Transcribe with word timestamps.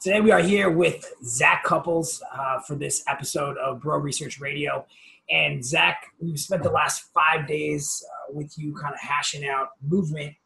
Today 0.00 0.20
we 0.20 0.30
are 0.30 0.40
here 0.40 0.70
with 0.70 1.12
Zach 1.24 1.64
Cupples 1.64 2.22
uh, 2.32 2.60
for 2.60 2.76
this 2.76 3.02
episode 3.08 3.58
of 3.58 3.80
Bro 3.80 3.98
Research 3.98 4.38
Radio. 4.38 4.86
And 5.28 5.64
Zach, 5.64 6.12
we've 6.20 6.38
spent 6.38 6.62
the 6.62 6.70
last 6.70 7.06
five 7.12 7.48
days 7.48 8.04
uh, 8.06 8.32
with 8.32 8.56
you 8.56 8.76
kind 8.76 8.94
of 8.94 9.00
hashing 9.00 9.48
out 9.48 9.70
movement 9.82 10.36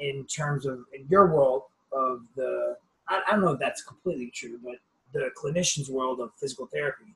in 0.00 0.26
terms 0.26 0.66
of 0.66 0.80
in 0.92 1.06
your 1.08 1.32
world 1.32 1.62
of 1.92 2.22
the, 2.34 2.76
I, 3.08 3.22
I 3.28 3.30
don't 3.30 3.42
know 3.42 3.52
if 3.52 3.60
that's 3.60 3.80
completely 3.84 4.32
true, 4.34 4.58
but 4.64 4.74
the 5.12 5.30
clinician's 5.40 5.88
world 5.88 6.18
of 6.18 6.30
physical 6.40 6.66
therapy. 6.66 7.14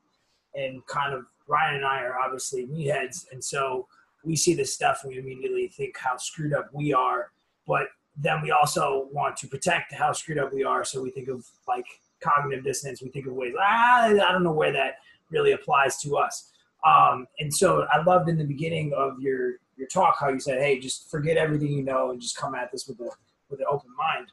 And 0.55 0.85
kind 0.87 1.13
of 1.13 1.25
Ryan 1.45 1.75
and 1.75 1.85
I 1.85 2.03
are 2.03 2.17
obviously 2.17 2.67
meatheads. 2.67 3.25
And 3.33 3.43
so 3.43 3.85
we 4.23 4.37
see 4.37 4.53
this 4.53 4.73
stuff 4.73 5.01
and 5.03 5.11
we 5.11 5.19
immediately 5.19 5.67
think 5.67 5.97
how 5.97 6.15
screwed 6.15 6.53
up 6.53 6.69
we 6.71 6.93
are. 6.93 7.31
But 7.67 7.87
then 8.17 8.41
we 8.41 8.51
also 8.51 9.07
want 9.11 9.37
to 9.37 9.47
protect 9.47 9.93
how 9.93 10.11
screwed 10.11 10.37
up 10.37 10.53
we 10.53 10.63
are. 10.63 10.83
So 10.83 11.01
we 11.01 11.11
think 11.11 11.29
of 11.29 11.45
like 11.67 11.85
cognitive 12.21 12.63
dissonance. 12.63 13.01
We 13.01 13.09
think 13.09 13.27
of 13.27 13.33
ways, 13.33 13.53
ah, 13.59 14.05
I 14.05 14.31
don't 14.31 14.43
know 14.43 14.51
where 14.51 14.73
that 14.73 14.95
really 15.29 15.53
applies 15.53 15.97
to 16.01 16.17
us. 16.17 16.51
Um, 16.85 17.27
and 17.39 17.53
so 17.53 17.85
I 17.91 18.01
loved 18.03 18.27
in 18.29 18.37
the 18.37 18.43
beginning 18.43 18.93
of 18.95 19.19
your, 19.19 19.53
your 19.77 19.87
talk 19.87 20.17
how 20.19 20.29
you 20.29 20.39
said, 20.39 20.59
hey, 20.59 20.79
just 20.79 21.09
forget 21.09 21.37
everything 21.37 21.71
you 21.71 21.83
know 21.83 22.11
and 22.11 22.21
just 22.21 22.37
come 22.37 22.55
at 22.55 22.71
this 22.71 22.87
with 22.87 22.99
a 22.99 23.09
with 23.49 23.59
an 23.59 23.65
open 23.69 23.89
mind. 23.97 24.31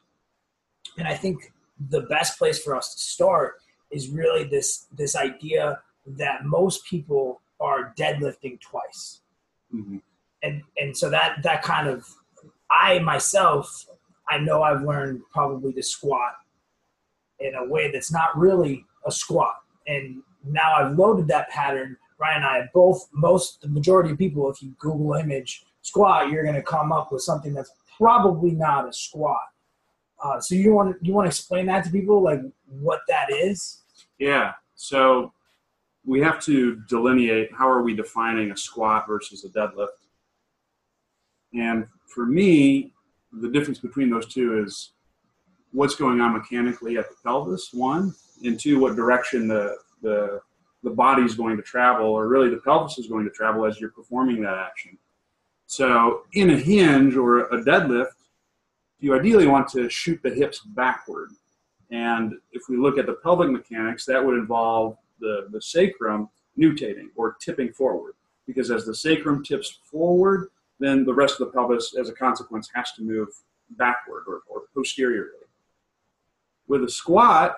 And 0.97 1.07
I 1.07 1.13
think 1.13 1.51
the 1.89 2.01
best 2.01 2.37
place 2.37 2.61
for 2.63 2.75
us 2.75 2.93
to 2.93 2.99
start 2.99 3.55
is 3.91 4.09
really 4.09 4.45
this 4.45 4.87
this 4.95 5.15
idea 5.15 5.81
that 6.05 6.45
most 6.45 6.85
people 6.85 7.41
are 7.59 7.93
deadlifting 7.97 8.59
twice. 8.59 9.21
Mm-hmm. 9.73 9.97
And 10.41 10.63
and 10.77 10.97
so 10.97 11.09
that 11.09 11.43
that 11.43 11.61
kind 11.61 11.87
of 11.87 12.07
I 12.71 12.99
myself, 12.99 13.85
I 14.29 14.37
know 14.39 14.61
I've 14.61 14.83
learned 14.83 15.21
probably 15.31 15.73
to 15.73 15.83
squat 15.83 16.33
in 17.39 17.55
a 17.55 17.65
way 17.65 17.91
that's 17.91 18.11
not 18.11 18.37
really 18.37 18.85
a 19.05 19.11
squat. 19.11 19.55
And 19.87 20.21
now 20.45 20.75
I've 20.75 20.97
loaded 20.97 21.27
that 21.29 21.49
pattern. 21.49 21.97
Ryan 22.19 22.37
and 22.37 22.45
I 22.45 22.69
both, 22.73 23.07
most, 23.13 23.61
the 23.61 23.69
majority 23.69 24.11
of 24.11 24.17
people, 24.17 24.49
if 24.51 24.61
you 24.61 24.75
Google 24.77 25.13
image 25.13 25.65
squat, 25.81 26.29
you're 26.29 26.43
going 26.43 26.55
to 26.55 26.61
come 26.61 26.91
up 26.91 27.11
with 27.11 27.21
something 27.21 27.53
that's 27.53 27.71
probably 27.97 28.51
not 28.51 28.87
a 28.87 28.93
squat. 28.93 29.39
Uh, 30.21 30.39
so 30.39 30.53
you 30.53 30.73
want 30.73 30.97
you 31.01 31.13
want 31.13 31.25
to 31.25 31.29
explain 31.29 31.65
that 31.67 31.85
to 31.85 31.89
people, 31.89 32.21
like 32.21 32.41
what 32.67 33.01
that 33.07 33.31
is? 33.31 33.83
Yeah. 34.17 34.53
So 34.75 35.31
we 36.05 36.19
have 36.21 36.41
to 36.41 36.81
delineate 36.89 37.49
how 37.53 37.69
are 37.69 37.81
we 37.81 37.95
defining 37.95 38.51
a 38.51 38.57
squat 38.57 39.05
versus 39.07 39.45
a 39.45 39.49
deadlift. 39.49 39.87
And 41.53 41.87
for 42.07 42.25
me, 42.25 42.91
the 43.31 43.49
difference 43.49 43.79
between 43.79 44.09
those 44.09 44.27
two 44.27 44.63
is 44.63 44.91
what's 45.71 45.95
going 45.95 46.21
on 46.21 46.33
mechanically 46.33 46.97
at 46.97 47.09
the 47.09 47.15
pelvis, 47.23 47.69
one, 47.73 48.13
and 48.43 48.59
two, 48.59 48.79
what 48.79 48.95
direction 48.95 49.47
the 49.47 49.77
the 50.01 50.41
the 50.81 50.89
body's 50.89 51.35
going 51.35 51.57
to 51.57 51.63
travel, 51.63 52.07
or 52.07 52.27
really 52.27 52.49
the 52.49 52.61
pelvis 52.61 52.97
is 52.97 53.07
going 53.07 53.25
to 53.25 53.31
travel 53.31 53.65
as 53.65 53.79
you're 53.79 53.91
performing 53.91 54.41
that 54.41 54.57
action. 54.57 54.97
So 55.67 56.23
in 56.33 56.51
a 56.51 56.57
hinge 56.57 57.15
or 57.17 57.41
a 57.47 57.61
deadlift, 57.61 58.07
you 58.99 59.13
ideally 59.13 59.45
want 59.45 59.67
to 59.69 59.89
shoot 59.89 60.21
the 60.23 60.29
hips 60.29 60.59
backward. 60.59 61.31
And 61.91 62.33
if 62.53 62.63
we 62.69 62.77
look 62.77 62.97
at 62.97 63.07
the 63.07 63.13
pelvic 63.13 63.49
mechanics, 63.49 64.05
that 64.05 64.23
would 64.23 64.35
involve 64.35 64.97
the, 65.19 65.47
the 65.51 65.61
sacrum 65.61 66.29
nutating 66.57 67.07
or 67.15 67.35
tipping 67.41 67.73
forward. 67.73 68.13
Because 68.47 68.71
as 68.71 68.85
the 68.85 68.95
sacrum 68.95 69.43
tips 69.43 69.79
forward, 69.83 70.49
then 70.79 71.05
the 71.05 71.13
rest 71.13 71.39
of 71.39 71.47
the 71.47 71.53
pelvis, 71.53 71.95
as 71.99 72.09
a 72.09 72.13
consequence, 72.13 72.69
has 72.73 72.91
to 72.93 73.03
move 73.03 73.29
backward 73.71 74.23
or, 74.27 74.41
or 74.47 74.63
posteriorly. 74.73 75.31
With 76.67 76.83
a 76.83 76.89
squat, 76.89 77.57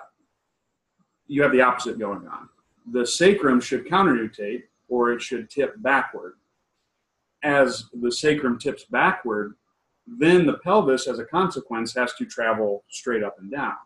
you 1.26 1.42
have 1.42 1.52
the 1.52 1.60
opposite 1.60 1.98
going 1.98 2.26
on. 2.26 2.48
The 2.90 3.06
sacrum 3.06 3.60
should 3.60 3.86
counternutate 3.86 4.64
or 4.88 5.12
it 5.12 5.22
should 5.22 5.48
tip 5.48 5.74
backward. 5.78 6.34
As 7.44 7.86
the 7.94 8.10
sacrum 8.10 8.58
tips 8.58 8.84
backward, 8.84 9.54
then 10.06 10.46
the 10.46 10.58
pelvis, 10.58 11.06
as 11.06 11.18
a 11.18 11.24
consequence, 11.24 11.94
has 11.94 12.12
to 12.14 12.24
travel 12.24 12.84
straight 12.88 13.22
up 13.22 13.38
and 13.38 13.50
down 13.50 13.76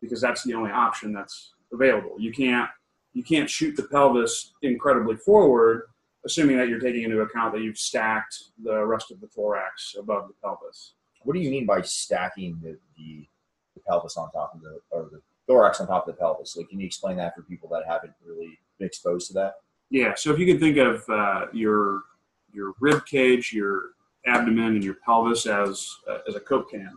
because 0.00 0.20
that's 0.20 0.44
the 0.44 0.54
only 0.54 0.70
option 0.70 1.12
that's 1.12 1.52
available. 1.72 2.16
You 2.18 2.32
can't 2.32 2.68
you 3.12 3.24
can't 3.24 3.50
shoot 3.50 3.76
the 3.76 3.82
pelvis 3.82 4.52
incredibly 4.62 5.16
forward 5.16 5.82
assuming 6.24 6.56
that 6.58 6.68
you're 6.68 6.80
taking 6.80 7.02
into 7.02 7.20
account 7.20 7.54
that 7.54 7.62
you've 7.62 7.78
stacked 7.78 8.36
the 8.62 8.84
rest 8.84 9.10
of 9.10 9.20
the 9.20 9.28
thorax 9.28 9.94
above 9.98 10.28
the 10.28 10.34
pelvis. 10.42 10.94
What 11.22 11.34
do 11.34 11.40
you 11.40 11.50
mean 11.50 11.66
by 11.66 11.82
stacking 11.82 12.58
the, 12.62 12.78
the, 12.96 13.26
the 13.74 13.80
pelvis 13.88 14.16
on 14.16 14.30
top 14.32 14.54
of 14.54 14.62
the 14.62 14.80
or 14.90 15.08
the 15.10 15.20
thorax 15.46 15.80
on 15.80 15.86
top 15.86 16.06
of 16.06 16.14
the 16.14 16.18
pelvis? 16.18 16.56
Like, 16.56 16.68
can 16.68 16.80
you 16.80 16.86
explain 16.86 17.16
that 17.16 17.34
for 17.34 17.42
people 17.42 17.68
that 17.70 17.84
haven't 17.86 18.12
really 18.24 18.58
been 18.78 18.86
exposed 18.86 19.28
to 19.28 19.34
that? 19.34 19.54
Yeah. 19.90 20.14
So 20.14 20.32
if 20.32 20.38
you 20.38 20.46
can 20.46 20.58
think 20.58 20.76
of 20.76 21.02
uh, 21.08 21.46
your 21.52 22.02
your 22.52 22.74
rib 22.80 23.04
cage, 23.06 23.52
your 23.52 23.90
abdomen, 24.26 24.74
and 24.74 24.84
your 24.84 24.96
pelvis 25.04 25.46
as 25.46 25.88
uh, 26.08 26.18
as 26.28 26.34
a 26.34 26.40
coke 26.40 26.70
can. 26.70 26.96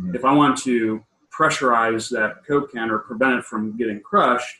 Mm-hmm. 0.00 0.14
If 0.14 0.24
I 0.24 0.32
want 0.32 0.58
to 0.62 1.02
pressurize 1.36 2.10
that 2.10 2.46
coke 2.46 2.72
can 2.72 2.90
or 2.90 2.98
prevent 2.98 3.38
it 3.38 3.44
from 3.44 3.76
getting 3.76 4.00
crushed, 4.00 4.56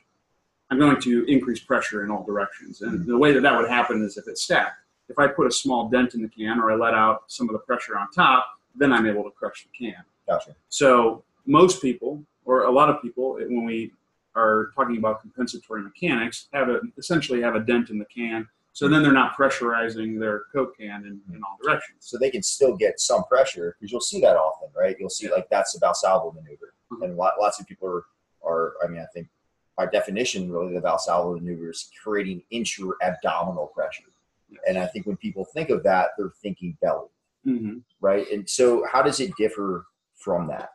I'm 0.71 0.78
going 0.78 1.00
to 1.00 1.25
increase 1.25 1.60
pressure 1.60 2.04
in 2.04 2.10
all 2.10 2.25
directions. 2.25 2.82
And 2.82 3.00
mm-hmm. 3.00 3.10
the 3.10 3.19
way 3.19 3.32
that 3.32 3.43
that 3.43 3.56
would 3.56 3.69
happen 3.69 4.03
is 4.03 4.16
if 4.16 4.25
it's 4.27 4.43
stacked. 4.43 4.81
If 5.09 5.19
I 5.19 5.28
put 5.28 5.47
a 5.47 5.53
small 5.53 5.88
dent 5.88 6.15
in 6.15 6.22
the 6.22 6.28
can 6.28 6.59
or 6.59 6.72
I 6.72 6.75
let 6.75 6.94
out 6.94 7.25
some 7.28 7.49
of 7.49 7.53
the 7.53 7.60
pressure 7.60 7.97
on 7.97 8.10
top, 8.10 8.44
then 8.75 8.93
I'm 8.93 9.06
able 9.06 9.22
to 9.25 9.31
crush 9.31 9.65
the 9.65 9.87
can. 9.87 10.03
Gotcha. 10.28 10.56
So 10.69 11.22
most 11.47 11.81
people, 11.81 12.22
or 12.44 12.65
a 12.65 12.71
lot 12.71 12.91
of 12.91 13.00
people, 13.00 13.34
when 13.34 13.65
we 13.65 13.93
are 14.34 14.71
talking 14.75 14.97
about 14.97 15.21
compensatory 15.21 15.82
mechanics, 15.82 16.49
have 16.53 16.69
a, 16.69 16.81
essentially 16.98 17.41
have 17.41 17.54
a 17.54 17.60
dent 17.60 17.91
in 17.91 17.98
the 17.98 18.04
can. 18.06 18.48
So 18.72 18.88
then 18.88 19.03
they're 19.03 19.12
not 19.12 19.34
pressurizing 19.37 20.21
their 20.21 20.43
Coke 20.53 20.77
can 20.77 21.06
in, 21.06 21.34
in 21.34 21.43
all 21.43 21.56
directions. 21.65 21.98
So 22.00 22.19
they 22.19 22.31
can 22.31 22.43
still 22.43 22.77
get 22.77 23.00
some 23.00 23.25
pressure 23.25 23.75
because 23.78 23.91
you'll 23.91 24.03
see 24.03 24.21
that 24.21 24.37
often, 24.37 24.69
right? 24.77 24.97
You'll 24.98 25.09
see 25.09 25.31
like 25.31 25.48
that's 25.50 25.72
the 25.72 25.87
Valsalva 25.87 26.34
maneuver, 26.34 26.75
mm-hmm. 26.93 27.04
and 27.04 27.16
lots 27.16 27.59
of 27.59 27.66
people 27.66 27.88
are, 27.88 28.04
are. 28.44 28.75
I 28.84 28.88
mean, 28.88 29.00
I 29.00 29.06
think 29.15 29.28
by 29.76 29.87
definition, 29.87 30.50
really 30.50 30.75
the 30.75 30.81
Valsalva 30.81 31.34
maneuver 31.34 31.70
is 31.70 31.91
creating 32.03 32.42
intra-abdominal 32.50 33.69
pressure. 33.69 34.04
Yes. 34.48 34.60
And 34.69 34.78
I 34.78 34.87
think 34.87 35.06
when 35.06 35.16
people 35.16 35.44
think 35.44 35.70
of 35.70 35.82
that, 35.82 36.10
they're 36.16 36.32
thinking 36.42 36.76
belly, 36.81 37.09
mm-hmm. 37.47 37.78
right? 38.00 38.31
And 38.31 38.48
so, 38.48 38.84
how 38.91 39.03
does 39.03 39.20
it 39.20 39.36
differ 39.36 39.86
from 40.15 40.47
that? 40.48 40.70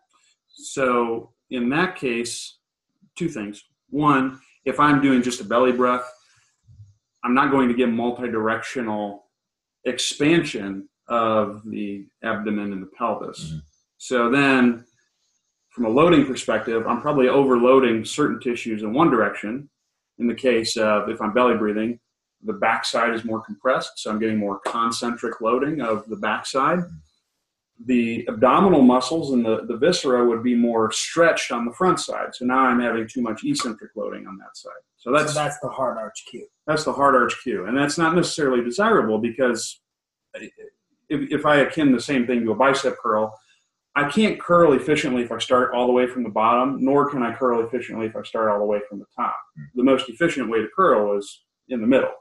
So, 0.50 1.32
in 1.50 1.70
that 1.70 1.96
case, 1.96 2.58
two 3.16 3.30
things. 3.30 3.64
One, 3.90 4.40
if 4.66 4.80
I'm 4.80 5.02
doing 5.02 5.22
just 5.22 5.42
a 5.42 5.46
belly 5.46 5.72
breath, 5.72 6.10
I'm 7.24 7.34
not 7.34 7.52
going 7.52 7.68
to 7.68 7.74
get 7.74 7.90
multi-directional 7.90 9.26
expansion 9.86 10.88
of 11.08 11.62
the 11.66 12.06
abdomen 12.24 12.72
and 12.72 12.82
the 12.82 12.90
pelvis. 12.98 13.46
Mm-hmm. 13.46 13.58
So 13.98 14.30
then 14.30 14.86
from 15.72 15.86
a 15.86 15.90
loading 15.90 16.26
perspective, 16.26 16.86
I'm 16.86 17.02
probably 17.02 17.30
overloading 17.30 18.04
certain 18.06 18.40
tissues 18.40 18.84
in 18.84 18.94
one 18.94 19.10
direction. 19.10 19.70
In 20.20 20.28
the 20.28 20.36
case 20.36 20.78
of 20.78 21.10
if 21.10 21.22
I'm 21.22 21.34
belly 21.34 21.58
breathing, 21.58 22.00
the 22.44 22.54
backside 22.54 23.14
is 23.14 23.24
more 23.24 23.42
compressed, 23.42 23.94
so 23.98 24.12
I'm 24.12 24.20
getting 24.20 24.38
more 24.38 24.60
concentric 24.60 25.42
loading 25.42 25.82
of 25.82 26.08
the 26.10 26.18
backside. 26.18 26.80
The 27.86 28.28
abdominal 28.28 28.82
muscles 28.82 29.32
and 29.32 29.46
the, 29.46 29.66
the 29.66 29.78
viscera 29.78 30.28
would 30.28 30.44
be 30.44 30.56
more 30.56 30.92
stretched 30.92 31.52
on 31.52 31.66
the 31.66 31.74
front 31.74 32.00
side. 32.00 32.36
So 32.36 32.46
now 32.46 32.60
I'm 32.60 32.80
having 32.80 33.08
too 33.08 33.22
much 33.22 33.44
eccentric 33.44 33.92
loading 33.96 34.28
on 34.28 34.38
that 34.38 34.56
side. 34.56 34.72
So 34.98 35.12
that's, 35.12 35.34
so 35.34 35.40
that's 35.40 35.60
the 35.62 35.70
hard 35.70 35.98
arch 35.98 36.26
cue. 36.30 36.46
That's 36.68 36.84
the 36.84 36.94
hard 36.94 37.16
arch 37.16 37.42
cue. 37.42 37.66
And 37.66 37.76
that's 37.76 37.98
not 37.98 38.14
necessarily 38.14 38.64
desirable 38.64 39.18
because 39.18 39.80
if, 40.36 40.52
if 41.10 41.46
I 41.46 41.58
akin 41.58 41.92
the 41.92 42.02
same 42.02 42.28
thing 42.28 42.44
to 42.44 42.52
a 42.52 42.56
bicep 42.56 42.98
curl, 43.02 43.36
I 43.96 44.10
can't 44.10 44.40
curl 44.40 44.74
efficiently 44.74 45.22
if 45.22 45.32
I 45.32 45.38
start 45.40 45.74
all 45.74 45.86
the 45.86 45.92
way 45.92 46.08
from 46.08 46.24
the 46.24 46.30
bottom, 46.30 46.78
nor 46.80 47.10
can 47.10 47.24
I 47.24 47.34
curl 47.34 47.66
efficiently 47.66 48.06
if 48.08 48.16
I 48.16 48.24
start 48.24 48.50
all 48.50 48.60
the 48.60 48.66
way 48.66 48.80
from 48.88 49.00
the 49.00 49.06
top. 49.16 49.36
Hmm. 49.58 49.64
The 49.76 49.84
most 49.84 50.10
efficient 50.10 50.50
way 50.50 50.60
to 50.60 50.68
curl 50.74 51.18
is 51.18 51.44
in 51.68 51.82
the 51.82 51.88
middle. 51.88 52.12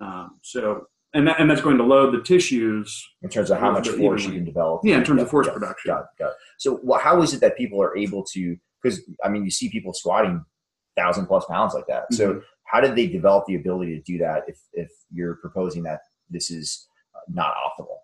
Um, 0.00 0.38
so, 0.42 0.86
and 1.14 1.28
that, 1.28 1.38
and 1.38 1.50
that's 1.50 1.60
going 1.60 1.76
to 1.76 1.84
load 1.84 2.14
the 2.14 2.22
tissues 2.22 3.06
in 3.20 3.28
terms 3.28 3.50
of 3.50 3.58
how 3.58 3.70
much 3.70 3.88
force 3.88 4.24
you 4.24 4.32
can 4.32 4.44
develop. 4.44 4.80
Yeah, 4.82 4.96
in 4.96 5.04
terms 5.04 5.20
of 5.20 5.30
force 5.30 5.48
production. 5.48 5.90
Got 5.90 6.06
got. 6.18 6.32
So, 6.58 6.80
well, 6.82 6.98
how 6.98 7.20
is 7.20 7.34
it 7.34 7.40
that 7.40 7.56
people 7.56 7.82
are 7.82 7.96
able 7.96 8.24
to? 8.32 8.56
Because 8.82 9.02
I 9.22 9.28
mean, 9.28 9.44
you 9.44 9.50
see 9.50 9.68
people 9.68 9.92
squatting 9.92 10.42
thousand 10.96 11.26
plus 11.26 11.44
pounds 11.44 11.74
like 11.74 11.86
that. 11.88 12.04
Mm-hmm. 12.04 12.14
So, 12.14 12.42
how 12.64 12.80
did 12.80 12.96
they 12.96 13.06
develop 13.06 13.44
the 13.46 13.56
ability 13.56 13.94
to 13.94 14.02
do 14.02 14.16
that? 14.18 14.44
If 14.48 14.58
if 14.72 14.90
you're 15.12 15.34
proposing 15.34 15.82
that 15.82 16.00
this 16.30 16.50
is 16.50 16.88
not 17.28 17.54
optimal 17.54 17.98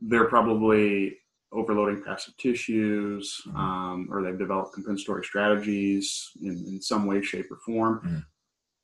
they're 0.00 0.26
probably 0.28 1.16
overloading 1.52 2.02
passive 2.02 2.36
tissues, 2.36 3.40
mm-hmm. 3.46 3.56
um, 3.56 4.08
or 4.10 4.22
they've 4.22 4.38
developed 4.38 4.74
compensatory 4.74 5.24
strategies 5.24 6.30
in, 6.42 6.50
in 6.66 6.82
some 6.82 7.06
way, 7.06 7.22
shape, 7.22 7.46
or 7.50 7.58
form. 7.64 8.00
Mm-hmm. 8.04 8.18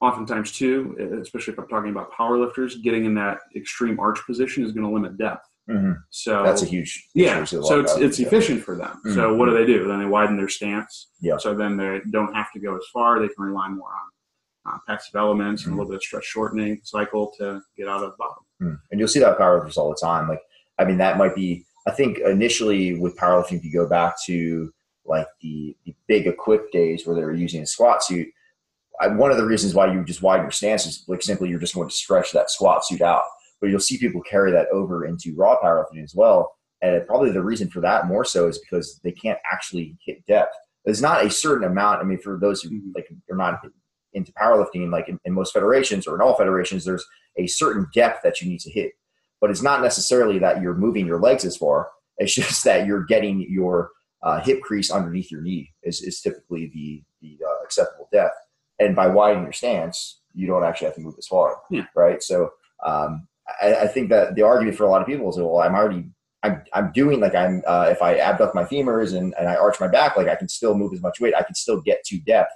Oftentimes, 0.06 0.50
too, 0.53 0.97
especially 1.23 1.53
if 1.53 1.61
I'm 1.61 1.69
talking 1.69 1.91
about 1.91 2.12
power 2.12 2.37
lifters, 2.37 2.76
getting 2.79 3.05
in 3.05 3.14
that 3.14 3.38
extreme 3.55 4.00
arch 4.00 4.19
position 4.26 4.64
is 4.64 4.73
going 4.73 4.85
to 4.87 4.93
limit 4.93 5.17
depth. 5.17 5.47
Mhm. 5.70 5.97
So 6.11 6.43
That's 6.43 6.62
a 6.62 6.67
huge. 6.67 7.09
yeah. 7.14 7.41
issue 7.41 7.59
with 7.59 7.67
a 7.67 7.69
So 7.69 7.79
it's 7.81 7.97
it's 7.97 8.19
efficient 8.19 8.64
for 8.64 8.75
them. 8.75 9.00
So 9.14 9.31
Mhm. 9.32 9.38
what 9.38 9.47
do 9.47 9.53
they 9.55 9.64
do? 9.64 9.87
Then 9.87 10.00
they 10.00 10.06
widen 10.06 10.37
their 10.37 10.49
stance. 10.49 11.11
Yeah. 11.20 11.37
So 11.37 11.55
then 11.55 11.76
they 11.76 12.00
don't 12.11 12.35
have 12.35 12.50
to 12.55 12.59
go 12.59 12.75
as 12.76 12.82
far. 12.93 13.20
They 13.20 13.29
can 13.29 13.44
rely 13.44 13.69
more 13.69 13.91
on 13.91 14.75
uh, 14.75 14.79
passive 14.88 15.14
elements 15.14 15.62
Mm-hmm. 15.62 15.70
and 15.70 15.79
a 15.79 15.82
little 15.82 15.91
bit 15.93 15.97
of 15.99 16.03
stretch 16.03 16.25
shortening 16.25 16.81
cycle 16.82 17.32
to 17.38 17.61
get 17.76 17.87
out 17.87 18.03
of 18.03 18.11
the 18.11 18.17
bottom. 18.17 18.44
Mm. 18.61 18.81
And 18.91 18.99
you'll 18.99 19.09
see 19.09 19.20
that 19.20 19.38
powerlifters 19.38 19.76
all 19.76 19.91
the 19.91 19.97
time. 20.00 20.29
Like, 20.29 20.41
I 20.82 20.84
mean, 20.84 20.99
that 20.99 21.17
might 21.19 21.34
be. 21.34 21.64
I 21.87 21.90
think 21.90 22.19
initially 22.19 22.94
with 22.99 23.17
powerlifting, 23.17 23.56
if 23.56 23.64
you 23.64 23.73
go 23.73 23.88
back 23.88 24.14
to 24.26 24.73
like 25.05 25.26
the, 25.40 25.76
the 25.84 25.94
big 26.06 26.26
equip 26.29 26.70
days 26.70 27.06
where 27.06 27.17
they 27.17 27.25
were 27.25 27.34
using 27.34 27.62
a 27.62 27.67
squat 27.67 28.05
suit, 28.05 28.29
I, 29.00 29.08
one 29.08 29.32
of 29.32 29.37
the 29.37 29.44
reasons 29.46 29.75
why 29.75 29.93
you 29.93 30.05
just 30.05 30.23
widen 30.23 30.44
your 30.44 30.52
stance 30.52 30.87
is 30.87 31.05
like 31.08 31.23
simply 31.23 31.49
you're 31.49 31.58
just 31.58 31.75
going 31.75 31.88
to 31.88 31.94
stretch 31.94 32.31
that 32.32 32.50
squat 32.50 32.84
suit 32.84 33.00
out. 33.00 33.23
But 33.61 33.70
you'll 33.70 33.81
see 33.81 33.99
people 33.99 34.23
carry 34.23 34.52
that 34.52 34.69
over 34.69 35.06
into 35.06 35.34
raw 35.37 35.58
powerlifting 35.61 36.02
as 36.05 36.14
well. 36.14 36.52
And 36.82 37.05
probably 37.06 37.31
the 37.32 37.43
reason 37.43 37.69
for 37.69 37.81
that 37.81 38.06
more 38.06 38.25
so 38.25 38.49
is 38.49 38.58
because 38.58 39.00
they 39.02 39.12
can't 39.12 39.38
actually 39.50 39.96
hit 40.05 40.25
depth. 40.26 40.55
There's 40.85 41.02
not 41.02 41.25
a 41.25 41.31
certain 41.31 41.64
amount. 41.64 42.00
I 42.00 42.05
mean, 42.05 42.19
for 42.19 42.38
those 42.40 42.61
who 42.62 42.70
Mhm. 42.70 42.93
like 42.94 43.08
are 43.31 43.37
not 43.37 43.61
into 44.14 44.32
powerlifting, 44.32 44.90
like 44.90 45.08
in, 45.08 45.19
in 45.25 45.32
most 45.32 45.52
federations 45.52 46.06
or 46.06 46.14
in 46.17 46.20
all 46.20 46.35
federations, 46.37 46.85
there's 46.85 47.05
a 47.38 47.46
certain 47.46 47.87
depth 47.94 48.23
that 48.23 48.40
you 48.40 48.49
need 48.49 48.61
to 48.61 48.70
hit. 48.70 48.93
But 49.42 49.50
it's 49.50 49.62
not 49.62 49.82
necessarily 49.82 50.38
that 50.38 50.62
you're 50.62 50.74
moving 50.74 51.06
your 51.06 51.20
legs 51.20 51.44
as 51.44 51.56
far. 51.56 51.90
It's 52.16 52.34
just 52.34 52.64
that 52.64 52.86
you're 52.86 53.04
getting 53.04 53.46
your 53.50 53.90
uh, 54.22 54.40
hip 54.40 54.62
crease 54.62 54.90
underneath 54.90 55.30
your 55.30 55.42
knee 55.42 55.72
is, 55.82 56.00
is 56.00 56.20
typically 56.20 56.70
the, 56.72 57.02
the 57.20 57.44
uh, 57.44 57.64
acceptable 57.64 58.08
depth. 58.12 58.36
And 58.78 58.96
by 58.96 59.08
widening 59.08 59.44
your 59.44 59.52
stance, 59.52 60.20
you 60.32 60.46
don't 60.46 60.64
actually 60.64 60.86
have 60.86 60.94
to 60.94 61.00
move 61.00 61.16
as 61.18 61.26
far. 61.26 61.60
Yeah. 61.70 61.86
Right. 61.94 62.22
So 62.22 62.50
um, 62.84 63.26
I, 63.60 63.74
I 63.74 63.86
think 63.88 64.08
that 64.10 64.34
the 64.34 64.42
argument 64.42 64.76
for 64.76 64.84
a 64.84 64.90
lot 64.90 65.02
of 65.02 65.06
people 65.06 65.28
is, 65.28 65.36
well, 65.36 65.58
I'm 65.58 65.74
already, 65.74 66.06
I'm, 66.42 66.62
I'm 66.72 66.92
doing 66.92 67.20
like 67.20 67.34
I'm, 67.34 67.62
uh, 67.66 67.88
if 67.90 68.00
I 68.00 68.16
abduct 68.16 68.54
my 68.54 68.64
femurs 68.64 69.16
and, 69.16 69.34
and 69.38 69.48
I 69.48 69.56
arch 69.56 69.80
my 69.80 69.88
back, 69.88 70.16
like 70.16 70.28
I 70.28 70.36
can 70.36 70.48
still 70.48 70.74
move 70.74 70.92
as 70.92 71.02
much 71.02 71.20
weight. 71.20 71.34
I 71.36 71.42
can 71.42 71.54
still 71.54 71.80
get 71.80 72.04
to 72.04 72.18
depth, 72.20 72.52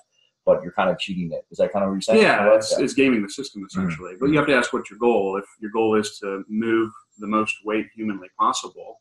but 0.47 0.63
you're 0.63 0.73
kind 0.73 0.89
of 0.89 0.99
cheating 0.99 1.31
it. 1.33 1.45
Is 1.51 1.59
that 1.59 1.73
kind 1.73 1.85
of 1.85 1.91
what 1.91 1.95
you're 1.97 2.01
saying? 2.03 2.23
Yeah, 2.23 2.55
it's, 2.55 2.79
it's 2.79 2.95
gaming 2.95 3.21
the 3.21 3.29
system 3.29 3.67
essentially. 3.69 4.15
But 4.19 4.31
you 4.31 4.39
have 4.39 4.47
to 4.47 4.55
ask 4.55 4.73
what's 4.73 4.89
your 4.89 4.99
goal. 4.99 5.37
If 5.37 5.45
your 5.61 5.73
goal 5.73 5.97
is 5.97 6.19
to 6.21 6.45
move 6.49 6.91
the 7.19 7.27
most 7.27 7.57
weight 7.65 7.89
humanly 7.95 8.29
possible, 8.39 9.01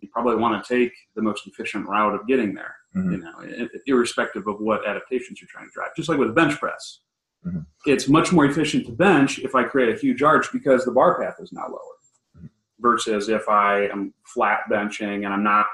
you 0.00 0.08
probably 0.12 0.34
want 0.36 0.62
to 0.62 0.74
take 0.78 0.92
the 1.14 1.22
most 1.22 1.46
efficient 1.46 1.88
route 1.88 2.14
of 2.14 2.26
getting 2.26 2.52
there. 2.52 2.74
Mhm. 2.96 3.12
You 3.12 3.18
know, 3.18 3.68
irrespective 3.86 4.46
of 4.48 4.60
what 4.60 4.86
adaptations 4.86 5.40
you're 5.40 5.48
trying 5.48 5.66
to 5.68 5.72
drive. 5.72 5.94
Just 5.96 6.08
like 6.08 6.18
with 6.18 6.30
a 6.30 6.32
bench 6.32 6.58
press, 6.58 7.00
Mhm. 7.46 7.64
it's 7.86 8.08
much 8.08 8.32
more 8.32 8.44
efficient 8.44 8.86
to 8.86 8.92
bench 8.92 9.38
if 9.38 9.54
I 9.54 9.62
create 9.64 9.94
a 9.94 9.98
huge 9.98 10.22
arch 10.22 10.50
because 10.52 10.84
the 10.84 10.90
bar 10.92 11.20
path 11.20 11.36
is 11.38 11.52
now 11.52 11.68
lower, 11.68 11.96
Mhm. 12.42 12.50
versus 12.80 13.28
if 13.28 13.48
I 13.48 13.86
am 13.86 14.12
flat 14.24 14.62
benching 14.70 15.24
and 15.24 15.28
I'm 15.32 15.44
not 15.44 15.66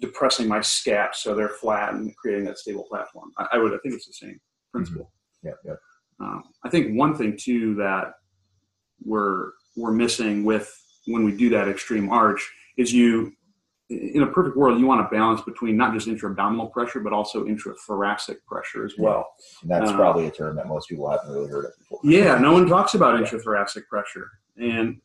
depressing 0.00 0.48
my 0.48 0.60
scaps 0.60 1.22
so 1.22 1.34
they're 1.34 1.48
flat 1.50 1.94
and 1.94 2.14
creating 2.16 2.44
that 2.46 2.58
stable 2.58 2.84
platform. 2.84 3.30
I, 3.38 3.46
I 3.52 3.58
would, 3.58 3.72
I 3.72 3.78
think 3.82 3.94
it's 3.94 4.06
the 4.06 4.12
same 4.12 4.40
principle. 4.72 5.10
yeah, 5.42 5.52
yeah. 5.64 5.74
Um, 6.20 6.42
I 6.64 6.70
think 6.70 6.98
one 6.98 7.14
thing 7.14 7.36
too 7.38 7.74
that 7.76 8.14
we're 9.04 9.50
we're 9.76 9.92
missing 9.92 10.44
with 10.44 10.72
when 11.06 11.24
we 11.24 11.32
do 11.36 11.50
that 11.50 11.68
extreme 11.68 12.08
arch 12.10 12.50
is 12.78 12.92
you 12.92 13.32
in 13.90 14.22
a 14.22 14.26
perfect 14.26 14.56
world 14.56 14.80
you 14.80 14.86
want 14.86 15.00
to 15.08 15.14
balance 15.14 15.40
between 15.42 15.76
not 15.76 15.92
just 15.92 16.08
intra-abdominal 16.08 16.68
pressure 16.68 16.98
but 17.00 17.12
also 17.12 17.44
intrathoracic 17.44 18.36
pressure 18.48 18.84
as 18.84 18.94
well. 18.98 19.28
And 19.62 19.70
that's 19.70 19.90
Uh, 19.90 19.96
probably 19.96 20.26
a 20.26 20.30
term 20.30 20.56
that 20.56 20.66
most 20.66 20.88
people 20.88 21.08
haven't 21.10 21.30
really 21.32 21.48
heard 21.48 21.66
of 21.66 21.72
before. 21.78 22.00
Yeah, 22.02 22.38
no 22.38 22.52
one 22.52 22.66
talks 22.76 22.94
about 22.94 23.20
intrathoracic 23.20 23.86
pressure, 23.88 24.28
and 24.56 25.00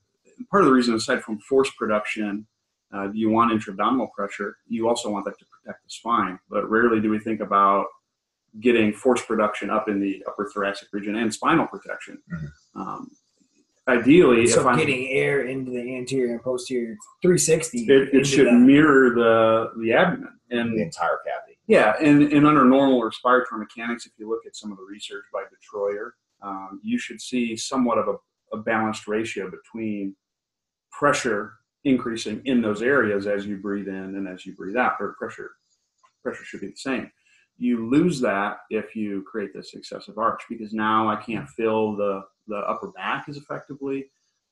part 0.50 0.64
of 0.64 0.68
the 0.70 0.74
reason, 0.74 0.96
aside 0.96 1.22
from 1.22 1.38
force 1.42 1.70
production, 1.78 2.48
uh, 2.94 3.08
do 3.08 3.18
you 3.18 3.30
want 3.30 3.52
intra-abdominal 3.52 4.08
pressure? 4.16 4.58
You 4.68 4.88
also 4.88 5.10
want 5.10 5.26
that 5.26 5.38
to 5.40 5.46
protect 5.46 5.84
the 5.84 5.90
spine, 5.90 6.40
but 6.50 6.70
rarely 6.70 7.00
do 7.02 7.10
we 7.10 7.20
think 7.20 7.40
about 7.40 7.86
getting 8.60 8.92
force 8.92 9.22
production 9.26 9.70
up 9.70 9.88
in 9.88 10.00
the 10.02 10.24
upper 10.28 10.50
thoracic 10.54 10.90
region 10.92 11.16
and 11.16 11.34
spinal 11.34 11.68
protection. 11.68 12.22
Mhm. 12.34 12.52
Um, 12.76 13.12
ideally, 13.88 14.46
So 14.48 14.60
if 14.62 14.68
I'm, 14.68 14.78
getting 14.78 15.08
air 15.10 15.44
into 15.44 15.72
the 15.72 15.96
anterior 15.96 16.34
and 16.34 16.44
posterior 16.44 16.98
360. 17.22 17.86
it, 17.90 18.14
it 18.14 18.28
should 18.28 18.48
the- 18.48 18.52
mirror 18.52 19.12
the 19.16 19.72
the 19.80 19.94
abdomen 19.94 20.38
and 20.50 20.78
The 20.78 20.82
entire 20.84 21.20
cavity. 21.26 21.58
Yeah, 21.68 21.96
and, 22.02 22.24
and 22.34 22.46
under 22.46 22.66
normal 22.66 23.02
respiratory 23.04 23.60
mechanics, 23.60 24.06
if 24.06 24.12
you 24.18 24.28
look 24.30 24.46
at 24.46 24.56
some 24.58 24.72
of 24.74 24.78
the 24.78 24.84
research 24.84 25.24
by 25.32 25.44
De 25.44 25.56
Troyer, 25.66 26.12
um, 26.42 26.82
you 26.84 26.98
should 27.00 27.22
see 27.22 27.56
somewhat 27.56 27.98
of 27.98 28.10
a, 28.10 28.16
a 28.58 28.60
balanced 28.62 29.08
ratio 29.08 29.50
between 29.50 30.16
pressure 30.92 31.54
increasing 31.84 32.42
in 32.46 32.62
those 32.62 32.82
areas 32.82 33.28
as 33.28 33.46
you 33.46 33.58
breathe 33.58 33.88
in 33.88 34.16
and 34.16 34.28
as 34.28 34.46
you 34.46 34.56
breathe 34.56 34.78
out, 34.78 34.94
or 35.00 35.16
pressure 35.18 35.52
pressure 36.24 36.44
should 36.44 36.62
be 36.62 36.68
the 36.68 36.76
same. 36.76 37.12
You 37.58 37.90
lose 37.90 38.20
that 38.22 38.58
if 38.70 38.96
you 38.96 39.24
create 39.24 39.54
this 39.54 39.74
excessive 39.74 40.18
arch 40.18 40.42
because 40.50 40.74
now 40.74 41.08
I 41.08 41.16
can't 41.16 41.50
feel 41.50 41.96
the 41.96 42.22
the 42.48 42.58
upper 42.58 42.92
back 42.92 43.26
as 43.30 43.38
effectively. 43.38 44.06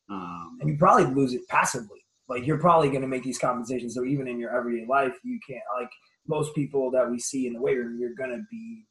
Um, 0.10 0.58
and 0.62 0.70
you 0.70 0.78
probably 0.78 1.06
lose 1.14 1.34
it 1.34 1.48
passively. 1.48 2.00
Like 2.28 2.46
you're 2.46 2.60
probably 2.60 2.90
going 2.90 3.02
to 3.02 3.08
make 3.08 3.24
these 3.24 3.40
compensations. 3.40 3.96
So 3.96 4.06
even 4.06 4.28
in 4.28 4.40
your 4.40 4.56
everyday 4.56 4.86
life, 4.88 5.14
you 5.24 5.40
can't 5.48 5.64
like 5.80 5.90
most 6.28 6.54
people 6.54 6.92
that 6.92 7.10
we 7.10 7.20
see 7.20 7.48
in 7.48 7.54
the 7.54 7.62
weight 7.62 7.78
room. 7.78 8.00
You're 8.00 8.16
going 8.16 8.30
to 8.32 8.44
be 8.52 8.86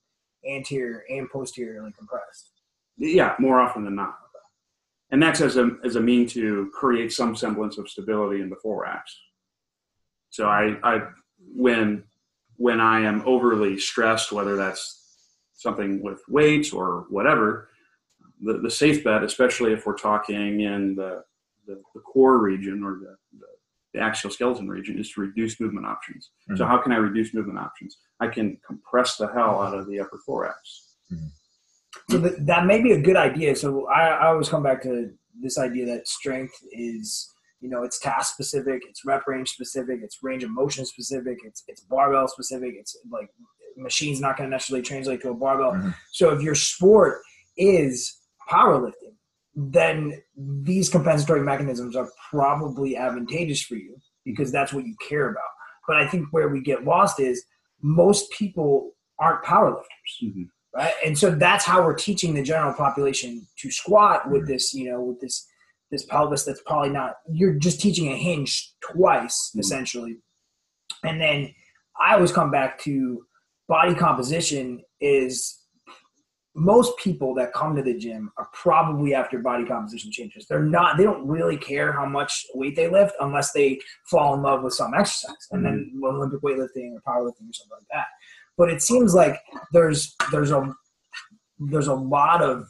anterior 0.49 1.05
and 1.09 1.29
posteriorly 1.31 1.93
compressed. 1.97 2.51
Yeah, 2.97 3.35
more 3.39 3.61
often 3.61 3.85
than 3.85 3.95
not. 3.95 4.17
And 5.11 5.23
that's 5.23 5.41
as 5.41 5.57
a, 5.57 5.71
as 5.85 5.97
a 5.97 6.01
mean 6.01 6.27
to 6.29 6.71
create 6.75 7.13
some 7.13 7.35
semblance 7.35 7.79
of 7.79 7.89
stability 7.89 8.43
in 8.43 8.51
the 8.51 8.57
thorax. 8.57 9.19
So 10.31 10.47
I, 10.47 10.77
I 10.83 11.01
when 11.55 12.05
when 12.57 12.81
I 12.81 13.01
am 13.01 13.23
overly 13.25 13.79
stressed, 13.79 14.33
whether 14.33 14.57
that's 14.57 15.05
something 15.55 16.03
with 16.03 16.21
weights 16.29 16.73
or 16.73 17.07
whatever, 17.09 17.69
the, 18.43 18.59
the 18.59 18.71
safe 18.71 19.05
bet, 19.05 19.23
especially 19.23 19.73
if 19.73 19.87
we're 19.87 19.95
talking 19.97 20.61
in 20.61 20.97
the, 20.97 21.23
the, 21.67 21.81
the 21.95 22.01
core 22.01 22.39
region 22.39 22.83
or 22.83 22.95
the, 22.99 23.17
the, 23.39 23.47
the 23.95 24.01
axial 24.01 24.31
skeleton 24.31 24.69
region, 24.69 24.99
is 24.99 25.11
to 25.13 25.21
reduce 25.21 25.61
movement 25.61 25.87
options. 25.87 26.31
So 26.57 26.65
Mhm. 26.65 26.69
how 26.69 26.79
can 26.79 26.91
I 26.93 26.97
reduce 26.97 27.33
movement 27.33 27.59
options? 27.61 27.99
I 28.21 28.27
can 28.27 28.59
compress 28.67 29.17
the 29.17 29.29
hell 29.29 29.63
out 29.63 29.75
of 29.79 29.87
the 29.89 30.01
upper 30.01 30.19
thorax. 30.27 30.97
So 32.11 32.19
that, 32.19 32.47
that 32.47 32.67
may 32.67 32.83
be 32.83 32.93
a 32.93 33.01
good 33.01 33.17
idea. 33.17 33.57
So 33.57 33.87
I, 33.89 34.09
I 34.09 34.27
always 34.29 34.49
come 34.49 34.63
back 34.63 34.83
to 34.83 35.11
this 35.41 35.59
idea 35.59 35.87
that 35.87 36.09
strength 36.09 36.55
is, 36.73 37.33
you 37.61 37.69
know, 37.69 37.83
it's 37.83 37.99
task 37.99 38.35
specific, 38.35 38.83
it's 38.89 39.05
rep 39.05 39.27
range 39.27 39.51
specific, 39.51 40.01
it's 40.03 40.19
range 40.23 40.43
of 40.45 40.51
motion 40.51 40.85
specific, 40.85 41.39
it's 41.45 41.65
it's 41.69 41.81
barbell 41.83 42.29
specific. 42.29 42.75
It's 42.79 42.97
like 43.11 43.29
machine's 43.77 44.21
not 44.21 44.37
going 44.37 44.49
to 44.51 44.55
necessarily 44.55 44.83
translate 44.83 45.23
to 45.23 45.31
a 45.31 45.35
barbell. 45.35 45.73
Mhm. 45.73 45.95
So 46.13 46.31
if 46.31 46.43
your 46.43 46.55
sport 46.55 47.21
is 47.57 48.19
powerlifting, 48.51 49.15
then 49.55 50.23
these 50.37 50.89
compensatory 50.89 51.43
mechanisms 51.43 51.97
are 51.97 52.09
probably 52.31 52.97
advantageous 52.97 53.63
for 53.63 53.75
you 53.75 53.97
because 54.25 54.53
that's 54.53 54.73
what 54.73 54.85
you 54.87 54.95
care 55.09 55.29
about. 55.31 55.43
But 55.87 55.97
I 55.97 56.07
think 56.07 56.29
where 56.33 56.49
we 56.49 56.61
get 56.61 56.85
lost 56.85 57.19
is 57.19 57.45
most 57.83 58.31
people 58.33 58.93
aren't 59.19 59.45
powerlifters 59.45 60.23
Mhm. 60.23 60.49
Right? 60.75 60.95
And 61.05 61.17
so 61.19 61.31
that's 61.31 61.65
how 61.65 61.83
we're 61.85 61.95
teaching 61.95 62.35
the 62.35 62.43
general 62.43 62.75
population 62.75 63.47
to 63.59 63.71
squat 63.71 64.31
with 64.31 64.43
Mhm. 64.43 64.49
this, 64.49 64.75
you 64.75 64.91
know, 64.91 65.01
with 65.03 65.21
this 65.21 65.47
this 65.91 66.05
pelvis 66.05 66.45
that's 66.45 66.61
probably 66.67 66.91
not. 66.91 67.15
You're 67.33 67.55
just 67.55 67.81
teaching 67.81 68.13
a 68.13 68.17
hinge 68.17 68.75
twice 68.83 69.53
Mhm. 69.57 69.61
essentially, 69.61 70.19
and 71.03 71.19
then 71.19 71.55
I 71.99 72.15
always 72.15 72.31
come 72.31 72.51
back 72.51 72.79
to 72.81 73.25
body 73.69 73.95
composition 73.95 74.83
is 75.01 75.65
most 76.55 76.97
people 76.99 77.35
that 77.37 77.53
come 77.53 77.75
to 77.77 77.83
the 77.83 77.95
gym 77.97 78.31
are 78.37 78.49
probably 78.53 79.15
after 79.15 79.39
body 79.39 79.65
composition 79.65 80.11
changes. 80.11 80.47
They're 80.47 80.63
not. 80.63 80.97
They 80.97 81.05
don't 81.05 81.27
really 81.27 81.57
care 81.57 81.93
how 81.93 82.05
much 82.05 82.47
weight 82.55 82.75
they 82.77 82.89
lift 82.89 83.15
unless 83.21 83.53
they 83.53 83.81
fall 84.11 84.35
in 84.35 84.43
love 84.43 84.63
with 84.63 84.75
some 84.75 84.93
exercise, 84.93 85.47
and 85.53 85.65
then 85.65 85.99
Olympic 86.05 86.41
weightlifting 86.43 86.93
or 86.95 87.01
powerlifting 87.07 87.49
or 87.49 87.53
something 87.53 87.79
like 87.79 87.89
that. 87.93 88.09
But 88.59 88.71
it 88.71 88.83
seems 88.83 89.15
like 89.15 89.41
there's 89.73 90.15
there's 90.33 90.51
a 90.51 90.71
there's 91.59 91.87
a 91.87 91.95
lot 91.95 92.43
of 92.43 92.67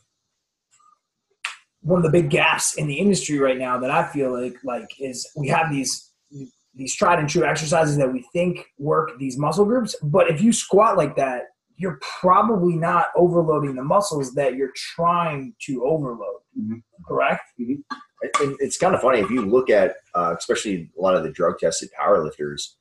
one 1.80 1.98
of 1.98 2.02
the 2.04 2.10
big 2.10 2.30
gaps 2.30 2.74
in 2.76 2.86
the 2.86 2.94
industry 2.98 3.38
right 3.38 3.58
now 3.58 3.78
that 3.78 3.90
I 3.90 4.06
feel 4.12 4.30
like 4.32 4.56
like 4.62 4.88
is 5.00 5.28
we 5.36 5.48
have 5.48 5.70
these 5.72 6.12
these 6.74 6.94
tried 6.94 7.18
and 7.18 7.28
true 7.28 7.44
exercises 7.44 7.96
that 7.96 8.12
we 8.12 8.24
think 8.32 8.64
work 8.78 9.10
these 9.18 9.36
muscle 9.38 9.64
groups, 9.64 9.96
but 10.02 10.30
if 10.30 10.40
you 10.40 10.52
squat 10.52 10.96
like 10.96 11.16
that, 11.16 11.44
you're 11.76 11.98
probably 12.20 12.76
not 12.76 13.06
overloading 13.16 13.74
the 13.74 13.82
muscles 13.82 14.34
that 14.34 14.54
you're 14.54 14.72
trying 14.94 15.54
to 15.66 15.84
overload. 15.84 16.40
Mhm. 16.60 16.82
Correct? 17.06 17.42
And 17.58 18.56
it's 18.60 18.76
kind 18.78 18.94
of 18.94 19.00
funny 19.00 19.20
if 19.20 19.30
you 19.30 19.42
look 19.42 19.70
at, 19.70 19.96
uh, 20.14 20.34
especially 20.36 20.90
a 20.96 21.00
lot 21.00 21.16
of 21.16 21.22
the 21.22 21.30
drug 21.30 21.58
tested 21.58 21.88
powerlifters, 22.00 22.74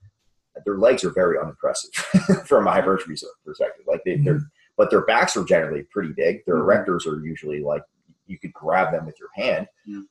their 0.66 0.78
legs 0.78 1.04
are 1.04 1.12
very 1.12 1.38
unimpressive 1.40 1.92
from 2.46 2.68
a 2.68 2.72
hypertrophy 2.72 3.16
perspective. 3.46 3.86
Like 3.88 4.02
they, 4.06 4.18
they're, 4.18 4.42
but 4.78 4.90
their 4.90 5.06
backs 5.06 5.36
are 5.38 5.44
generally 5.44 5.84
pretty 5.92 6.14
big. 6.16 6.46
Their 6.46 6.56
Mhm. 6.58 6.66
erectors 6.88 7.06
are 7.08 7.20
usually 7.26 7.62
like 7.62 7.82
you 8.26 8.38
could 8.40 8.54
grab 8.54 8.92
them 8.92 9.06
with 9.06 9.16
your 9.20 9.30
hand. 9.36 9.68
Yeah. 9.86 10.02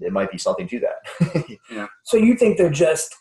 it 0.00 0.12
might 0.12 0.30
be 0.30 0.38
something 0.38 0.68
to 0.68 0.80
that. 0.80 1.58
So 2.04 2.16
you 2.16 2.36
think 2.36 2.56
they're 2.58 2.70
just 2.70 3.14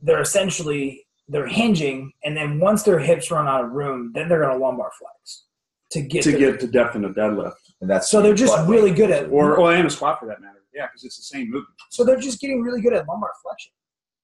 they're 0.00 0.20
essentially 0.20 1.06
they're 1.28 1.46
hinging, 1.46 2.12
and 2.24 2.36
then 2.36 2.60
once 2.60 2.82
their 2.82 2.98
hips 2.98 3.30
run 3.30 3.48
out 3.48 3.64
of 3.64 3.70
room, 3.70 4.12
then 4.14 4.28
they're 4.28 4.40
going 4.42 4.52
to 4.58 4.62
lumbar 4.62 4.90
flex 4.98 5.44
to 5.92 6.02
get 6.02 6.22
to 6.24 6.32
the- 6.32 6.38
get 6.38 6.60
to 6.60 6.66
depth 6.66 6.94
in 6.96 7.04
a 7.06 7.10
deadlift, 7.10 7.54
and 7.80 7.88
that's 7.88 8.10
So 8.10 8.20
they're 8.20 8.34
just 8.34 8.56
really 8.68 8.90
good 8.92 9.10
at- 9.10 9.30
or 9.30 9.56
or 9.56 9.72
and 9.72 9.86
a 9.86 9.90
squat 9.90 10.20
for 10.20 10.26
that 10.26 10.40
matter. 10.42 10.60
Yeah, 10.74 10.86
because 10.86 11.04
it's 11.04 11.16
the 11.16 11.22
same 11.22 11.46
movement. 11.50 11.68
So 11.90 12.04
they're 12.04 12.20
just 12.20 12.40
getting 12.40 12.60
really 12.60 12.82
good 12.82 12.92
at 12.92 13.08
lumbar 13.08 13.30
flexion. 13.42 13.72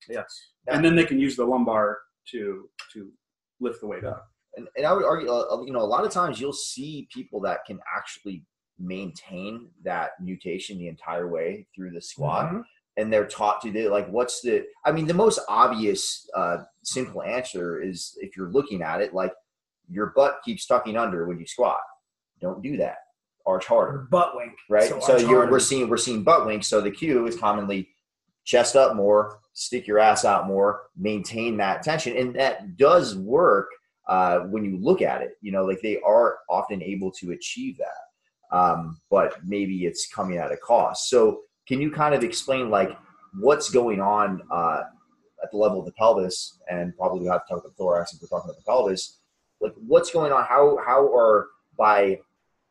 Yes, 0.08 0.26
Yeah. 0.70 0.76
and 0.76 0.84
then 0.84 0.94
they 0.96 1.04
can 1.04 1.18
use 1.18 1.36
the 1.36 1.44
lumbar 1.44 1.98
to 2.30 2.68
to 2.92 3.10
lift 3.60 3.80
the 3.80 3.86
weight 3.86 4.04
up. 4.04 4.26
and, 4.56 4.66
and 4.76 4.86
I 4.86 4.92
would 4.92 5.04
argue, 5.04 5.30
uh, 5.30 5.62
you 5.64 5.72
know, 5.72 5.80
a 5.80 5.86
lot 5.94 6.04
of 6.04 6.10
times 6.10 6.40
you'll 6.40 6.52
see 6.52 7.08
people 7.12 7.40
that 7.42 7.64
can 7.66 7.78
actually 7.96 8.44
maintain 8.78 9.68
that 9.84 10.12
nutation 10.20 10.78
the 10.78 10.88
entire 10.88 11.28
way 11.28 11.66
through 11.74 11.90
the 11.92 12.00
squat, 12.00 12.50
Mhm. 12.52 12.64
and 12.96 13.12
they're 13.12 13.26
taught 13.28 13.60
to 13.62 13.70
do 13.70 13.90
like, 13.90 14.08
what's 14.08 14.40
the? 14.40 14.66
I 14.84 14.92
mean, 14.92 15.06
the 15.06 15.14
most 15.14 15.38
obvious, 15.48 16.28
uh, 16.34 16.64
simple 16.82 17.22
answer 17.22 17.80
is 17.80 18.16
if 18.20 18.36
you're 18.36 18.50
looking 18.50 18.82
at 18.82 19.00
it, 19.00 19.12
like 19.14 19.32
your 19.88 20.06
butt 20.16 20.40
keeps 20.44 20.66
tucking 20.66 20.96
under 20.96 21.26
when 21.26 21.38
you 21.38 21.46
squat. 21.46 21.80
Don't 22.40 22.62
do 22.62 22.76
that. 22.78 22.96
Arch 23.46 23.66
harder 23.66 24.06
butt 24.10 24.34
wink. 24.36 24.52
right? 24.68 24.88
So, 24.88 24.94
arch 25.14 25.22
you're, 25.22 25.28
harder. 25.36 25.52
we're 25.52 25.60
seeing 25.60 25.88
we're 25.88 25.96
seeing 25.96 26.22
butt 26.24 26.46
wink. 26.46 26.64
So 26.64 26.80
the 26.80 26.90
cue 26.90 27.26
is 27.26 27.36
commonly 27.38 27.88
chest 28.44 28.76
up 28.76 28.96
more, 28.96 29.39
stick 29.52 29.86
your 29.86 29.98
ass 29.98 30.24
out 30.24 30.46
more, 30.46 30.82
maintain 30.96 31.56
that 31.58 31.82
tension, 31.82 32.16
and 32.16 32.34
that 32.36 32.76
does 32.76 33.16
work 33.16 33.68
uh, 34.08 34.40
when 34.40 34.64
you 34.64 34.78
look 34.78 35.02
at 35.02 35.22
it. 35.22 35.32
You 35.40 35.52
know, 35.52 35.64
like 35.64 35.80
they 35.82 35.98
are 36.00 36.38
often 36.48 36.82
able 36.82 37.10
to 37.12 37.32
achieve 37.32 37.78
that, 37.78 38.56
um, 38.56 39.00
but 39.10 39.34
maybe 39.44 39.86
it's 39.86 40.08
coming 40.12 40.38
at 40.38 40.52
a 40.52 40.56
cost. 40.56 41.08
So 41.08 41.42
can 41.66 41.80
you 41.80 41.90
kind 41.90 42.14
of 42.14 42.24
explain 42.24 42.70
like 42.70 42.96
what's 43.38 43.70
going 43.70 44.00
on 44.00 44.42
uh, 44.50 44.82
at 45.42 45.50
the 45.50 45.56
level 45.56 45.80
of 45.80 45.86
the 45.86 45.92
pelvis, 45.92 46.58
and 46.68 46.96
probably 46.96 47.20
we 47.20 47.26
have 47.26 47.46
to 47.46 47.48
talk 47.48 47.60
about 47.60 47.76
the 47.76 47.82
thorax 47.82 48.12
if 48.12 48.20
we're 48.20 48.28
talking 48.28 48.50
about 48.50 48.58
the 48.58 48.64
pelvis. 48.64 49.18
Like 49.60 49.74
what's 49.86 50.10
going 50.10 50.32
on? 50.32 50.44
How 50.44 50.78
how 50.84 51.14
are 51.14 51.48
by 51.78 52.18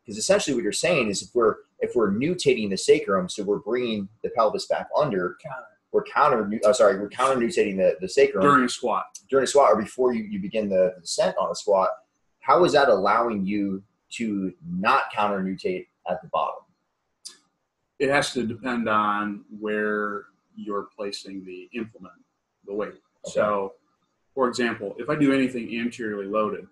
because 0.05 0.17
essentially 0.17 0.55
what 0.55 0.63
you're 0.63 0.71
saying 0.71 1.09
is 1.09 1.21
if 1.21 1.29
we're 1.33 1.55
if 1.79 1.95
we're 1.95 2.11
nutating 2.11 2.69
the 2.69 2.77
sacrum, 2.77 3.29
so 3.29 3.43
we're 3.43 3.59
bringing 3.59 4.09
the 4.23 4.29
pelvis 4.31 4.65
back 4.65 4.87
under. 4.97 5.37
We're 5.91 6.03
counter 6.03 6.49
uh, 6.65 6.73
sorry 6.73 6.99
we're 6.99 7.09
counter 7.09 7.39
nutating 7.39 7.77
the, 7.77 7.97
the 7.99 8.07
sacrum 8.07 8.41
during, 8.43 8.63
a 8.65 8.69
squat. 8.69 9.05
During 9.29 9.43
a 9.43 9.47
squat 9.47 9.71
or 9.71 9.81
before 9.81 10.13
you, 10.13 10.23
you 10.23 10.39
begin 10.39 10.69
the 10.69 10.95
descent 11.01 11.35
on 11.39 11.51
a 11.51 11.55
squat. 11.55 11.89
How 12.39 12.63
is 12.63 12.73
that 12.73 12.89
allowing 12.89 13.45
you 13.45 13.83
to 14.11 14.53
not 14.67 15.03
counter 15.13 15.41
nutate 15.41 15.87
at 16.09 16.21
the 16.21 16.27
bottom? 16.29 16.63
It 17.99 18.09
has 18.09 18.31
to 18.33 18.45
depend 18.45 18.87
on 18.87 19.43
where 19.59 20.25
you're 20.55 20.87
placing 20.95 21.43
the 21.45 21.69
implement, 21.73 22.13
the 22.65 22.73
weight. 22.73 22.93
So, 23.25 23.73
for 24.33 24.47
example, 24.47 24.95
if 24.97 25.09
I 25.09 25.15
do 25.15 25.33
anything 25.33 25.77
anteriorly 25.79 26.27
loaded, 26.27 26.65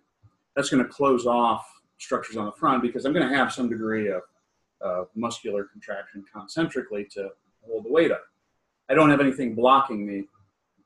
that's 0.55 0.69
going 0.69 0.83
to 0.83 0.89
close 0.89 1.25
off 1.25 1.67
structures 1.97 2.38
on 2.38 2.45
the 2.45 2.51
front 2.53 2.81
because 2.81 3.05
I'm 3.05 3.13
going 3.13 3.27
to 3.27 3.36
have 3.36 3.51
some 3.51 3.69
degree 3.69 4.09
of 4.09 4.21
uh, 4.83 5.03
muscular 5.15 5.65
contraction 5.65 6.24
concentrically 6.31 7.05
to 7.12 7.29
hold 7.65 7.86
the 7.86 7.91
weight 7.91 8.12
up. 8.12 8.24
I 8.89 8.94
don't 8.94 9.10
have 9.10 9.20
anything 9.20 9.56
blocking 9.56 10.06
me 10.06 10.25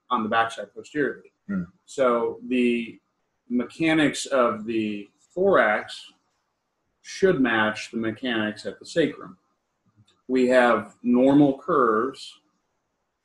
on 0.10 0.24
the 0.24 0.30
backside 0.30 0.74
posteriorly. 0.74 1.32
Hmm. 1.48 1.64
So 1.86 2.40
the 2.48 3.00
mechanics 3.50 4.26
of 4.26 4.66
the 4.66 5.10
thorax 5.34 6.14
should 7.02 7.40
match 7.40 7.92
the 7.92 7.98
mechanics 7.98 8.66
at 8.66 8.80
the 8.80 8.86
sacrum. 8.86 9.38
We 10.28 10.48
have 10.48 10.96
normal 11.04 11.58
curves 11.58 12.40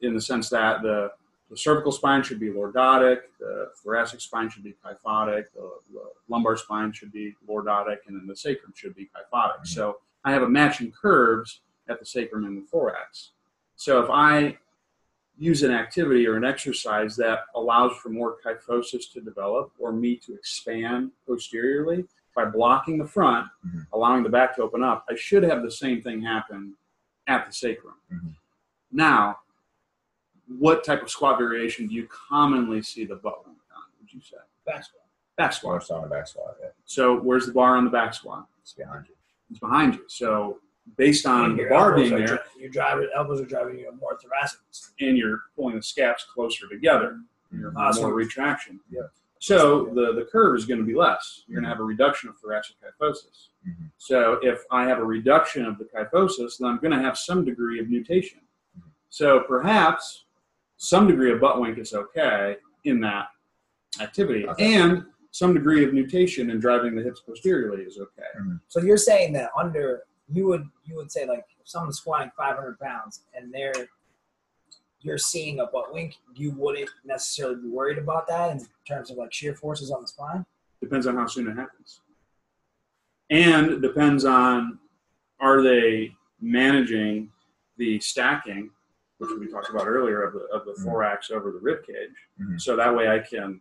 in 0.00 0.14
the 0.14 0.21
sense 0.21 0.49
that 0.50 0.83
the, 0.83 1.12
the 1.50 1.56
cervical 1.56 1.92
spine 1.92 2.23
should 2.23 2.40
be 2.40 2.50
lordotic, 2.50 3.18
the 3.38 3.71
thoracic 3.83 4.21
spine 4.21 4.50
should 4.50 4.64
be 4.64 4.75
kyphotic, 4.85 5.45
the, 5.54 5.71
the 5.92 6.02
lumbar 6.28 6.56
spine 6.56 6.92
should 6.92 7.12
be 7.12 7.35
lordotic, 7.49 7.99
and 8.06 8.18
then 8.18 8.26
the 8.26 8.37
sacrum 8.37 8.73
should 8.75 8.95
be 8.95 9.09
kyphotic. 9.14 9.64
So 9.64 9.99
I 10.25 10.33
have 10.33 10.42
a 10.42 10.49
matching 10.49 10.90
curves 10.90 11.61
at 11.88 12.00
the 12.00 12.06
sacrum 12.06 12.45
and 12.45 12.61
the 12.61 12.66
thorax. 12.66 13.33
So 13.76 14.02
if 14.02 14.11
I 14.11 14.59
use 15.38 15.62
an 15.62 15.71
activity 15.71 16.26
or 16.26 16.37
an 16.37 16.45
exercise 16.45 17.14
that 17.16 17.40
allows 17.55 17.93
for 17.99 18.09
more 18.09 18.37
kyphosis 18.45 19.11
to 19.12 19.21
develop 19.21 19.71
or 19.78 19.93
me 19.93 20.16
to 20.16 20.35
expand 20.35 21.11
posteriorly 21.26 22.07
by 22.35 22.45
blocking 22.45 22.99
the 22.99 23.07
front, 23.07 23.49
Mhm. 23.66 23.87
allowing 23.93 24.23
the 24.23 24.28
back 24.28 24.55
to 24.57 24.62
open 24.62 24.83
up, 24.83 25.05
I 25.09 25.14
should 25.14 25.43
have 25.43 25.62
the 25.62 25.71
same 25.71 26.02
thing 26.02 26.21
happen 26.23 26.76
at 27.26 27.47
the 27.47 27.52
sacrum. 27.52 27.95
Mhm. 28.11 28.35
Now, 28.93 29.40
what 30.59 30.85
type 30.85 31.02
of 31.02 31.11
squat 31.11 31.38
variation 31.38 31.87
do 31.87 31.95
you 31.95 32.07
commonly 32.09 32.83
see 32.83 33.05
the 33.05 33.16
butt 33.16 33.47
wink 33.47 33.59
on? 33.75 33.83
Would 34.00 34.12
you 34.12 34.21
say 34.21 34.37
Back 34.64 34.85
squat. 34.85 35.02
back 35.37 35.50
Or 35.64 35.81
squat? 35.81 35.90
on 35.90 36.02
the 36.02 36.09
back 36.14 36.26
squat, 36.28 36.57
yeah, 36.62 36.71
So 36.85 37.19
where's 37.19 37.47
the 37.47 37.52
bar 37.52 37.76
on 37.76 37.85
the 37.85 37.90
back 37.90 38.14
squat? 38.14 38.47
it's 38.61 38.73
behind 38.73 39.09
you. 39.09 39.16
It's 39.50 39.59
behind 39.61 39.95
you. 39.97 40.05
So 40.09 40.61
based 40.97 41.26
on 41.26 41.57
the 41.57 41.62
your 41.62 41.71
bar 41.71 41.93
elbows 41.93 42.11
being 42.11 42.14
are 42.14 42.19
there, 42.26 42.26
dri- 42.55 42.62
your 42.62 42.71
driver 42.71 43.07
elbows 43.14 43.40
are 43.40 43.45
driving 43.47 43.78
you 43.78 43.90
more 44.00 44.16
thoracic. 44.19 44.61
and 45.00 45.16
you're 45.16 45.40
pulling 45.57 45.76
the 45.76 45.83
scaps 45.83 46.25
closer 46.25 46.69
together, 46.69 47.19
you're 47.52 47.73
so- 47.93 48.02
more 48.02 48.14
retraction. 48.14 48.81
Yeah. 48.90 49.02
So 49.38 49.90
the, 49.95 50.14
the 50.14 50.26
curve 50.33 50.57
is 50.57 50.64
going 50.64 50.81
to 50.81 50.87
be 50.87 50.95
less. 50.95 51.43
You're 51.47 51.57
going 51.61 51.64
to 51.64 51.69
have 51.69 51.81
a 51.81 51.85
reduction 51.85 52.31
of 52.31 52.38
thoracic 52.38 52.76
kyphosis. 52.81 53.49
Mhm. 53.69 53.90
So 53.99 54.38
if 54.43 54.62
I 54.71 54.85
have 54.87 54.99
a 54.99 55.05
reduction 55.05 55.66
of 55.66 55.76
the 55.78 55.85
kyphosis, 55.85 56.59
then 56.59 56.69
I'm 56.71 56.78
going 56.78 56.93
to 56.93 56.99
have 57.02 57.19
some 57.19 57.45
degree 57.45 57.78
of 57.78 57.88
nutation. 57.90 58.40
Mhm. 58.78 58.85
So 59.11 59.40
perhaps 59.40 60.25
some 60.78 61.07
degree 61.07 61.31
of 61.33 61.40
butt 61.40 61.61
wink 61.61 61.76
is 61.78 61.93
okay 61.93 62.57
in 62.85 63.00
that 63.00 63.26
activity, 64.00 64.47
Okay. 64.49 64.75
and 64.75 65.05
some 65.33 65.52
degree 65.52 65.85
of 65.85 65.93
nutation 65.93 66.49
in 66.50 66.59
driving 66.59 66.95
the 66.97 67.02
hips 67.02 67.21
posteriorly 67.21 67.83
is 67.83 67.99
okay. 67.99 68.25
So 68.69 68.81
you're 68.81 68.97
saying 68.97 69.35
that 69.35 69.50
under 69.57 70.05
you 70.28 70.47
would 70.47 70.68
you 70.85 70.97
would 70.97 71.11
say 71.11 71.26
like 71.26 71.45
if 71.61 71.68
someone's 71.68 71.99
squatting 71.99 72.30
500 72.37 72.78
pounds 72.78 73.23
and 73.35 73.52
they're 73.52 73.73
you're 75.00 75.18
seeing 75.18 75.61
a 75.61 75.66
butt 75.66 75.92
wink, 75.92 76.16
you 76.35 76.50
wouldn't 76.52 76.90
necessarily 77.04 77.56
be 77.62 77.68
worried 77.68 77.99
about 77.99 78.26
that 78.26 78.50
in 78.50 78.66
terms 78.88 79.11
of 79.11 79.16
like 79.18 79.33
shear 79.33 79.54
forces 79.54 79.90
on 79.90 80.00
the 80.00 80.06
spine. 80.09 80.45
Depends 80.80 81.06
on 81.06 81.14
how 81.16 81.26
soon 81.26 81.49
it 81.49 81.54
happens. 81.56 82.00
And 83.30 83.80
depends 83.83 84.25
on 84.25 84.78
are 85.38 85.62
they 85.62 86.12
managing 86.40 87.30
the 87.76 88.00
stacking, 88.00 88.71
which 89.18 89.30
we 89.38 89.47
talked 89.49 89.68
about 89.71 89.87
earlier, 89.87 90.23
of 90.23 90.33
the, 90.33 90.40
of 90.52 90.64
the 90.64 90.73
Mhm. 90.73 90.85
thorax 90.85 91.30
over 91.30 91.52
the 91.52 91.59
rib 91.59 91.85
cage. 91.87 92.16
Mhm. 92.40 92.61
So 92.61 92.75
that 92.76 92.95
way 92.95 93.09
I 93.09 93.18
can 93.21 93.61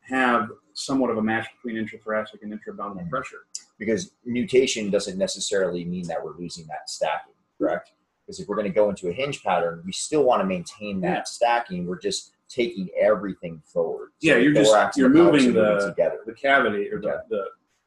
have 0.00 0.50
somewhat 0.72 1.10
of 1.10 1.18
a 1.18 1.22
match 1.22 1.46
between 1.56 1.76
intrathoracic 1.76 2.42
and 2.42 2.52
intra-abdominal 2.52 3.04
Mhm. 3.04 3.10
pressure. 3.10 3.46
Because 3.80 4.12
nutation 4.24 4.90
doesn't 4.90 5.16
necessarily 5.18 5.84
mean 5.84 6.06
that 6.06 6.22
we're 6.22 6.36
losing 6.36 6.66
that 6.68 6.88
stacking, 6.88 7.32
correct? 7.58 7.92
Because 8.26 8.38
if 8.38 8.46
we're 8.46 8.54
going 8.54 8.68
to 8.68 8.72
go 8.74 8.90
into 8.90 9.08
a 9.08 9.12
hinge 9.12 9.42
pattern, 9.42 9.82
we 9.84 9.90
still 9.92 10.22
want 10.22 10.40
to 10.42 10.46
maintain 10.46 11.00
that 11.00 11.26
stacking. 11.26 11.86
We're 11.86 11.98
just 11.98 12.32
taking 12.48 12.88
everything 13.00 13.62
forward. 13.64 14.10
Yeah, 14.20 14.36
you're 14.36 14.52
just- 14.52 14.96
you're 14.98 15.08
moving 15.08 15.54
the- 15.54 15.78
together. 15.88 16.18
The 16.26 16.34
cavity, 16.34 16.92
or 16.92 17.00
the, 17.00 17.08
Yeah. 17.08 17.20
the 17.30 17.44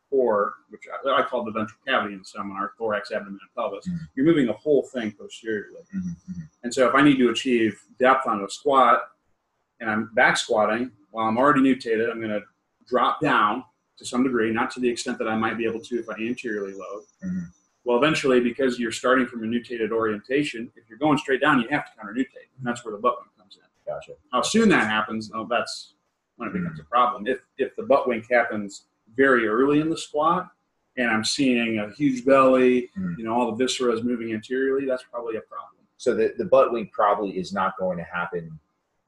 core, 0.09 0.53
which 0.69 0.81
I, 1.05 1.09
I 1.09 1.21
call 1.23 1.43
the 1.43 1.51
ventral 1.51 1.79
cavity 1.87 2.15
in 2.15 2.23
seminar, 2.25 2.73
thorax, 2.77 3.11
abdomen, 3.11 3.37
and 3.41 3.53
pelvis, 3.55 3.87
Mhm. 3.87 3.99
you're 4.15 4.25
moving 4.25 4.45
the 4.47 4.53
whole 4.53 4.83
thing 4.93 5.11
posteriorly. 5.11 5.81
Mhm, 5.95 6.01
mhm. 6.31 6.49
And 6.63 6.73
so 6.73 6.87
if 6.87 6.95
I 6.95 7.01
need 7.03 7.17
to 7.17 7.29
achieve 7.29 7.79
depth 7.99 8.25
on 8.27 8.43
a 8.43 8.49
squat 8.49 9.03
and 9.79 9.89
I'm 9.89 10.11
back 10.13 10.37
squatting, 10.37 10.91
while 11.11 11.27
I'm 11.27 11.37
already 11.37 11.61
nutated, 11.61 12.09
I'm 12.09 12.19
going 12.19 12.31
to 12.31 12.43
drop 12.87 13.21
down 13.21 13.63
to 13.97 14.05
some 14.05 14.23
degree, 14.23 14.51
not 14.51 14.71
to 14.71 14.79
the 14.79 14.89
extent 14.89 15.17
that 15.19 15.27
I 15.27 15.35
might 15.35 15.57
be 15.57 15.65
able 15.65 15.79
to 15.81 15.99
if 15.99 16.09
I 16.09 16.13
anteriorly 16.15 16.73
load. 16.73 17.03
Mhm. 17.23 17.47
Well, 17.83 17.97
eventually, 17.97 18.39
because 18.39 18.79
you're 18.79 18.91
starting 18.91 19.25
from 19.27 19.43
a 19.43 19.47
nutated 19.47 19.91
orientation, 19.91 20.71
if 20.75 20.89
you're 20.89 20.97
going 20.97 21.17
straight 21.17 21.41
down, 21.41 21.59
you 21.61 21.67
have 21.69 21.85
to 21.85 21.97
counter 21.97 22.13
nutate. 22.13 22.47
And 22.57 22.65
that's 22.65 22.83
where 22.85 22.93
the 22.93 22.97
butt 22.99 23.17
wink 23.19 23.35
comes 23.37 23.57
in. 23.57 23.63
Gotcha. 23.85 24.13
How 24.31 24.41
soon 24.41 24.69
that 24.69 24.87
happens, 24.87 25.31
oh, 25.33 25.45
that's 25.49 25.93
when 26.37 26.49
it 26.49 26.53
becomes 26.53 26.79
a 26.79 26.83
problem. 26.85 27.27
If, 27.27 27.41
if 27.57 27.75
the 27.75 27.83
butt 27.83 28.07
wink 28.07 28.25
happens 28.31 28.85
very 29.15 29.47
early 29.47 29.79
in 29.81 29.89
the 29.89 29.97
squat 29.97 30.49
and 30.97 31.09
I'm 31.09 31.23
seeing 31.23 31.79
a 31.79 31.89
huge 31.91 32.23
belly, 32.25 32.89
Mhm. 32.97 33.17
you 33.17 33.25
know, 33.25 33.33
all 33.33 33.51
the 33.51 33.57
viscera 33.63 33.91
is 33.93 34.03
moving 34.03 34.33
anteriorly, 34.33 34.85
that's 34.85 35.03
probably 35.03 35.35
a 35.35 35.41
problem. 35.41 35.69
So 35.97 36.15
the, 36.15 36.33
the 36.37 36.45
butt 36.45 36.71
wink 36.71 36.91
probably 36.91 37.37
is 37.37 37.53
not 37.53 37.77
going 37.77 37.97
to 37.97 38.03
happen 38.03 38.59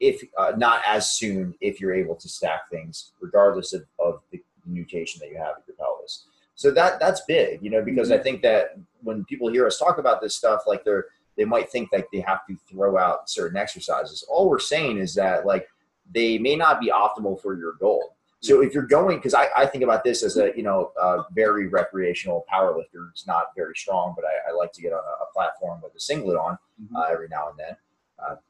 if 0.01 0.21
uh, 0.37 0.51
not 0.57 0.81
as 0.85 1.11
soon 1.17 1.55
if 1.61 1.79
you're 1.79 1.93
able 1.93 2.15
to 2.15 2.27
stack 2.27 2.69
things, 2.69 3.13
regardless 3.21 3.71
of, 3.73 3.85
of 3.99 4.21
the 4.31 4.43
nutation 4.65 5.19
that 5.19 5.29
you 5.29 5.37
have 5.37 5.55
with 5.57 5.67
your 5.67 5.77
pelvis. 5.77 6.25
So 6.55 6.71
that 6.71 6.99
that's 6.99 7.21
big, 7.27 7.61
you 7.61 7.69
know, 7.69 7.83
because 7.83 8.11
I 8.11 8.17
think 8.17 8.41
that 8.43 8.77
when 9.01 9.25
people 9.25 9.49
hear 9.49 9.67
us 9.67 9.77
talk 9.77 9.97
about 9.97 10.21
this 10.21 10.35
stuff, 10.35 10.61
like 10.67 10.83
they're 10.85 11.05
they 11.37 11.45
might 11.45 11.69
think 11.69 11.89
like 11.91 12.07
they 12.13 12.21
have 12.21 12.45
to 12.47 12.55
throw 12.69 12.97
out 12.97 13.29
certain 13.29 13.57
exercises. 13.57 14.23
All 14.29 14.49
we're 14.49 14.59
saying 14.59 14.99
is 14.99 15.13
that 15.15 15.45
like 15.45 15.67
they 16.13 16.37
may 16.37 16.55
not 16.55 16.79
be 16.79 16.89
optimal 16.91 17.41
for 17.41 17.57
your 17.57 17.73
goal. 17.73 18.15
So 18.41 18.61
if 18.61 18.75
you're 18.75 18.85
going, 18.85 19.17
because 19.17 19.33
I, 19.33 19.47
I 19.57 19.65
think 19.65 19.83
about 19.83 20.03
this 20.03 20.21
as 20.21 20.37
a 20.37 20.53
you 20.55 20.63
know 20.63 20.91
a 21.01 21.23
very 21.33 21.67
recreational 21.67 22.45
power 22.47 22.77
lifter. 22.77 23.09
It's 23.11 23.25
not 23.25 23.47
very 23.55 23.75
strong, 23.75 24.13
but 24.15 24.23
I, 24.23 24.51
I 24.51 24.53
like 24.53 24.71
to 24.73 24.81
get 24.81 24.93
on 24.93 24.99
a, 24.99 25.23
a 25.23 25.33
platform 25.33 25.81
with 25.81 25.95
a 25.95 25.99
singlet 25.99 26.37
on 26.37 26.57
Mhm. 26.81 26.95
uh, 26.97 27.07
every 27.11 27.27
now 27.29 27.49
and 27.49 27.57
then 27.57 27.75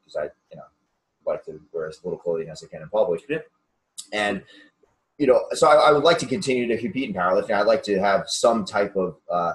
because 0.04 0.16
I, 0.16 0.24
you 0.52 0.58
know, 0.58 0.64
like 1.26 1.44
to 1.46 1.60
wear 1.74 1.88
as 1.88 2.04
little 2.04 2.20
clothing 2.20 2.50
as 2.50 2.64
I 2.64 2.68
can 2.68 2.82
in 2.82 2.90
public. 2.90 3.22
And 4.14 4.44
you 5.18 5.28
know, 5.28 5.46
so 5.54 5.68
I, 5.68 5.90
I 5.90 5.92
would 5.92 6.04
like 6.04 6.20
to 6.20 6.26
continue 6.26 6.68
to 6.68 6.78
compete 6.78 7.10
in 7.10 7.16
powerlifting. 7.16 7.52
I'd 7.52 7.68
like 7.68 7.84
to 7.84 8.00
have 8.00 8.30
some 8.30 8.66
type 8.66 8.96
of 8.96 9.18
uh, 9.32 9.54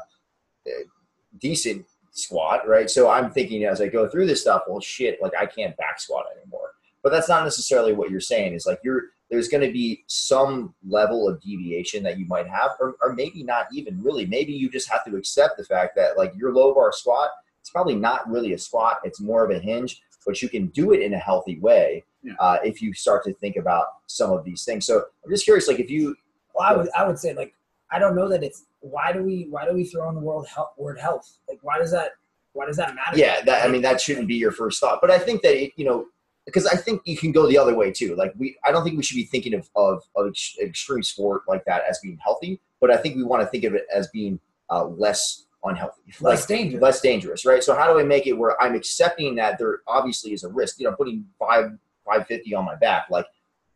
decent 1.39 1.87
squat, 2.13 2.67
right? 2.67 2.89
So 2.89 3.11
I'm 3.11 3.31
thinking 3.31 3.65
as 3.65 3.81
I 3.81 3.89
go 3.89 4.09
through 4.09 4.27
this 4.27 4.41
stuff, 4.41 4.63
well, 4.69 4.81
shit, 4.81 5.21
like 5.21 5.33
I 5.39 5.47
can't 5.47 5.77
back 5.77 6.01
squat 6.01 6.27
anymore. 6.37 6.73
But 7.03 7.13
that's 7.13 7.29
not 7.29 7.45
necessarily 7.45 7.93
what 7.93 8.11
you're 8.11 8.21
saying. 8.21 8.55
Is 8.55 8.67
like 8.67 8.81
you're 8.85 9.05
there's 9.31 9.49
going 9.49 9.65
to 9.65 9.73
be 9.73 10.05
some 10.07 10.75
level 10.87 11.29
of 11.29 11.41
deviation 11.41 12.03
that 12.03 12.19
you 12.19 12.27
might 12.27 12.49
have, 12.49 12.73
or, 12.81 12.97
or 13.01 13.15
maybe 13.15 13.45
not 13.45 13.67
even 13.73 14.03
really. 14.03 14.27
Maybe 14.27 14.53
you 14.53 14.69
just 14.69 14.91
have 14.91 15.05
to 15.05 15.17
accept 15.17 15.57
the 15.57 15.65
fact 15.65 15.95
that 15.97 16.19
like 16.19 16.33
your 16.37 16.53
low 16.53 16.75
bar 16.75 16.93
squat, 16.93 17.31
it's 17.61 17.71
probably 17.71 17.95
not 17.95 18.29
really 18.29 18.53
a 18.55 18.59
squat. 18.59 18.99
It's 19.05 19.21
more 19.21 19.45
of 19.45 19.51
a 19.51 19.61
hinge, 19.61 20.03
but 20.27 20.43
you 20.43 20.49
can 20.49 20.67
do 20.69 20.93
it 20.93 21.01
in 21.01 21.15
a 21.15 21.19
healthy 21.19 21.59
way 21.61 22.05
Yeah. 22.23 22.35
uh, 22.39 22.59
if 22.63 22.83
you 22.83 22.93
start 22.93 23.25
to 23.25 23.33
think 23.35 23.57
about 23.57 23.87
some 24.07 24.31
of 24.31 24.45
these 24.45 24.65
things. 24.65 24.85
So 24.85 25.05
I'm 25.25 25.31
just 25.31 25.45
curious, 25.45 25.69
like 25.69 25.81
if 25.81 25.91
you 25.91 26.17
Well, 26.55 26.69
I 26.69 26.77
would 26.77 26.89
I 26.97 27.07
would 27.07 27.19
say 27.19 27.33
like 27.35 27.55
I 27.91 27.99
don't 27.99 28.15
know 28.15 28.29
that 28.29 28.43
it's 28.43 28.65
why 28.81 29.13
do 29.13 29.23
we 29.23 29.47
why 29.51 29.67
do 29.67 29.75
we 29.75 29.85
throw 29.85 30.09
in 30.09 30.15
the 30.15 30.21
world 30.21 30.47
health 30.49 30.73
word 30.77 30.99
health 30.99 31.39
like 31.49 31.59
why 31.63 31.79
does 31.79 31.91
that 31.91 32.13
why 32.53 32.67
does 32.67 32.77
that 32.77 32.95
matter? 32.95 33.17
yeah 33.17 33.43
that 33.43 33.65
i 33.65 33.69
mean 33.69 33.83
that 33.83 34.01
shouldn't 34.01 34.27
be 34.27 34.35
your 34.35 34.53
first 34.53 34.81
thought 34.81 34.99
but 35.01 35.11
i 35.11 35.19
think 35.19 35.43
that 35.43 35.55
it, 35.55 35.73
you 35.77 35.85
know 35.85 36.07
because 36.47 36.67
i 36.67 36.75
think 36.75 37.01
you 37.05 37.17
can 37.17 37.31
go 37.31 37.47
the 37.47 37.59
other 37.59 37.75
way 37.75 37.91
too 37.93 38.17
like 38.17 38.33
we 38.39 38.57
i 38.65 38.73
don't 38.73 38.83
think 38.85 38.97
we 38.97 39.03
should 39.03 39.17
be 39.17 39.25
thinking 39.25 39.55
of 39.55 39.69
of, 39.77 40.03
of 40.17 40.29
ex- 40.29 40.57
extreme 40.61 41.03
sport 41.03 41.43
like 41.47 41.65
that 41.67 41.83
as 41.89 41.99
being 42.03 42.19
healthy 42.23 42.61
but 42.81 42.91
i 42.91 42.97
think 42.97 43.17
we 43.17 43.23
want 43.23 43.43
to 43.43 43.47
think 43.49 43.65
of 43.65 43.75
it 43.75 43.87
as 43.95 44.09
being 44.09 44.41
uh, 44.71 44.85
less 44.85 45.47
unhealthy 45.65 46.01
less 46.21 46.41
like, 46.41 46.49
dangerous. 46.49 46.83
less 46.83 47.01
dangerous 47.03 47.45
right 47.45 47.63
so 47.63 47.75
how 47.75 47.93
do 47.93 48.01
i 48.01 48.03
make 48.03 48.27
it 48.27 48.33
where 48.33 48.61
i'm 48.63 48.75
accepting 48.75 49.35
that 49.35 49.59
there 49.59 49.81
obviously 49.87 50.33
is 50.33 50.43
a 50.43 50.49
risk 50.49 50.81
you 50.81 50.87
know 50.89 50.97
putting 50.97 51.25
five 51.39 51.73
550 52.05 52.55
on 52.55 52.65
my 52.65 52.77
back 52.77 53.07
like 53.11 53.27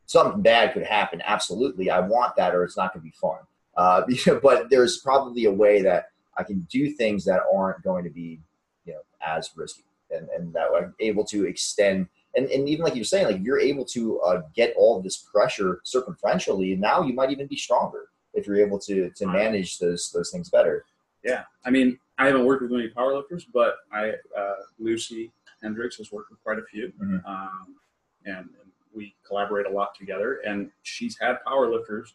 something 0.06 0.42
bad 0.42 0.72
could 0.74 0.82
happen. 0.84 1.22
Absolutely 1.24 1.90
i 1.90 2.00
want 2.00 2.36
that 2.36 2.54
or 2.54 2.64
it's 2.64 2.76
not 2.76 2.92
going 2.92 3.00
to 3.02 3.04
be 3.04 3.16
fun. 3.16 3.38
Uh, 3.76 4.02
but 4.42 4.70
there's 4.70 4.98
probably 4.98 5.44
a 5.46 5.52
way 5.52 5.82
that 5.82 6.10
i 6.38 6.42
can 6.42 6.60
do 6.70 6.90
things 6.90 7.24
that 7.24 7.40
aren't 7.52 7.82
going 7.82 8.04
to 8.04 8.10
be 8.10 8.40
you 8.84 8.92
know 8.92 9.00
as 9.24 9.50
risky 9.56 9.84
and, 10.10 10.28
and 10.36 10.52
that 10.52 10.68
I'm 10.76 10.94
able 11.00 11.24
to 11.24 11.46
extend. 11.46 12.06
And, 12.36 12.46
and 12.50 12.68
even 12.68 12.84
like 12.84 12.94
you're 12.94 13.04
saying 13.04 13.26
like 13.26 13.42
you're 13.42 13.60
able 13.60 13.84
to 13.86 14.20
uh, 14.20 14.42
get 14.54 14.74
all 14.76 15.00
this 15.00 15.16
pressure 15.16 15.80
circumferentially 15.84 16.72
and 16.72 16.80
now 16.80 17.02
you 17.02 17.14
might 17.14 17.30
even 17.30 17.46
be 17.46 17.56
stronger 17.56 18.08
if 18.34 18.46
you're 18.46 18.56
able 18.64 18.78
to 18.80 19.10
to 19.10 19.26
manage 19.26 19.78
those 19.78 20.10
those 20.12 20.30
things 20.30 20.50
better. 20.50 20.84
Yeah, 21.24 21.44
I 21.64 21.70
mean, 21.70 21.98
I 22.18 22.26
haven't 22.26 22.44
worked 22.44 22.62
with 22.62 22.70
many 22.72 22.90
powerlifters, 22.90 23.44
but 23.52 23.76
I 23.92 24.10
uh, 24.36 24.54
Lucy 24.78 25.32
Hendricks 25.62 25.96
has 25.96 26.12
worked 26.12 26.30
with 26.30 26.42
quite 26.42 26.58
a 26.58 26.64
few, 26.64 26.92
Mhm. 27.00 27.24
um, 27.26 27.76
and, 28.24 28.36
and 28.36 28.70
we 28.94 29.14
collaborate 29.26 29.66
a 29.66 29.70
lot 29.70 29.94
together. 29.94 30.40
And 30.46 30.70
she's 30.82 31.16
had 31.20 31.38
powerlifters 31.46 32.12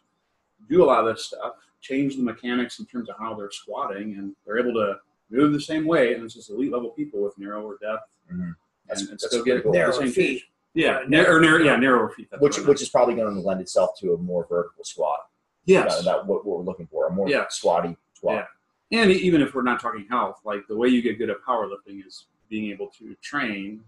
do 0.68 0.82
a 0.82 0.86
lot 0.86 1.06
of 1.06 1.14
this 1.14 1.26
stuff, 1.26 1.54
change 1.80 2.16
the 2.16 2.22
mechanics 2.22 2.78
in 2.78 2.86
terms 2.86 3.08
of 3.08 3.16
how 3.18 3.34
they're 3.34 3.50
squatting, 3.50 4.14
and 4.18 4.34
they're 4.46 4.58
able 4.58 4.74
to 4.74 4.96
move 5.30 5.52
the 5.52 5.60
same 5.60 5.86
way. 5.86 6.14
And 6.14 6.24
it's 6.24 6.34
just 6.34 6.50
elite 6.50 6.72
level 6.72 6.90
people 6.90 7.22
with 7.22 7.38
narrower 7.38 7.76
depth 7.80 8.08
Mhm. 8.32 8.54
That's- 8.86 9.00
and, 9.02 9.10
and 9.10 9.18
that's 9.18 9.26
still 9.26 9.44
get 9.44 9.62
cool. 9.62 9.72
the 9.72 9.78
Narrower 9.78 9.92
same 9.94 10.08
feet. 10.10 10.40
change. 10.40 10.50
Yeah, 10.74 11.00
nar- 11.08 11.36
or 11.36 11.40
narrow, 11.40 11.58
yeah, 11.64 11.74
narrower 11.76 12.10
feet. 12.10 12.28
which 12.38 12.58
which 12.60 12.80
is 12.82 12.88
probably 12.88 13.14
going 13.16 13.34
to 13.34 13.40
lend 13.40 13.60
itself 13.60 13.98
to 14.00 14.14
a 14.14 14.18
more 14.18 14.46
vertical 14.48 14.84
squat 14.84 15.18
meant. 15.66 15.84
yes, 15.86 15.96
That- 15.98 16.04
that 16.04 16.26
what, 16.26 16.44
what 16.46 16.58
we're 16.58 16.64
looking 16.64 16.86
for 16.86 17.06
a 17.08 17.10
more 17.12 17.28
Yeah. 17.28 17.46
squatty 17.48 17.96
squat 18.14 18.46
Yeah. 18.90 19.02
And 19.02 19.10
even 19.12 19.40
if 19.40 19.54
we're 19.54 19.62
not 19.62 19.80
talking 19.80 20.06
health, 20.08 20.40
like 20.44 20.66
the 20.68 20.76
way 20.76 20.88
you 20.88 21.00
get 21.02 21.18
good 21.18 21.30
at 21.30 21.40
powerlifting 21.42 22.04
is 22.06 22.26
being 22.48 22.70
able 22.70 22.88
to 22.98 23.14
train 23.16 23.84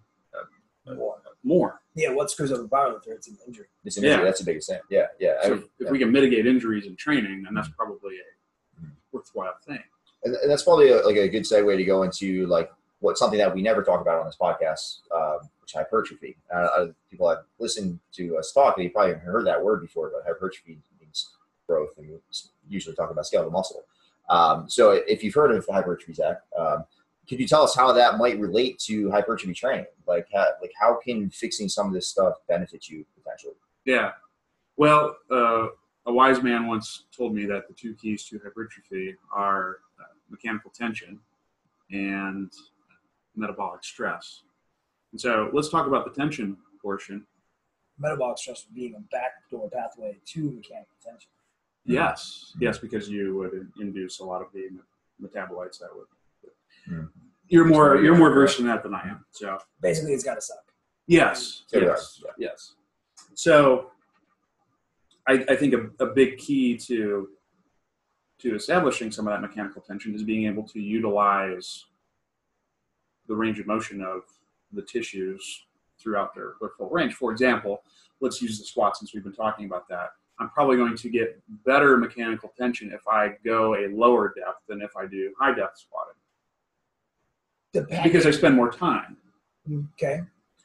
More. 0.86 1.16
more. 1.44 1.80
yeah, 1.94 2.10
what 2.10 2.30
screws 2.30 2.50
up 2.52 2.58
a 2.60 2.64
powerlifter? 2.64 3.08
It's 3.08 3.28
an 3.28 3.38
injury. 3.46 3.66
It's 3.84 3.96
an 3.96 4.04
injury, 4.04 4.18
Yeah. 4.18 4.24
that's 4.24 4.40
the 4.40 4.44
biggest 4.46 4.68
thing 4.68 4.80
yeah 4.90 5.06
yeah 5.20 5.34
I 5.40 5.44
So 5.46 5.54
mean, 5.54 5.58
if 5.78 5.86
yeah. 5.86 5.90
we 5.90 5.98
can 5.98 6.10
mitigate 6.12 6.46
injuries 6.46 6.86
in 6.86 6.96
training, 6.96 7.42
then 7.44 7.54
that's 7.54 7.68
probably 7.68 8.16
a 8.18 8.80
Mhm. 8.84 8.90
worthwhile 9.12 9.54
thing. 9.66 9.82
and, 10.24 10.34
and 10.36 10.50
that's 10.50 10.62
probably 10.62 10.88
a, 10.90 11.02
like 11.04 11.16
a 11.16 11.28
good 11.28 11.42
segue 11.42 11.76
to 11.76 11.84
go 11.84 12.02
into 12.04 12.46
like 12.46 12.72
what 13.00 13.18
something 13.18 13.38
that 13.38 13.52
we 13.52 13.60
never 13.62 13.82
talk 13.82 14.00
about 14.00 14.20
on 14.20 14.26
this 14.26 14.36
podcast, 14.40 15.00
um, 15.12 15.48
which 15.60 15.72
hypertrophy. 15.72 16.36
Uh, 16.54 16.56
uh, 16.76 16.86
people 17.10 17.28
have 17.28 17.44
listened 17.58 17.98
to 18.12 18.36
us 18.36 18.52
talk, 18.52 18.76
they 18.76 18.88
probably 18.88 19.12
haven't 19.14 19.26
heard 19.26 19.44
that 19.46 19.62
word 19.62 19.80
before, 19.82 20.10
but 20.14 20.22
hypertrophy 20.24 20.78
means 21.00 21.30
growth, 21.66 21.96
and 21.98 22.08
we 22.08 22.16
usually 22.68 22.94
talk 22.94 23.10
about 23.10 23.26
skeletal 23.26 23.50
muscle. 23.50 23.84
Um, 24.28 24.68
so 24.70 24.92
if 24.92 25.24
you've 25.24 25.34
heard 25.34 25.50
of 25.50 25.66
hypertrophy, 25.68 26.12
Zach, 26.14 26.42
um, 26.56 26.84
could 27.28 27.38
you 27.40 27.46
tell 27.46 27.62
us 27.62 27.74
how 27.74 27.92
that 27.92 28.18
might 28.18 28.38
relate 28.38 28.78
to 28.80 29.10
hypertrophy 29.10 29.54
training? 29.54 29.86
Like, 30.06 30.26
how, 30.32 30.46
like 30.60 30.72
how 30.78 30.98
can 31.02 31.30
fixing 31.30 31.68
some 31.68 31.86
of 31.86 31.92
this 31.92 32.08
stuff 32.08 32.34
benefit 32.48 32.88
you 32.88 33.04
potentially? 33.16 33.54
Yeah. 33.84 34.12
Well, 34.76 35.16
uh, 35.30 35.68
a 36.06 36.12
wise 36.12 36.42
man 36.42 36.66
once 36.66 37.04
told 37.16 37.34
me 37.34 37.46
that 37.46 37.68
the 37.68 37.74
two 37.74 37.94
keys 37.94 38.24
to 38.24 38.40
hypertrophy 38.42 39.16
are 39.32 39.78
uh, 40.00 40.04
mechanical 40.28 40.70
tension 40.70 41.20
and 41.90 42.50
metabolic 43.36 43.84
stress. 43.84 44.42
And 45.12 45.20
so 45.20 45.50
let's 45.52 45.68
talk 45.68 45.86
about 45.86 46.04
the 46.04 46.10
tension 46.10 46.56
portion. 46.80 47.24
Metabolic 47.98 48.38
stress 48.38 48.66
being 48.74 48.94
a 48.96 49.00
backdoor 49.12 49.70
pathway 49.70 50.18
to 50.26 50.50
mechanical 50.50 50.96
tension. 51.04 51.30
Yes, 51.84 52.52
yes, 52.60 52.78
because 52.78 53.08
you 53.08 53.36
would 53.36 53.68
induce 53.80 54.20
a 54.20 54.24
lot 54.24 54.40
of 54.40 54.48
the 54.52 54.68
metabolites 55.20 55.78
that 55.80 55.88
would. 55.94 56.06
Hmm. 56.86 57.04
You're 57.48 57.64
more 57.66 57.96
you're 58.02 58.16
more 58.16 58.30
versed 58.32 58.60
in 58.60 58.66
that 58.66 58.82
than 58.82 58.94
I 58.94 59.02
am. 59.02 59.24
So 59.30 59.58
Basically, 59.80 60.12
it's 60.14 60.24
got 60.24 60.34
to 60.36 60.40
suck. 60.40 60.64
yes, 61.06 61.64
Yeah, 61.72 61.80
yes, 61.80 62.22
yeah. 62.24 62.30
yes. 62.38 62.74
So 63.34 63.90
I, 65.28 65.44
I 65.48 65.56
think 65.56 65.74
a, 65.74 66.04
a 66.04 66.06
big 66.06 66.38
key 66.38 66.76
to 66.78 67.28
to 68.40 68.54
establishing 68.56 69.10
some 69.12 69.26
of 69.28 69.32
that 69.32 69.40
mechanical 69.40 69.82
tension 69.82 70.14
is 70.14 70.22
being 70.24 70.46
able 70.46 70.64
to 70.68 70.80
utilize 70.80 71.84
the 73.28 73.36
range 73.36 73.60
of 73.60 73.66
motion 73.66 74.02
of 74.02 74.22
the 74.72 74.82
tissues 74.82 75.64
throughout 76.00 76.34
their, 76.34 76.54
their 76.60 76.70
full 76.70 76.88
range. 76.90 77.14
For 77.14 77.30
example, 77.30 77.82
let's 78.20 78.42
use 78.42 78.58
the 78.58 78.64
squat 78.64 78.96
since 78.96 79.14
we've 79.14 79.22
been 79.22 79.32
talking 79.32 79.66
about 79.66 79.88
that. 79.88 80.08
I'm 80.40 80.48
probably 80.50 80.76
going 80.76 80.96
to 80.96 81.08
get 81.08 81.40
better 81.64 81.96
mechanical 81.98 82.52
tension 82.58 82.90
if 82.92 83.06
I 83.06 83.34
go 83.44 83.76
a 83.76 83.86
lower 83.94 84.34
depth 84.36 84.62
than 84.68 84.82
if 84.82 84.96
I 84.96 85.06
do 85.06 85.32
high 85.38 85.54
depth 85.54 85.78
squatting 85.78 86.14
Depending. 87.72 88.02
because 88.04 88.26
I 88.26 88.30
spend 88.30 88.54
more 88.56 88.70
time. 88.70 89.16
okay. 89.94 90.20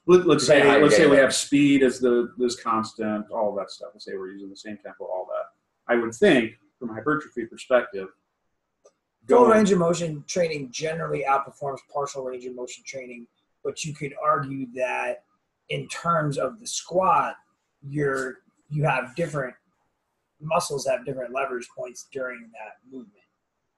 Let, 0.06 0.26
let's 0.26 0.46
say 0.48 0.60
Depending 0.60 0.84
let's 0.84 0.98
you're 0.98 1.08
say 1.08 1.12
we 1.12 1.18
have 1.18 1.34
speed 1.36 1.84
as 1.84 2.00
the 2.00 2.34
as 2.46 2.56
constant, 2.56 3.30
all 3.30 3.54
that 3.56 3.70
stuff. 3.72 3.90
Let's 3.94 4.06
say 4.06 4.14
we're 4.16 4.32
using 4.32 4.50
the 4.50 4.56
same 4.56 4.78
tempo, 4.78 5.04
all 5.06 5.28
that. 5.30 5.92
I 5.94 5.98
would 5.98 6.14
think, 6.14 6.54
from 6.80 6.90
a 6.92 6.94
hypertrophy 6.94 7.46
perspective, 7.46 8.08
Full 9.28 9.48
range 9.48 9.72
of 9.74 9.80
motion 9.80 10.24
training 10.26 10.70
generally 10.72 11.26
outperforms 11.30 11.80
partial 11.94 12.24
range 12.24 12.46
of 12.46 12.56
motion 12.56 12.82
training, 12.88 13.28
but 13.62 13.84
you 13.84 13.94
could 13.94 14.14
argue 14.24 14.68
that 14.76 15.24
in 15.68 15.86
terms 15.90 16.38
of 16.38 16.62
the 16.62 16.68
squat, 16.68 17.36
you're 17.86 18.38
you 18.70 18.86
have 18.86 19.14
different 19.16 19.54
muscles 20.40 20.88
have 20.88 21.06
different 21.06 21.34
leverage 21.34 21.68
points 21.76 22.08
during 22.14 22.50
that 22.54 22.78
movement, 22.90 23.26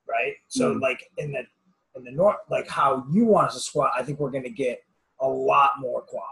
right? 0.07 0.33
So 0.49 0.75
Mhm. 0.75 0.81
like 0.81 1.09
in 1.17 1.31
the 1.31 1.47
the 2.03 2.11
north, 2.11 2.37
like 2.49 2.67
how 2.67 3.05
you 3.11 3.25
want 3.25 3.47
us 3.47 3.55
to 3.55 3.59
squat, 3.59 3.91
I 3.97 4.03
think 4.03 4.19
we're 4.19 4.31
going 4.31 4.43
to 4.43 4.49
get 4.49 4.83
a 5.19 5.27
lot 5.27 5.71
more 5.79 6.01
quad 6.01 6.23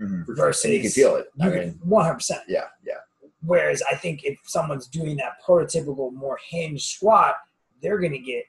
Mm-hmm. 0.00 0.32
versus 0.34 0.64
And 0.64 0.74
you 0.74 0.80
can 0.82 0.90
feel 0.90 1.16
it. 1.16 1.26
I 1.40 1.48
mean, 1.48 1.80
one 1.82 2.04
hundred 2.04 2.18
percent. 2.18 2.42
yeah, 2.46 2.66
yeah. 2.86 2.98
Whereas 3.42 3.82
I 3.90 3.96
think 3.96 4.22
if 4.22 4.38
someone's 4.44 4.86
doing 4.86 5.16
that 5.16 5.42
prototypical, 5.44 6.12
more 6.12 6.38
hinge 6.48 6.86
squat, 6.86 7.34
they're 7.82 7.98
going 7.98 8.12
to 8.12 8.20
get 8.20 8.44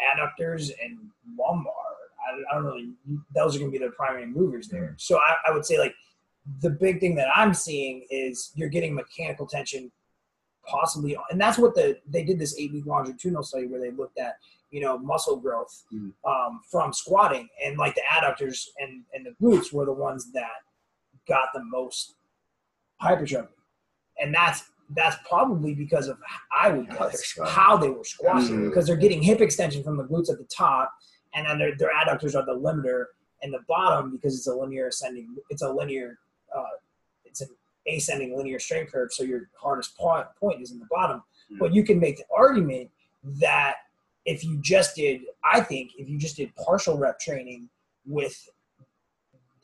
adductors 0.00 0.70
and 0.82 0.98
lumbar. 1.38 1.72
I, 2.26 2.50
I 2.50 2.54
don't 2.56 2.64
really, 2.64 2.90
those 3.36 3.54
are 3.54 3.60
going 3.60 3.70
to 3.70 3.78
be 3.78 3.84
the 3.84 3.92
primary 3.92 4.26
movers 4.26 4.66
there. 4.66 4.96
So 4.98 5.16
I, 5.18 5.36
I 5.48 5.52
would 5.52 5.64
say, 5.64 5.78
like, 5.78 5.94
the 6.60 6.70
big 6.70 6.98
thing 6.98 7.14
that 7.14 7.28
I'm 7.36 7.54
seeing 7.54 8.04
is 8.10 8.50
you're 8.56 8.68
getting 8.68 8.92
mechanical 8.92 9.46
tension 9.46 9.92
possibly, 10.70 11.16
and 11.30 11.40
that's 11.40 11.58
what 11.58 11.74
the 11.74 11.98
they 12.08 12.24
did 12.24 12.38
this 12.38 12.54
eight 12.58 12.72
week 12.72 12.86
longitudinal 12.86 13.42
study 13.42 13.66
where 13.66 13.80
they 13.80 13.90
looked 13.90 14.18
at, 14.18 14.34
you 14.70 14.80
know, 14.80 14.98
muscle 14.98 15.36
growth 15.36 15.84
Mhm. 15.92 16.12
um, 16.24 16.60
from 16.70 16.92
squatting, 16.92 17.48
and 17.64 17.76
like 17.78 17.94
the 17.94 18.02
adductors 18.10 18.68
and, 18.78 19.04
and 19.14 19.26
the 19.26 19.32
glutes 19.42 19.72
were 19.72 19.84
the 19.84 19.92
ones 19.92 20.30
that 20.32 20.62
got 21.28 21.48
the 21.54 21.62
most 21.64 22.14
hypertrophy 23.00 23.48
and 24.20 24.34
that's 24.34 24.64
that's 24.96 25.16
probably 25.28 25.72
because 25.74 26.08
of 26.08 26.18
I 26.52 26.68
would 26.70 26.88
guess 26.90 27.38
how 27.46 27.76
they 27.76 27.90
were 27.90 28.04
squatting 28.04 28.38
Absolutely. 28.42 28.68
because 28.68 28.86
they're 28.86 28.96
getting 28.96 29.22
hip 29.22 29.40
extension 29.40 29.82
from 29.84 29.96
the 29.96 30.04
glutes 30.04 30.30
at 30.30 30.38
the 30.38 30.48
top, 30.54 30.92
and 31.34 31.46
then 31.46 31.58
their 31.58 31.76
their 31.76 31.90
adductors 31.94 32.34
are 32.34 32.44
the 32.44 32.58
limiter 32.58 33.04
and 33.42 33.52
the 33.54 33.60
bottom 33.68 34.10
because 34.10 34.36
it's 34.36 34.48
a 34.48 34.54
linear 34.54 34.88
ascending. 34.88 35.34
It's 35.48 35.62
a 35.62 35.72
linear. 35.72 36.18
Uh, 36.54 36.64
it's 37.24 37.40
an 37.40 37.48
ascending 37.88 38.36
linear 38.36 38.58
strength 38.58 38.92
curve, 38.92 39.12
so 39.12 39.22
your 39.22 39.48
hardest 39.54 39.96
point 39.96 40.26
point 40.38 40.60
is 40.60 40.70
in 40.70 40.78
the 40.78 40.86
bottom. 40.90 41.22
Yeah. 41.48 41.56
But 41.60 41.74
you 41.74 41.84
can 41.84 41.98
make 41.98 42.16
the 42.18 42.24
argument 42.36 42.90
that 43.40 43.76
if 44.24 44.44
you 44.44 44.58
just 44.60 44.96
did, 44.96 45.22
I 45.44 45.60
think 45.60 45.92
if 45.96 46.08
you 46.08 46.18
just 46.18 46.36
did 46.36 46.54
partial 46.56 46.96
rep 46.98 47.18
training 47.18 47.68
with 48.06 48.48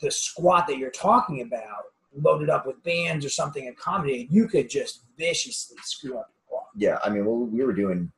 the 0.01 0.11
squat 0.11 0.67
that 0.67 0.79
you're 0.79 0.91
talking 0.91 1.43
about, 1.43 1.85
loaded 2.15 2.49
up 2.51 2.67
with 2.67 2.83
bands 2.83 3.25
or 3.25 3.29
something 3.29 3.69
accommodated, 3.69 4.29
you 4.31 4.49
could 4.49 4.71
just 4.71 5.03
viciously 5.19 5.77
screw 5.83 6.19
up 6.19 6.31
your 6.31 6.59
quad. 6.59 6.67
Yeah, 6.75 6.99
I 7.05 7.11
mean, 7.11 7.27
well, 7.27 7.37
we 7.39 7.63
were 7.65 7.73
doing 7.73 8.11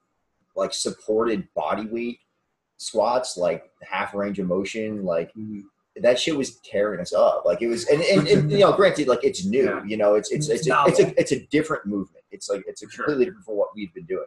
like 0.55 0.73
supported 0.73 1.49
body 1.55 1.87
weight 1.87 2.21
squats, 2.79 3.37
like 3.37 3.71
half 3.83 4.15
range 4.15 4.39
of 4.39 4.47
motion, 4.47 5.05
like 5.05 5.33
Mhm. 5.35 5.63
That 6.03 6.19
shit 6.19 6.37
was 6.37 6.57
tearing 6.61 7.01
us 7.01 7.13
up. 7.13 7.45
Like 7.45 7.63
it 7.63 7.69
was, 7.69 7.87
and, 7.89 8.01
and, 8.03 8.27
and 8.29 8.51
you 8.53 8.59
know, 8.61 8.73
granted, 8.73 9.09
like 9.09 9.25
it's 9.25 9.45
new. 9.45 9.65
Yeah. 9.65 9.83
You 9.85 9.97
know, 9.97 10.15
it's 10.15 10.31
it's 10.31 10.49
It's 10.49 10.67
it's 10.67 10.69
a, 10.69 10.85
it's 10.87 11.01
a 11.01 11.21
it's 11.21 11.33
a 11.33 11.47
different 11.47 11.87
movement. 11.87 12.25
It's 12.31 12.49
like 12.49 12.63
it's 12.67 12.83
a 12.83 12.89
Sure. 12.91 13.05
completely 13.05 13.25
different 13.27 13.45
from 13.45 13.57
what 13.57 13.69
we've 13.75 13.93
been 13.95 14.05
doing. 14.07 14.27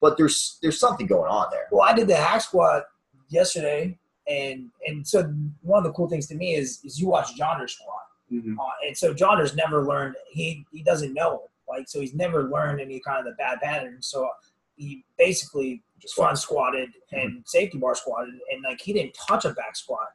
But 0.00 0.16
there's 0.16 0.58
there's 0.62 0.78
something 0.80 1.06
going 1.06 1.30
on 1.30 1.46
there. 1.50 1.66
Well, 1.70 1.82
I 1.82 1.92
did 1.94 2.08
the 2.08 2.16
hack 2.16 2.40
squat 2.42 2.84
yesterday, 3.28 3.98
and 4.28 4.70
and 4.86 5.06
so 5.06 5.22
one 5.62 5.78
of 5.78 5.84
the 5.84 5.92
cool 5.92 6.08
things 6.08 6.26
to 6.28 6.34
me 6.34 6.54
is 6.54 6.80
is 6.84 7.00
you 7.00 7.08
watch 7.08 7.36
Jonder 7.38 7.68
squat, 7.68 8.02
Mhm. 8.32 8.56
uh, 8.58 8.86
and 8.86 8.96
so 8.96 9.12
Jonder's 9.14 9.54
never 9.54 9.84
learned. 9.84 10.16
He 10.30 10.64
he 10.72 10.82
doesn't 10.82 11.14
know 11.14 11.50
like 11.68 11.88
so 11.88 12.00
he's 12.00 12.14
never 12.14 12.44
learned 12.50 12.80
any 12.80 13.00
kind 13.00 13.18
of 13.20 13.24
the 13.24 13.32
bad 13.38 13.60
patterns. 13.60 14.06
So 14.08 14.28
he 14.76 15.04
basically 15.18 15.82
Just 16.00 16.14
front 16.16 16.36
squatted 16.38 16.90
and 17.12 17.42
safety 17.46 17.78
bar 17.78 17.94
squatted, 17.94 18.34
and 18.52 18.62
like 18.64 18.80
he 18.80 18.92
didn't 18.92 19.14
touch 19.28 19.44
a 19.44 19.50
back 19.50 19.76
squat 19.76 20.08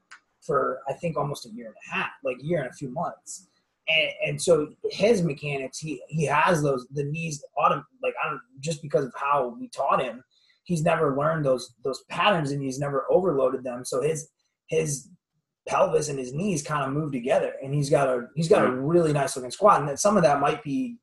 for 0.47 0.79
I 0.87 0.93
think 0.93 1.17
almost 1.17 1.45
a 1.45 1.49
year 1.49 1.67
and 1.67 1.75
a 1.75 1.95
half, 1.95 2.09
like 2.23 2.37
a 2.41 2.45
year 2.45 2.59
and 2.61 2.69
a 2.69 2.73
few 2.73 2.89
months. 2.89 3.49
And, 3.89 4.11
and 4.25 4.41
so 4.41 4.69
his 4.89 5.21
mechanics, 5.21 5.77
he 5.77 6.01
he 6.07 6.25
has 6.25 6.63
those 6.63 6.87
the 6.93 7.03
knees 7.03 7.43
autom 7.57 7.83
like 8.01 8.15
I 8.23 8.29
don't 8.29 8.41
just 8.59 8.81
because 8.81 9.05
of 9.05 9.13
how 9.15 9.55
we 9.59 9.69
taught 9.69 10.01
him, 10.01 10.23
he's 10.63 10.83
never 10.83 11.15
learned 11.15 11.45
those 11.45 11.75
those 11.83 12.03
patterns 12.09 12.51
and 12.51 12.61
he's 12.63 12.79
never 12.79 13.05
overloaded 13.11 13.63
them. 13.63 13.85
So 13.85 14.01
his 14.01 14.29
his 14.67 15.09
pelvis 15.67 16.07
and 16.09 16.17
his 16.17 16.33
knees 16.33 16.63
kind 16.63 16.83
of 16.85 16.91
move 16.91 17.11
together, 17.11 17.53
and 17.63 17.73
he's 17.73 17.89
got 17.89 18.07
a 18.07 18.27
he's 18.35 18.49
got 18.49 18.65
a 18.65 18.71
really 18.71 19.13
nice 19.13 19.35
looking 19.35 19.51
squat. 19.51 19.79
And 19.81 19.89
then 19.89 19.97
some 19.97 20.17
of 20.17 20.23
that 20.23 20.39
might 20.39 20.63
be 20.63 20.97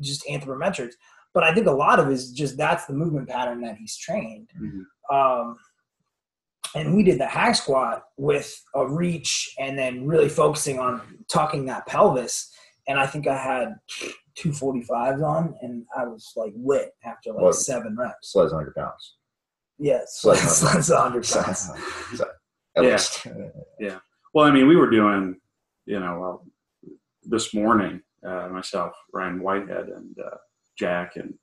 just 0.00 0.24
anthropometrics, 0.26 0.94
but 1.34 1.42
I 1.42 1.52
think 1.52 1.66
a 1.66 1.72
lot 1.72 1.98
of 1.98 2.08
it 2.08 2.12
is 2.12 2.32
just 2.32 2.56
that's 2.56 2.86
the 2.86 2.94
movement 2.94 3.28
pattern 3.28 3.60
that 3.62 3.76
he's 3.76 3.96
trained. 3.96 4.50
Mhm. 4.60 4.84
Um, 5.10 5.56
and 6.74 6.94
we 6.94 7.02
did 7.02 7.18
the 7.18 7.26
hack 7.26 7.54
squat 7.56 8.02
with 8.16 8.60
a 8.74 8.86
reach 8.86 9.54
and 9.58 9.78
then 9.78 10.06
really 10.06 10.28
focusing 10.28 10.78
on 10.78 11.00
tucking 11.32 11.66
that 11.66 11.86
pelvis. 11.86 12.52
And 12.88 12.98
I 12.98 13.06
think 13.06 13.26
I 13.26 13.36
had 13.36 13.74
two 14.34 14.50
45s 14.50 15.22
on 15.22 15.54
and 15.62 15.84
I 15.96 16.04
was 16.04 16.32
like 16.36 16.52
lit 16.56 16.90
after 17.04 17.32
like 17.32 17.42
Whoa. 17.42 17.52
seven 17.52 17.96
reps. 17.98 18.32
Sleds 18.32 18.52
hundred 18.52 18.74
pounds. 18.74 19.16
Yes. 19.78 20.18
Slight 20.20 20.38
That's, 20.38 20.88
hundred. 20.90 21.24
100 21.26 21.44
pounds. 21.44 21.70
so- 22.16 22.24
at 22.76 22.84
Yeah. 22.84 22.90
least. 22.92 23.26
Well, 24.34 24.46
I 24.46 24.50
mean, 24.50 24.68
we 24.68 24.76
were 24.76 24.90
doing, 24.90 25.36
you 25.86 25.98
know, 25.98 26.18
well, 26.20 26.46
this 27.24 27.54
morning, 27.54 28.02
uh, 28.24 28.48
myself, 28.50 28.92
Ryan 29.12 29.40
Whitehead, 29.42 29.88
and 29.88 30.16
uh, 30.18 30.36
Jack, 30.78 31.16
and 31.16 31.34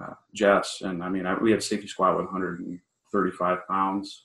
uh, 0.00 0.14
Jess, 0.34 0.80
and 0.82 1.02
I 1.04 1.08
mean, 1.10 1.26
I, 1.26 1.34
we 1.38 1.50
had 1.50 1.62
safety 1.62 1.86
squat 1.86 2.16
with 2.16 2.24
135 2.26 3.58
pounds 3.68 4.23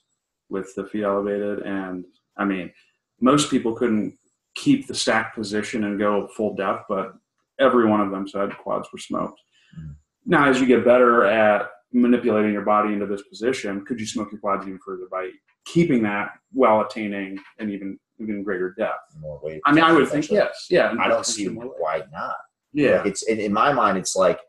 with 0.50 0.74
the 0.74 0.86
feet 0.86 1.04
elevated, 1.04 1.60
and 1.60 2.04
I 2.36 2.44
mean, 2.44 2.72
most 3.20 3.50
people 3.50 3.74
couldn't 3.74 4.14
keep 4.54 4.86
the 4.86 4.94
stack 4.94 5.34
position 5.34 5.84
and 5.84 5.98
go 5.98 6.28
full 6.28 6.54
depth, 6.54 6.84
but 6.88 7.14
every 7.58 7.86
one 7.86 8.00
of 8.00 8.10
them 8.10 8.26
said 8.26 8.56
quads 8.58 8.88
were 8.92 8.98
smoked. 8.98 9.40
Mm. 9.78 9.94
Now, 10.26 10.48
as 10.48 10.60
you 10.60 10.66
get 10.66 10.84
better 10.84 11.24
at 11.24 11.70
manipulating 11.92 12.52
your 12.52 12.64
body 12.64 12.92
into 12.92 13.06
this 13.06 13.22
position, 13.22 13.84
could 13.84 14.00
you 14.00 14.06
smoke 14.06 14.30
your 14.32 14.40
quads 14.40 14.66
even 14.66 14.78
further 14.84 15.06
by 15.10 15.30
keeping 15.64 16.02
that 16.02 16.30
while 16.52 16.80
attaining 16.80 17.38
an 17.58 17.70
even 17.70 17.98
even 18.18 18.42
greater 18.42 18.74
depth? 18.78 19.16
More 19.18 19.40
weight. 19.42 19.60
I 19.64 19.72
mean, 19.72 19.84
I 19.84 19.92
would 19.92 20.08
think 20.08 20.30
yes, 20.30 20.66
yeah. 20.70 20.94
I 21.00 21.08
don't 21.08 21.26
see 21.26 21.46
why 21.48 22.02
not. 22.12 22.36
Yeah, 22.72 22.98
Like 22.98 23.06
it's 23.06 23.22
in, 23.22 23.40
in 23.40 23.52
my 23.52 23.72
mind, 23.72 23.98
it's 23.98 24.14
like 24.14 24.40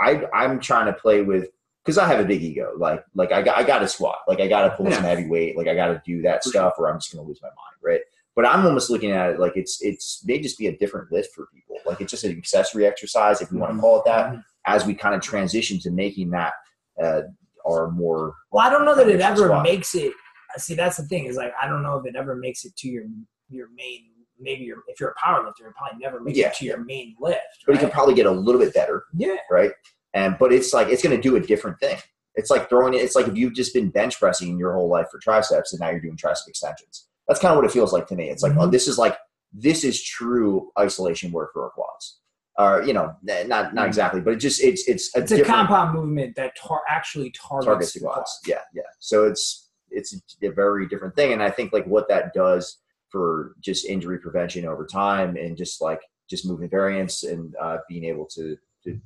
I 0.00 0.24
I'm 0.34 0.60
trying 0.60 0.86
to 0.86 0.92
play 0.92 1.22
with 1.22 1.48
because 1.84 1.98
I 1.98 2.06
have 2.08 2.20
a 2.20 2.24
big 2.24 2.42
ego. 2.42 2.72
Like 2.78 3.04
like 3.14 3.32
I 3.32 3.42
got 3.42 3.56
I 3.58 3.62
got 3.62 3.80
to 3.80 3.88
squat. 3.88 4.18
Like 4.26 4.40
I 4.40 4.48
got 4.48 4.68
to 4.68 4.76
pull 4.76 4.86
Yeah. 4.88 4.94
some 4.96 5.04
heavy 5.04 5.26
weight. 5.26 5.56
Like 5.56 5.68
I 5.68 5.74
got 5.74 5.88
to 5.88 6.02
do 6.04 6.22
that 6.22 6.42
stuff, 6.44 6.74
or 6.78 6.88
I'm 6.90 6.98
just 6.98 7.12
gonna 7.12 7.26
lose 7.26 7.40
my 7.42 7.48
mind, 7.48 7.76
right? 7.82 8.00
But 8.36 8.46
I'm 8.46 8.66
almost 8.66 8.90
looking 8.90 9.12
at 9.12 9.30
it 9.30 9.40
like 9.40 9.52
it's 9.56 9.78
it's 9.82 10.22
may 10.24 10.40
just 10.40 10.58
be 10.58 10.66
a 10.66 10.76
different 10.76 11.12
lift 11.12 11.34
for 11.34 11.46
people. 11.54 11.76
Like 11.86 12.00
it's 12.00 12.10
just 12.10 12.24
an 12.24 12.36
accessory 12.36 12.86
exercise, 12.86 13.40
if 13.40 13.50
you 13.52 13.58
want 13.58 13.74
to 13.74 13.80
call 13.80 13.98
it 14.00 14.04
that. 14.06 14.36
As 14.66 14.86
we 14.86 14.94
kind 14.94 15.14
of 15.14 15.20
transition 15.20 15.78
to 15.80 15.90
making 15.90 16.30
that 16.30 16.54
uh, 17.02 17.20
our 17.66 17.90
more 17.90 18.34
Well, 18.50 18.66
I 18.66 18.70
don't 18.70 18.86
know 18.86 18.94
that 18.94 19.08
it 19.08 19.20
ever 19.20 19.44
squat. 19.44 19.62
makes 19.62 19.94
it. 19.94 20.12
See, 20.56 20.74
that's 20.74 20.96
the 20.96 21.02
thing 21.04 21.26
is 21.26 21.36
like 21.36 21.52
I 21.60 21.66
don't 21.68 21.82
know 21.82 21.98
if 21.98 22.06
it 22.06 22.16
ever 22.16 22.34
makes 22.34 22.64
it 22.64 22.74
to 22.76 22.88
your 22.88 23.04
your 23.50 23.68
main. 23.76 24.06
Maybe 24.40 24.64
your 24.64 24.78
if 24.88 24.98
you're 24.98 25.10
a 25.10 25.14
power 25.22 25.44
lifter, 25.44 25.68
it 25.68 25.74
probably 25.76 25.98
never 26.00 26.18
makes 26.18 26.36
Yeah, 26.38 26.48
it 26.48 26.54
to 26.54 26.64
your 26.64 26.78
main 26.82 27.14
lift. 27.20 27.38
but 27.66 27.74
you 27.74 27.78
can 27.78 27.90
probably 27.90 28.14
get 28.14 28.26
a 28.26 28.30
little 28.30 28.60
bit 28.60 28.74
better, 28.74 29.04
yeah, 29.14 29.36
right? 29.50 29.70
And 30.14 30.36
but 30.38 30.52
it's 30.52 30.72
like 30.72 30.88
it's 30.88 31.02
going 31.02 31.14
to 31.16 31.20
do 31.20 31.36
a 31.36 31.40
different 31.40 31.78
thing. 31.80 31.98
It's 32.36 32.50
like 32.50 32.68
throwing 32.68 32.94
it. 32.94 32.98
It's 32.98 33.14
like 33.14 33.28
if 33.28 33.36
you've 33.36 33.54
just 33.54 33.74
been 33.74 33.90
bench 33.90 34.18
pressing 34.18 34.58
your 34.58 34.72
whole 34.74 34.88
life 34.88 35.06
for 35.10 35.18
triceps, 35.18 35.72
and 35.72 35.80
now 35.80 35.90
you're 35.90 36.00
doing 36.00 36.16
tricep 36.16 36.48
extensions. 36.48 37.06
That's 37.28 37.40
kind 37.40 37.52
of 37.52 37.56
what 37.56 37.64
it 37.64 37.72
feels 37.72 37.92
like 37.92 38.06
to 38.08 38.14
me. 38.16 38.30
It's 38.30 38.42
like 38.42 38.52
oh, 38.56 38.68
Mhm. 38.68 38.72
this 38.72 38.88
is 38.88 38.98
like 38.98 39.16
this 39.52 39.84
is 39.84 40.02
true 40.02 40.70
isolation 40.78 41.30
work 41.32 41.52
for 41.52 41.64
our 41.64 41.70
quads. 41.70 42.20
Or 42.56 42.82
you 42.84 42.92
know, 42.92 43.14
not 43.22 43.48
not 43.48 43.74
Mhm. 43.74 43.86
exactly, 43.86 44.20
but 44.20 44.34
it 44.34 44.36
just 44.36 44.62
it's 44.62 44.86
it's 44.88 45.14
a 45.16 45.20
it's 45.22 45.32
a 45.32 45.42
compound 45.44 45.94
movement 45.94 46.36
that 46.36 46.54
tar- 46.56 46.82
actually 46.88 47.30
targets, 47.32 47.66
targets 47.66 47.92
the 47.94 48.00
quads. 48.00 48.40
Yeah, 48.46 48.60
yeah. 48.72 48.82
So 49.00 49.26
it's 49.26 49.70
it's 49.90 50.14
a 50.42 50.48
very 50.50 50.86
different 50.88 51.14
thing, 51.16 51.32
and 51.32 51.42
I 51.42 51.50
think 51.50 51.72
like 51.72 51.86
what 51.86 52.08
that 52.08 52.32
does 52.34 52.78
for 53.10 53.54
just 53.60 53.84
injury 53.86 54.18
prevention 54.18 54.64
over 54.66 54.86
time, 54.86 55.36
and 55.36 55.56
just 55.56 55.80
like 55.80 56.00
just 56.28 56.46
movement 56.46 56.70
variance 56.70 57.22
and 57.22 57.54
uh, 57.60 57.78
being 57.88 58.04
able 58.04 58.26
to 58.26 58.56
to 58.84 59.00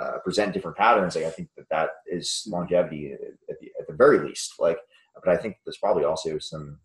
uh, 0.00 0.18
present 0.24 0.52
different 0.54 0.76
patterns. 0.76 1.14
Like 1.16 1.24
I 1.26 1.30
think 1.30 1.48
that 1.56 1.68
that 1.70 1.90
is 2.06 2.26
longevity 2.54 3.12
at 3.12 3.56
the, 3.60 3.68
at 3.80 3.86
the 3.88 3.94
very 3.94 4.18
least. 4.26 4.54
Like, 4.58 4.78
but 5.22 5.32
I 5.34 5.36
think 5.36 5.56
there's 5.64 5.78
probably 5.78 6.04
also 6.04 6.38
some 6.38 6.78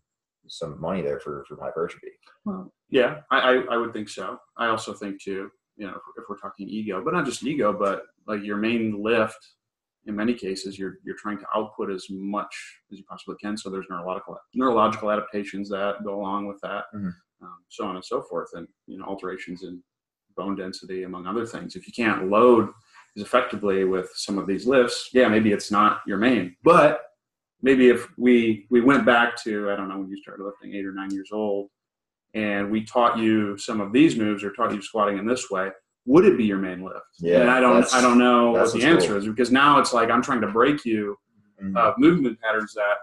some 0.48 0.80
money 0.80 1.02
there 1.02 1.20
for 1.20 1.44
for 1.48 1.56
hypertrophy. 1.60 2.12
Well, 2.44 2.72
yeah, 2.90 3.20
I, 3.30 3.38
I, 3.38 3.52
I 3.72 3.76
would 3.76 3.92
think 3.92 4.08
so. 4.08 4.38
I 4.56 4.66
also 4.68 4.92
think 4.92 5.20
too, 5.22 5.50
you 5.76 5.86
know, 5.86 5.94
if, 5.94 6.02
if 6.18 6.24
we're 6.28 6.38
talking 6.38 6.68
ego, 6.68 7.02
but 7.04 7.14
not 7.14 7.24
just 7.24 7.42
ego, 7.44 7.72
but 7.72 8.02
like 8.26 8.42
your 8.44 8.56
main 8.56 9.02
lift. 9.02 9.38
In 10.08 10.14
many 10.14 10.34
cases, 10.34 10.78
you're 10.78 10.98
you're 11.04 11.16
trying 11.16 11.38
to 11.38 11.46
output 11.56 11.90
as 11.90 12.06
much 12.10 12.54
as 12.92 12.98
you 12.98 13.04
possibly 13.08 13.34
can. 13.42 13.56
So 13.56 13.70
there's 13.70 13.86
neurological 13.90 14.38
neurological 14.54 15.10
adaptations 15.10 15.68
that 15.70 16.04
go 16.04 16.14
along 16.20 16.46
with 16.46 16.60
that, 16.62 16.84
Mhm. 16.94 17.12
um, 17.42 17.58
so 17.68 17.86
on 17.88 17.96
and 17.96 18.04
so 18.04 18.22
forth, 18.22 18.50
and 18.54 18.68
you 18.86 18.98
know 18.98 19.04
alterations 19.04 19.64
in 19.64 19.82
bone 20.36 20.54
density, 20.54 21.02
among 21.02 21.26
other 21.26 21.44
things. 21.44 21.74
If 21.74 21.88
you 21.88 21.92
can't 21.92 22.28
load 22.30 22.68
effectively 23.22 23.84
with 23.84 24.10
some 24.14 24.38
of 24.38 24.46
these 24.46 24.66
lifts, 24.66 25.10
yeah, 25.12 25.28
maybe 25.28 25.52
it's 25.52 25.70
not 25.70 26.00
your 26.06 26.18
main, 26.18 26.56
but 26.62 27.02
maybe 27.62 27.88
if 27.88 28.06
we 28.18 28.66
we 28.70 28.80
went 28.80 29.04
back 29.06 29.36
to 29.44 29.70
I 29.70 29.76
don't 29.76 29.88
know 29.88 29.98
when 29.98 30.08
you 30.08 30.16
started 30.22 30.44
lifting 30.44 30.74
eight 30.74 30.86
or 30.86 30.92
nine 30.92 31.10
years 31.10 31.30
old, 31.32 31.70
and 32.34 32.70
we 32.70 32.84
taught 32.84 33.18
you 33.18 33.56
some 33.58 33.80
of 33.80 33.92
these 33.92 34.16
moves 34.16 34.44
or 34.44 34.52
taught 34.52 34.72
you 34.74 34.82
squatting 34.82 35.18
in 35.18 35.26
this 35.26 35.50
way, 35.50 35.70
would 36.04 36.24
it 36.24 36.36
be 36.36 36.44
your 36.44 36.58
main 36.58 36.82
lift? 36.84 37.00
Yeah, 37.18 37.40
and 37.40 37.50
I 37.50 37.60
don't 37.60 37.92
I 37.94 38.00
don't 38.00 38.18
know 38.18 38.52
what 38.52 38.72
the 38.72 38.84
answer 38.84 39.08
cool. 39.08 39.16
is 39.18 39.26
because 39.26 39.50
now 39.50 39.78
it's 39.80 39.92
like 39.92 40.10
I'm 40.10 40.22
trying 40.22 40.40
to 40.42 40.48
break 40.48 40.84
you 40.84 41.16
Mhm. 41.62 41.74
of 41.76 41.94
movement 41.98 42.38
patterns 42.40 42.74
that 42.74 42.96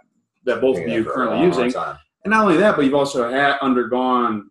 that 0.45 0.62
both 0.62 0.78
of 0.78 0.88
you 0.88 1.04
currently 1.06 1.38
long 1.38 1.47
using, 1.47 1.71
time. 1.71 1.97
and 2.23 2.32
not 2.32 2.43
only 2.43 2.58
that, 2.58 2.76
but 2.76 2.86
you've 2.86 2.93
also 2.93 3.30
had 3.32 3.58
undergone 3.62 4.49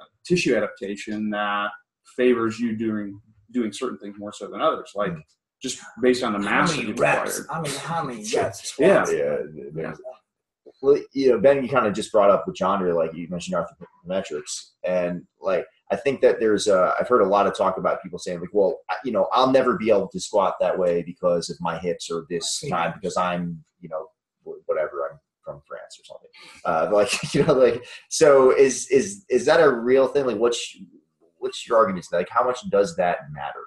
uh, 0.00 0.04
tissue 0.24 0.54
adaptation 0.56 1.28
that 1.30 1.70
favors 2.16 2.58
you 2.58 2.74
doing 2.76 3.20
doing 3.54 3.72
certain 3.72 3.98
things 3.98 4.16
more 4.18 4.32
so 4.32 4.48
than 4.48 4.60
others, 4.60 4.92
like 4.94 5.12
Mm. 5.12 5.22
just 5.62 5.80
based 6.02 6.22
on 6.22 6.32
the 6.34 6.38
How 6.40 6.44
mass 6.60 6.70
that 6.72 6.76
many 6.76 6.88
you've 6.88 6.98
reps? 6.98 7.38
acquired. 7.38 7.58
I 7.58 7.62
mean, 7.62 7.78
how 7.78 8.04
many 8.04 8.24
reps? 8.36 8.74
Yeah. 8.78 9.04
Yeah, 9.10 9.36
Yeah. 9.74 9.94
Well, 10.82 10.98
you 11.12 11.30
know, 11.30 11.38
Ben, 11.38 11.62
you 11.62 11.68
kind 11.68 11.86
of 11.86 11.94
just 11.94 12.12
brought 12.12 12.30
up 12.30 12.46
with 12.46 12.56
John, 12.56 12.84
like 12.94 13.14
you 13.14 13.26
mentioned 13.28 13.56
arthrometrics, 13.56 14.72
and 14.82 15.22
like 15.40 15.66
I 15.90 15.96
think 15.96 16.20
that 16.22 16.40
there's, 16.40 16.66
uh, 16.66 16.94
I've 16.98 17.08
heard 17.08 17.20
a 17.20 17.26
lot 17.28 17.46
of 17.46 17.54
talk 17.56 17.76
about 17.78 18.02
people 18.02 18.18
saying 18.18 18.40
like, 18.40 18.48
well, 18.52 18.80
I- 18.90 18.96
you 19.04 19.12
know, 19.12 19.28
I'll 19.32 19.50
never 19.52 19.76
be 19.76 19.90
able 19.90 20.08
to 20.08 20.18
squat 20.20 20.54
that 20.60 20.76
way 20.78 21.02
because 21.02 21.48
of 21.50 21.56
my 21.60 21.78
hips 21.78 22.10
or 22.10 22.26
this 22.28 22.60
Yeah. 22.62 22.70
time 22.76 22.92
because 22.94 23.16
I'm, 23.16 23.62
you 23.80 23.88
know, 23.88 24.08
whatever 24.66 25.08
I'm 25.10 25.18
from 25.44 25.60
France 25.68 25.98
or 26.00 26.04
something. 26.04 26.30
Uh, 26.64 26.88
like 26.94 27.12
you 27.34 27.44
know, 27.44 27.52
like 27.54 27.84
so 28.08 28.50
is 28.50 28.88
is 28.88 29.24
is 29.28 29.44
that 29.46 29.60
a 29.60 29.70
real 29.70 30.08
thing? 30.08 30.26
Like, 30.26 30.38
what's 30.38 30.76
what's 31.44 31.68
your 31.68 31.78
argument? 31.78 32.04
to 32.04 32.08
that? 32.12 32.16
Like, 32.18 32.28
how 32.30 32.42
much 32.42 32.68
does 32.70 32.96
that 32.96 33.18
matter? 33.30 33.60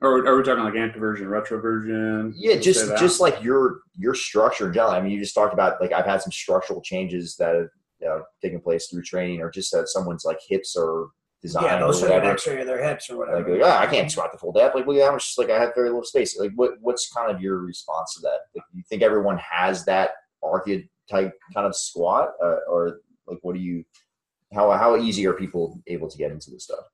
Or 0.00 0.26
are 0.26 0.36
we 0.36 0.42
talking 0.42 0.64
like 0.64 0.74
anteversion, 0.74 1.26
retroversion? 1.26 2.32
Yeah, 2.34 2.56
just 2.56 2.98
just 2.98 3.20
like 3.20 3.42
your 3.42 3.80
your 3.94 4.14
structure 4.14 4.66
in 4.66 4.74
general. 4.74 4.92
I 4.92 5.00
mean, 5.00 5.12
you 5.12 5.20
just 5.20 5.34
talked 5.34 5.54
about 5.54 5.80
like 5.80 5.92
I've 5.92 6.04
had 6.04 6.20
some 6.20 6.32
structural 6.32 6.82
changes 6.82 7.36
that 7.36 7.54
have 7.54 7.68
you 8.00 8.08
know, 8.08 8.22
taken 8.42 8.60
place 8.60 8.88
through 8.88 9.02
training, 9.02 9.40
or 9.40 9.50
just 9.50 9.72
that 9.72 9.88
someone's 9.88 10.24
like 10.24 10.38
hips 10.48 10.76
are 10.78 11.08
design 11.42 11.64
yeah, 11.64 11.78
they'll 11.78 11.88
or 11.88 11.94
an 11.94 12.02
whatever. 12.02 12.30
X-ray 12.32 12.60
of 12.60 12.66
their 12.66 12.82
hips 12.82 13.08
or 13.10 13.18
whatever. 13.18 13.56
Like, 13.56 13.62
ah, 13.64 13.80
I 13.80 13.86
can't 13.86 14.10
squat 14.10 14.32
the 14.32 14.38
full 14.38 14.52
depth. 14.52 14.74
Like, 14.74 14.86
look 14.86 14.96
at 14.96 15.06
how 15.06 15.12
much. 15.12 15.34
Like, 15.38 15.50
I 15.50 15.58
have 15.58 15.74
very 15.74 15.88
little 15.88 16.04
space. 16.04 16.38
Like, 16.38 16.52
what 16.56 16.72
what's 16.80 17.10
kind 17.10 17.34
of 17.34 17.40
your 17.40 17.58
response 17.58 18.14
to 18.14 18.20
that? 18.22 18.38
Like, 18.54 18.64
you 18.74 18.82
think 18.88 19.02
everyone 19.02 19.38
has 19.38 19.84
that 19.86 20.10
archetype 20.42 21.32
kind 21.54 21.66
of 21.66 21.74
squat, 21.74 22.30
uh, 22.42 22.56
or 22.68 23.00
like, 23.26 23.38
what 23.42 23.54
do 23.54 23.60
you? 23.60 23.84
How 24.54 24.70
how 24.72 24.96
easy 24.96 25.26
are 25.26 25.32
people 25.32 25.80
able 25.86 26.08
to 26.08 26.18
get 26.18 26.30
into 26.30 26.50
this 26.50 26.64
stuff? 26.64 26.84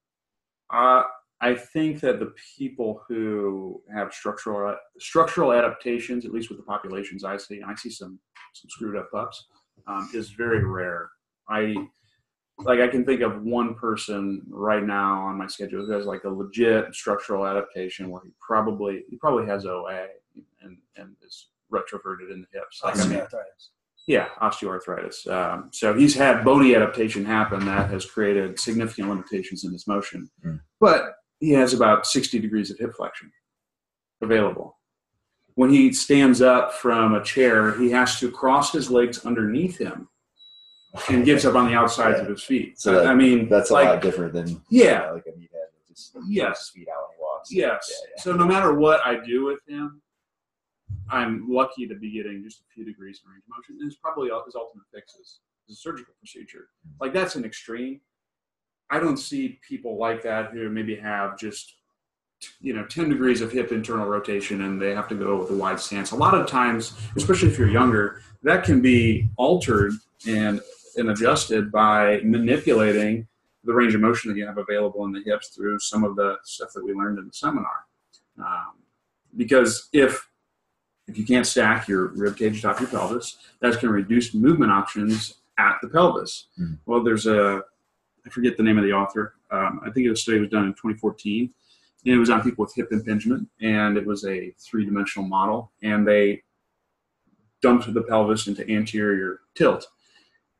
Uh, 0.70 1.02
I 1.40 1.54
think 1.54 2.00
that 2.00 2.20
the 2.20 2.32
people 2.56 3.02
who 3.08 3.82
have 3.92 4.12
structural 4.12 4.76
structural 4.98 5.52
adaptations, 5.52 6.24
at 6.24 6.32
least 6.32 6.48
with 6.48 6.58
the 6.58 6.64
populations 6.64 7.24
I 7.24 7.36
see, 7.36 7.60
and 7.60 7.70
I 7.70 7.74
see 7.74 7.90
some 7.90 8.18
some 8.54 8.70
screwed 8.70 8.96
up 8.96 9.10
pups, 9.10 9.46
um, 9.86 10.08
is 10.14 10.30
very 10.30 10.64
rare. 10.64 11.10
I 11.48 11.74
like 12.58 12.80
I 12.80 12.88
can 12.88 13.04
think 13.04 13.22
of 13.22 13.42
one 13.42 13.74
person 13.74 14.42
right 14.48 14.84
now 14.84 15.22
on 15.22 15.36
my 15.36 15.46
schedule 15.46 15.84
who 15.84 15.92
has 15.92 16.06
like 16.06 16.24
a 16.24 16.30
legit 16.30 16.94
structural 16.94 17.46
adaptation 17.46 18.08
where 18.08 18.22
he 18.24 18.30
probably 18.40 19.04
he 19.10 19.16
probably 19.16 19.46
has 19.46 19.66
OA 19.66 20.06
and 20.62 20.78
and 20.96 21.16
is 21.26 21.48
retroverted 21.72 22.30
in 22.32 22.42
the 22.42 22.58
hips. 22.58 22.82
Like, 22.84 22.98
I 22.98 23.06
mean, 23.08 23.18
Osteoarthritis. 23.18 23.68
Yeah, 24.06 24.28
osteoarthritis. 24.40 25.26
Um, 25.30 25.68
so 25.72 25.94
he's 25.94 26.14
had 26.14 26.44
bony 26.44 26.74
adaptation 26.74 27.24
happen 27.24 27.64
that 27.66 27.90
has 27.90 28.04
created 28.04 28.58
significant 28.58 29.08
limitations 29.08 29.64
in 29.64 29.72
his 29.72 29.86
motion. 29.86 30.28
Mm. 30.44 30.60
But 30.80 31.14
he 31.40 31.50
has 31.52 31.72
about 31.74 32.06
60 32.06 32.38
degrees 32.38 32.70
of 32.70 32.78
hip 32.78 32.94
flexion 32.96 33.30
available. 34.20 34.78
When 35.54 35.70
he 35.70 35.92
stands 35.92 36.40
up 36.42 36.72
from 36.74 37.14
a 37.14 37.22
chair, 37.22 37.78
he 37.78 37.90
has 37.90 38.18
to 38.20 38.30
cross 38.30 38.72
his 38.72 38.90
legs 38.90 39.24
underneath 39.24 39.78
him 39.78 40.08
and 41.08 41.24
gets 41.26 41.44
up 41.44 41.54
on 41.54 41.66
the 41.66 41.74
outsides 41.74 42.18
Yeah. 42.18 42.22
of 42.24 42.28
his 42.30 42.42
feet. 42.42 42.80
So 42.80 42.92
that- 42.94 43.06
I 43.06 43.14
mean, 43.14 43.48
That's 43.48 43.70
a 43.70 43.74
like, 43.74 43.86
lot 43.88 44.02
different 44.02 44.32
than 44.32 44.60
Yeah. 44.70 45.08
uh, 45.10 45.14
like 45.14 45.26
a 45.26 45.30
meathead 45.30 45.50
that 45.52 45.86
just 45.88 46.16
Yes. 46.28 46.70
feet 46.74 46.88
out 46.88 47.04
he 47.16 47.20
walks. 47.22 47.52
Yes. 47.52 47.88
Yeah, 47.90 48.08
yeah. 48.16 48.22
So 48.22 48.32
no 48.34 48.46
matter 48.46 48.72
what 48.74 49.00
I 49.06 49.16
do 49.24 49.44
with 49.44 49.60
him, 49.68 50.01
I'm 51.10 51.46
lucky 51.48 51.86
to 51.86 51.94
be 51.94 52.10
getting 52.10 52.42
just 52.42 52.60
a 52.60 52.64
few 52.74 52.84
degrees 52.84 53.20
in 53.24 53.30
range 53.30 53.44
of 53.44 53.56
motion. 53.56 53.76
And 53.80 53.90
it's 53.90 54.00
probably 54.00 54.30
his 54.46 54.54
ultimate 54.54 54.84
fix 54.92 55.14
is, 55.14 55.40
is 55.68 55.76
a 55.76 55.80
surgical 55.80 56.14
procedure. 56.18 56.68
Like 57.00 57.12
that's 57.12 57.36
an 57.36 57.44
extreme. 57.44 58.00
I 58.90 58.98
don't 58.98 59.16
see 59.16 59.58
people 59.66 59.98
like 59.98 60.22
that 60.22 60.52
who 60.52 60.68
maybe 60.68 60.96
have 60.96 61.38
just 61.38 61.76
you 62.60 62.74
know 62.74 62.84
10 62.86 63.08
degrees 63.08 63.40
of 63.40 63.52
hip 63.52 63.70
internal 63.70 64.06
rotation 64.06 64.62
and 64.62 64.82
they 64.82 64.92
have 64.92 65.08
to 65.08 65.14
go 65.14 65.36
with 65.36 65.50
a 65.50 65.54
wide 65.54 65.80
stance. 65.80 66.10
A 66.10 66.16
lot 66.16 66.34
of 66.34 66.46
times, 66.46 66.94
especially 67.16 67.48
if 67.48 67.58
you're 67.58 67.68
younger, 67.68 68.22
that 68.42 68.64
can 68.64 68.80
be 68.80 69.28
altered 69.36 69.92
and 70.26 70.60
and 70.96 71.10
adjusted 71.10 71.72
by 71.72 72.20
manipulating 72.22 73.26
the 73.64 73.72
range 73.72 73.94
of 73.94 74.00
motion 74.00 74.30
that 74.30 74.36
you 74.36 74.46
have 74.46 74.58
available 74.58 75.04
in 75.04 75.12
the 75.12 75.22
hips 75.24 75.48
through 75.48 75.78
some 75.78 76.04
of 76.04 76.16
the 76.16 76.36
stuff 76.42 76.70
that 76.74 76.84
we 76.84 76.92
learned 76.92 77.18
in 77.18 77.26
the 77.26 77.32
seminar. 77.32 77.86
Um, 78.38 78.74
because 79.36 79.88
if 79.92 80.28
if 81.12 81.18
you 81.18 81.24
can't 81.26 81.46
stack 81.46 81.86
your 81.88 82.06
rib 82.08 82.36
cage 82.36 82.58
atop 82.58 82.80
your 82.80 82.88
pelvis, 82.88 83.36
that's 83.60 83.76
going 83.76 83.88
to 83.88 83.92
reduce 83.92 84.34
movement 84.34 84.72
options 84.72 85.34
at 85.58 85.76
the 85.82 85.88
pelvis. 85.88 86.48
Mhm. 86.58 86.78
Well, 86.86 87.02
there's 87.04 87.26
a 87.26 87.62
I 88.24 88.30
forget 88.30 88.56
the 88.56 88.62
name 88.62 88.78
of 88.78 88.84
the 88.84 88.92
author. 88.92 89.34
Um, 89.50 89.80
I 89.84 89.90
think 89.90 90.08
the 90.08 90.14
study 90.16 90.38
was 90.38 90.48
done 90.48 90.64
in 90.64 90.72
2014, 90.74 91.52
and 92.06 92.14
it 92.14 92.18
was 92.18 92.30
on 92.30 92.40
people 92.42 92.64
with 92.64 92.72
hip 92.74 92.92
impingement, 92.92 93.48
and 93.60 93.96
it 93.98 94.06
was 94.06 94.24
a 94.24 94.54
three-dimensional 94.60 95.28
model, 95.28 95.72
and 95.82 96.06
they 96.06 96.42
dumped 97.62 97.92
the 97.92 98.02
pelvis 98.02 98.46
into 98.46 98.68
anterior 98.70 99.40
tilt, 99.56 99.88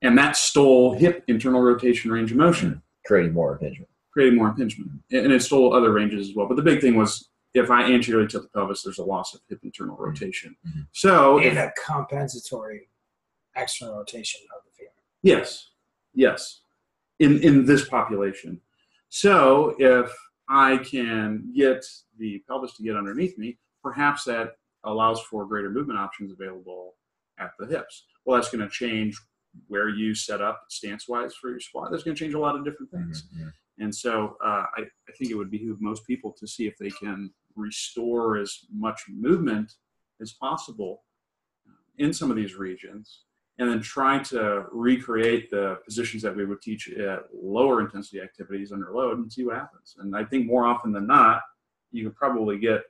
and 0.03 0.19
that 0.19 0.37
stole 0.37 0.95
hip 0.95 1.23
internal 1.29 1.61
rotation 1.63 2.11
range 2.11 2.33
of 2.33 2.37
motion 2.37 2.83
creating 3.07 3.33
more 3.33 3.53
impingement. 3.53 3.89
creating 4.13 4.37
more 4.39 4.49
impingement. 4.49 4.91
And 5.11 5.33
it 5.33 5.43
stole 5.43 5.73
other 5.75 5.91
ranges 5.93 6.29
as 6.29 6.35
well. 6.35 6.47
But 6.47 6.57
the 6.57 6.63
big 6.63 6.81
thing 6.83 6.97
was 6.97 7.31
if 7.55 7.71
I 7.71 7.83
anteriorly 7.93 8.29
tilt 8.29 8.45
the 8.45 8.49
pelvis, 8.49 8.83
there's 8.83 8.99
a 8.99 9.05
loss 9.05 9.35
of 9.35 9.41
hip 9.49 9.61
internal 9.63 9.97
rotation. 9.97 10.57
Mhm. 10.67 10.87
So, 10.93 11.39
And 11.39 11.59
if, 11.59 11.65
a 11.69 11.73
compensatory 11.87 12.89
external 13.57 13.97
rotation 13.97 14.41
of 14.57 14.63
the 14.65 14.71
femur. 14.73 14.91
yes, 15.23 15.71
yes, 16.15 16.63
in, 17.19 17.43
in 17.43 17.67
this 17.67 17.89
population. 17.89 18.61
So, 19.11 19.77
if 19.79 20.11
I 20.49 20.79
can 20.79 21.53
get 21.55 21.85
the 22.19 22.43
pelvis 22.49 22.75
to 22.77 22.83
get 22.83 22.97
underneath 22.97 23.37
me, 23.39 23.59
perhaps 23.83 24.25
that 24.25 24.57
allows 24.85 25.21
for 25.23 25.45
greater 25.47 25.71
movement 25.71 25.99
options 25.99 26.33
available 26.33 26.95
at 27.39 27.51
the 27.59 27.67
hips. 27.67 28.05
Well, 28.25 28.37
that's 28.41 28.51
going 28.51 28.67
to 28.67 28.71
change 28.75 29.21
where 29.69 29.89
you 29.91 30.15
set 30.15 30.41
up 30.41 30.65
stance 30.69 31.07
wise 31.09 31.35
for 31.35 31.51
your 31.51 31.61
squat. 31.61 31.91
That's 31.91 32.03
going 32.03 32.15
to 32.17 32.19
change 32.19 32.35
a 32.35 32.39
lot 32.39 32.57
of 32.57 32.65
different 32.65 32.91
things. 32.91 33.29
Mhm. 33.37 33.53
And 33.79 33.95
so 33.95 34.37
uh, 34.45 34.65
I, 34.77 34.83
I 35.09 35.13
think 35.19 35.31
it 35.31 35.35
would 35.35 35.51
behoove 35.51 35.81
most 35.81 36.07
people 36.07 36.35
to 36.39 36.47
see 36.47 36.67
if 36.67 36.77
they 36.79 36.91
can 36.91 37.33
restore 37.57 38.39
as 38.39 38.61
much 38.73 39.03
movement 39.09 39.73
as 40.21 40.33
possible 40.33 41.03
in 41.99 42.13
some 42.13 42.31
of 42.31 42.37
these 42.37 42.55
regions 42.55 43.21
and 43.59 43.71
then 43.71 43.81
try 43.81 44.19
to 44.19 44.65
recreate 44.73 45.51
the 45.51 45.79
positions 45.85 46.23
that 46.23 46.35
we 46.35 46.45
would 46.45 46.61
teach 46.63 46.89
at 46.91 47.25
lower 47.35 47.81
intensity 47.81 48.21
activities 48.21 48.73
under 48.73 48.93
load 48.93 49.19
and 49.19 49.33
see 49.33 49.45
what 49.45 49.57
happens. 49.57 49.97
And 49.99 50.17
I 50.17 50.25
think 50.25 50.47
more 50.47 50.67
often 50.67 50.91
than 50.93 51.07
not, 51.07 51.43
you 51.91 52.03
can 52.03 52.13
probably 52.13 52.59
get 52.59 52.83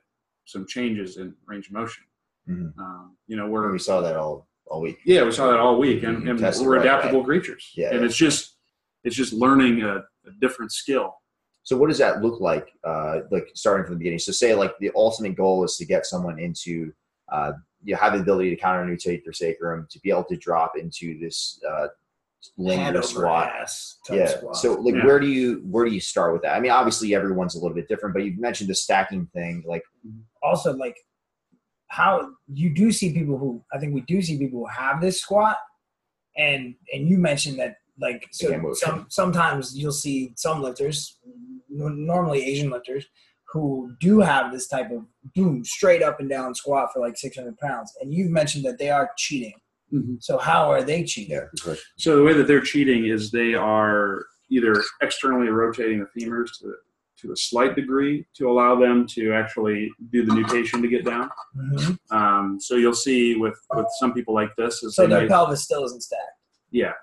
some 0.45 0.65
changes 0.65 1.17
in 1.17 1.33
range 1.45 1.67
of 1.67 1.73
motion. 1.73 2.03
Mhm. 2.49 2.77
Um, 2.77 3.17
you 3.27 3.35
know, 3.37 3.47
where 3.47 3.69
we 3.71 3.79
saw 3.79 4.01
that 4.01 4.15
all 4.15 4.47
all 4.67 4.81
week. 4.81 4.99
yeah, 5.05 5.23
we 5.23 5.31
saw 5.31 5.49
that 5.51 5.59
all 5.59 5.77
week, 5.77 6.03
and, 6.03 6.27
and 6.27 6.39
we're 6.39 6.77
right, 6.77 6.81
adaptable 6.81 7.23
creatures. 7.23 7.71
Yeah, 7.75 7.89
and 7.91 7.99
yeah. 7.99 8.05
it's 8.05 8.17
just 8.17 8.57
it's 9.03 9.15
just 9.15 9.33
learning 9.33 9.81
a, 9.83 10.03
a 10.27 10.31
different 10.41 10.71
skill. 10.71 11.15
So 11.63 11.77
what 11.77 11.87
does 11.87 11.97
that 11.99 12.21
look 12.21 12.41
like? 12.41 12.69
Uh, 12.83 13.19
like 13.31 13.47
starting 13.53 13.85
from 13.85 13.95
the 13.95 13.99
beginning. 13.99 14.19
So 14.19 14.31
say 14.31 14.53
like 14.53 14.77
the 14.79 14.91
ultimate 14.95 15.35
goal 15.35 15.63
is 15.63 15.77
to 15.77 15.85
get 15.85 16.05
someone 16.05 16.39
into 16.39 16.91
uh, 17.31 17.53
you 17.83 17.95
have 17.95 18.13
the 18.13 18.19
ability 18.19 18.49
to 18.49 18.55
counter 18.55 18.85
nutate 18.85 19.23
their 19.23 19.33
sacrum 19.33 19.87
to 19.89 19.99
be 19.99 20.09
able 20.09 20.25
to 20.25 20.35
drop 20.37 20.73
into 20.77 21.17
this 21.19 21.61
uh, 21.69 21.87
Hand 22.57 22.57
linear 22.57 22.97
over 22.97 23.01
squat. 23.03 23.47
ass 23.49 23.97
Yeah. 24.09 24.25
squat. 24.25 24.57
So 24.57 24.73
like 24.73 24.95
Yeah. 24.95 25.05
where 25.05 25.19
do 25.19 25.27
you 25.27 25.61
where 25.69 25.85
do 25.85 25.91
you 25.91 26.01
start 26.01 26.33
with 26.33 26.41
that? 26.41 26.55
I 26.55 26.59
mean, 26.59 26.71
obviously 26.71 27.15
everyone's 27.15 27.55
a 27.55 27.59
little 27.59 27.73
bit 27.75 27.87
different, 27.87 28.13
but 28.13 28.23
you 28.25 28.33
mentioned 28.37 28.69
the 28.69 28.75
stacking 28.75 29.27
thing. 29.27 29.63
Like 29.65 29.83
also 30.41 30.73
like 30.73 30.97
how 31.87 32.31
you 32.51 32.73
do 32.73 32.91
see 32.91 33.13
people 33.13 33.37
who 33.37 33.63
I 33.73 33.79
think 33.79 33.93
we 33.93 34.01
do 34.01 34.21
see 34.21 34.37
people 34.37 34.59
who 34.59 34.65
have 34.67 34.99
this 34.99 35.21
squat, 35.21 35.55
and 36.35 36.75
and 36.93 37.07
you 37.07 37.17
mentioned 37.17 37.59
that 37.59 37.77
like 37.99 38.27
so 38.31 38.73
some 38.73 39.05
sometimes 39.09 39.77
you'll 39.77 39.91
see 39.91 40.33
some 40.35 40.61
lifters, 40.61 41.17
n- 41.25 42.05
normally 42.05 42.43
Asian 42.43 42.69
lifters, 42.71 43.05
who 43.51 43.93
do 43.99 44.19
have 44.19 44.51
this 44.51 44.67
type 44.67 44.91
of 44.91 45.03
boom 45.35 45.63
straight 45.63 46.01
up 46.01 46.19
and 46.19 46.29
down 46.29 46.55
squat 46.55 46.89
for 46.93 46.99
like 46.99 47.17
600 47.17 47.57
pounds, 47.59 47.93
and 48.01 48.13
you've 48.13 48.31
mentioned 48.31 48.65
that 48.65 48.77
they 48.79 48.89
are 48.89 49.11
cheating. 49.17 49.53
So 50.21 50.39
how 50.39 50.71
are 50.71 50.81
they 50.81 51.03
cheating? 51.03 51.37
yeah. 51.65 51.75
So 51.97 52.15
the 52.15 52.23
way 52.23 52.33
that 52.33 52.47
they're 52.47 52.61
cheating 52.61 53.05
is 53.05 53.29
they 53.29 53.53
are 53.53 54.25
either 54.49 54.73
externally 55.03 55.49
rotating 55.49 55.99
the 55.99 56.07
femurs 56.19 56.49
to 56.61 56.73
to 57.19 57.31
a 57.31 57.35
slight 57.37 57.75
degree 57.75 58.25
to 58.35 58.49
allow 58.49 58.73
them 58.75 59.05
to 59.07 59.31
actually 59.33 59.91
do 60.11 60.25
the 60.25 60.33
nutation 60.33 60.81
to 60.81 60.87
get 60.87 61.05
down. 61.05 61.29
Mhm. 61.55 61.97
Um, 62.11 62.59
so 62.59 62.75
you'll 62.75 62.95
see 62.95 63.35
with 63.35 63.53
with 63.75 63.85
some 63.99 64.15
people 64.15 64.33
like 64.33 64.49
this 64.57 64.81
is 64.81 64.95
So 64.95 65.05
their 65.05 65.21
may- 65.21 65.27
pelvis 65.27 65.61
still 65.63 65.83
isn't 65.85 66.01
stacked. 66.01 66.39
Yeah. 66.71 66.93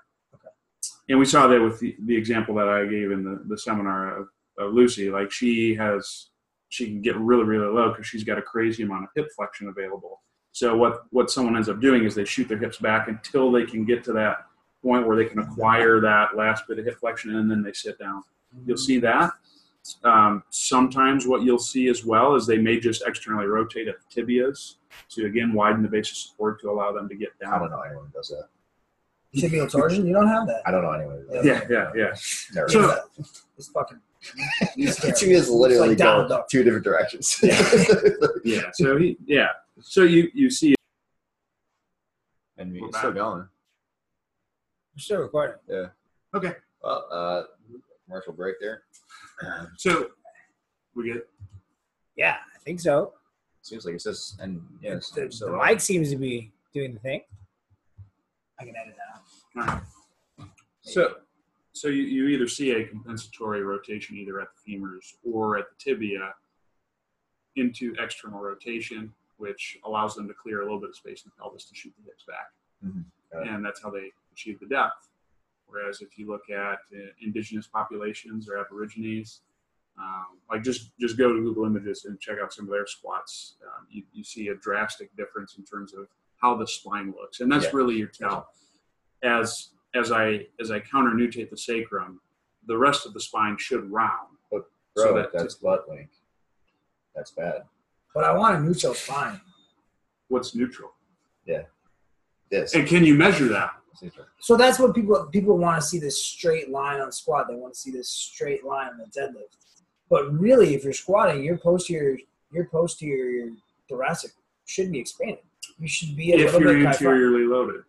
And 1.11 1.19
we 1.19 1.25
saw 1.25 1.45
that 1.47 1.61
with 1.61 1.77
the, 1.81 1.93
the 2.05 2.15
example 2.15 2.55
that 2.55 2.69
I 2.69 2.85
gave 2.85 3.11
in 3.11 3.25
the, 3.25 3.43
the 3.45 3.57
seminar 3.57 4.17
of, 4.17 4.29
of 4.57 4.73
Lucy. 4.73 5.09
Like 5.09 5.29
she 5.29 5.75
has, 5.75 6.29
she 6.69 6.85
can 6.85 7.01
get 7.01 7.17
really, 7.17 7.43
really 7.43 7.67
low 7.67 7.89
because 7.89 8.07
she's 8.07 8.23
got 8.23 8.37
a 8.37 8.41
crazy 8.41 8.83
amount 8.83 9.03
of 9.03 9.09
hip 9.13 9.27
flexion 9.35 9.67
available. 9.67 10.21
So 10.53 10.77
what, 10.77 11.03
what 11.09 11.29
someone 11.29 11.57
ends 11.57 11.67
up 11.67 11.81
doing 11.81 12.05
is 12.05 12.15
they 12.15 12.23
shoot 12.23 12.47
their 12.47 12.57
hips 12.57 12.77
back 12.77 13.09
until 13.09 13.51
they 13.51 13.65
can 13.65 13.83
get 13.83 14.05
to 14.05 14.13
that 14.13 14.45
point 14.81 15.05
where 15.05 15.17
they 15.17 15.25
can 15.25 15.39
acquire 15.39 15.99
that 15.99 16.37
last 16.37 16.65
bit 16.65 16.79
of 16.79 16.85
hip 16.85 16.97
flexion 17.01 17.35
and 17.35 17.51
then 17.51 17.61
they 17.61 17.73
sit 17.73 17.99
down. 17.99 18.23
You'll 18.65 18.77
see 18.77 18.99
that. 18.99 19.31
Um, 20.05 20.43
sometimes 20.49 21.27
what 21.27 21.41
you'll 21.41 21.59
see 21.59 21.89
as 21.89 22.05
well 22.05 22.35
is 22.35 22.47
they 22.47 22.57
may 22.57 22.79
just 22.79 23.03
externally 23.05 23.47
rotate 23.47 23.89
at 23.89 23.95
the 23.99 24.21
tibias 24.21 24.75
to 25.09 25.25
again 25.25 25.51
widen 25.51 25.81
the 25.81 25.89
base 25.89 26.09
of 26.09 26.15
support 26.17 26.61
to 26.61 26.69
allow 26.69 26.93
them 26.93 27.09
to 27.09 27.15
get 27.15 27.29
I 27.41 27.49
down. 27.49 27.59
don't 27.61 27.71
know 27.71 27.81
anyone 27.81 28.11
does 28.13 28.29
that. 28.29 28.47
Tibial 29.35 29.71
torsion, 29.71 30.05
you 30.05 30.13
don't 30.13 30.27
have 30.27 30.45
that. 30.47 30.61
I 30.65 30.71
don't 30.71 30.83
know 30.83 30.91
anyone 30.91 31.23
who 31.27 31.33
does 31.35 31.45
Yeah, 31.45 31.61
yeah, 31.69 31.91
yeah. 31.95 32.13
Never 32.53 32.69
So- 32.69 32.81
heard 32.81 32.99
It's 33.57 33.67
fucking. 33.69 33.99
that. 34.77 35.15
Two 35.17 35.27
is 35.29 35.49
literally 35.49 35.93
It's 35.93 35.99
like 36.01 36.07
down 36.07 36.27
go 36.27 36.43
two 36.49 36.63
different 36.63 36.83
directions. 36.83 37.39
yeah. 38.43 38.69
So 38.73 38.97
he, 38.97 39.17
yeah. 39.25 39.47
So 39.79 40.03
you 40.03 40.29
you 40.33 40.49
see, 40.49 40.75
and 42.57 42.73
We're 42.73 42.89
it's 42.89 42.97
still 42.97 43.13
going. 43.13 43.47
We're 44.93 44.99
still 44.99 45.21
recording. 45.21 45.55
Yeah. 45.67 45.87
Okay. 46.35 46.53
Well, 46.83 47.07
uh, 47.11 47.43
commercial 48.05 48.33
break 48.33 48.55
there. 48.59 48.83
So 49.77 50.09
we 50.93 51.13
get 51.13 51.27
Yeah, 52.15 52.35
I 52.55 52.59
think 52.59 52.79
so. 52.79 53.13
Seems 53.63 53.85
like 53.85 53.95
it 53.95 54.01
says, 54.01 54.35
and 54.39 54.61
yeah. 54.81 54.95
the, 54.95 55.27
so 55.31 55.51
the 55.51 55.57
mic 55.57 55.79
seems 55.79 56.09
to 56.11 56.15
be 56.17 56.51
doing 56.73 56.93
the 56.93 56.99
thing. 56.99 57.21
I 58.61 58.65
can 58.65 58.75
edit 58.75 58.95
that 59.55 59.63
out. 59.63 60.49
so 60.81 61.15
So 61.73 61.87
you, 61.87 62.03
you 62.03 62.27
either 62.27 62.47
see 62.47 62.71
a 62.71 62.85
compensatory 62.85 63.63
rotation 63.63 64.17
either 64.17 64.39
at 64.41 64.49
the 64.53 64.73
femurs 64.77 65.13
or 65.23 65.57
at 65.57 65.65
the 65.69 65.75
tibia 65.83 66.33
into 67.55 67.93
external 67.99 68.39
rotation, 68.39 69.13
which 69.37 69.77
allows 69.85 70.15
them 70.15 70.27
to 70.27 70.33
clear 70.33 70.61
a 70.61 70.63
little 70.63 70.79
bit 70.79 70.89
of 70.89 70.95
space 70.95 71.23
in 71.25 71.31
the 71.35 71.41
pelvis 71.41 71.65
to 71.65 71.75
shoot 71.75 71.93
the 71.97 72.03
hips 72.05 72.23
back. 72.25 72.51
Mhm. 72.85 73.05
And 73.33 73.65
that's 73.65 73.81
how 73.81 73.89
they 73.89 74.11
achieve 74.33 74.59
the 74.59 74.67
depth. 74.67 75.09
Whereas 75.67 76.01
if 76.01 76.17
you 76.17 76.27
look 76.27 76.49
at 76.49 76.79
uh, 76.93 77.11
indigenous 77.21 77.67
populations 77.67 78.49
or 78.49 78.57
aborigines, 78.57 79.41
um, 79.97 80.39
like 80.49 80.63
just 80.63 80.91
just 80.99 81.17
go 81.17 81.33
to 81.33 81.41
Google 81.41 81.65
Images 81.65 82.05
and 82.05 82.19
check 82.19 82.37
out 82.41 82.53
some 82.53 82.65
of 82.65 82.71
their 82.71 82.85
squats. 82.87 83.55
Um, 83.65 83.87
you, 83.89 84.03
you 84.11 84.23
see 84.23 84.49
a 84.49 84.55
drastic 84.55 85.15
difference 85.15 85.57
in 85.57 85.63
terms 85.63 85.93
of 85.93 86.07
how 86.41 86.55
the 86.55 86.67
spine 86.67 87.13
looks, 87.19 87.39
and 87.39 87.51
that's 87.51 87.65
Yeah. 87.65 87.71
really 87.73 87.95
your 87.95 88.07
tell. 88.07 88.49
As 89.23 89.69
as 89.93 90.11
I 90.11 90.47
as 90.59 90.71
I 90.71 90.79
counter 90.79 91.11
nutate 91.11 91.49
the 91.49 91.57
sacrum, 91.57 92.21
the 92.65 92.77
rest 92.77 93.05
of 93.05 93.13
the 93.13 93.19
spine 93.19 93.57
should 93.57 93.91
round. 93.91 94.37
But 94.49 94.69
Bro, 94.95 95.05
So 95.05 95.13
that- 95.15 95.31
that's 95.33 95.55
butt 95.55 95.87
wink. 95.89 96.09
That's 97.15 97.31
bad. 97.31 97.65
But 98.13 98.23
I 98.25 98.33
want 98.33 98.55
a 98.57 98.59
neutral 98.59 98.93
spine. 98.93 99.39
What's 100.27 100.53
neutral? 100.55 100.93
Yeah. 101.45 101.65
This. 102.49 102.73
And 102.75 102.85
can 102.87 103.03
you 103.05 103.15
measure 103.15 103.47
that? 103.49 103.75
So 104.39 104.57
that's 104.57 104.79
what 104.79 104.95
people 104.95 105.25
people 105.31 105.57
want 105.57 105.79
to 105.81 105.85
see 105.87 105.99
this 105.99 106.21
straight 106.23 106.69
line 106.69 106.99
on 106.99 107.11
squat. 107.11 107.47
They 107.47 107.55
want 107.55 107.73
to 107.73 107.79
see 107.79 107.91
this 107.91 108.09
straight 108.09 108.63
line 108.65 108.87
on 108.87 108.97
the 108.97 109.05
deadlift. 109.05 109.57
But 110.09 110.31
really, 110.33 110.73
if 110.73 110.83
you're 110.83 110.93
squatting, 110.93 111.43
your 111.43 111.57
posterior 111.57 112.17
your 112.51 112.65
posterior 112.65 113.51
thoracic 113.87 114.31
should 114.65 114.91
be 114.91 114.99
expanded. 114.99 115.43
You 115.81 115.87
should 115.87 116.15
be 116.15 116.31
a 116.31 116.35
If 116.37 116.53
little 116.53 116.61
you're 116.61 116.73
bit 116.75 116.85
kyphotic. 116.85 117.01
interiorly 117.01 117.45
loaded. 117.47 117.81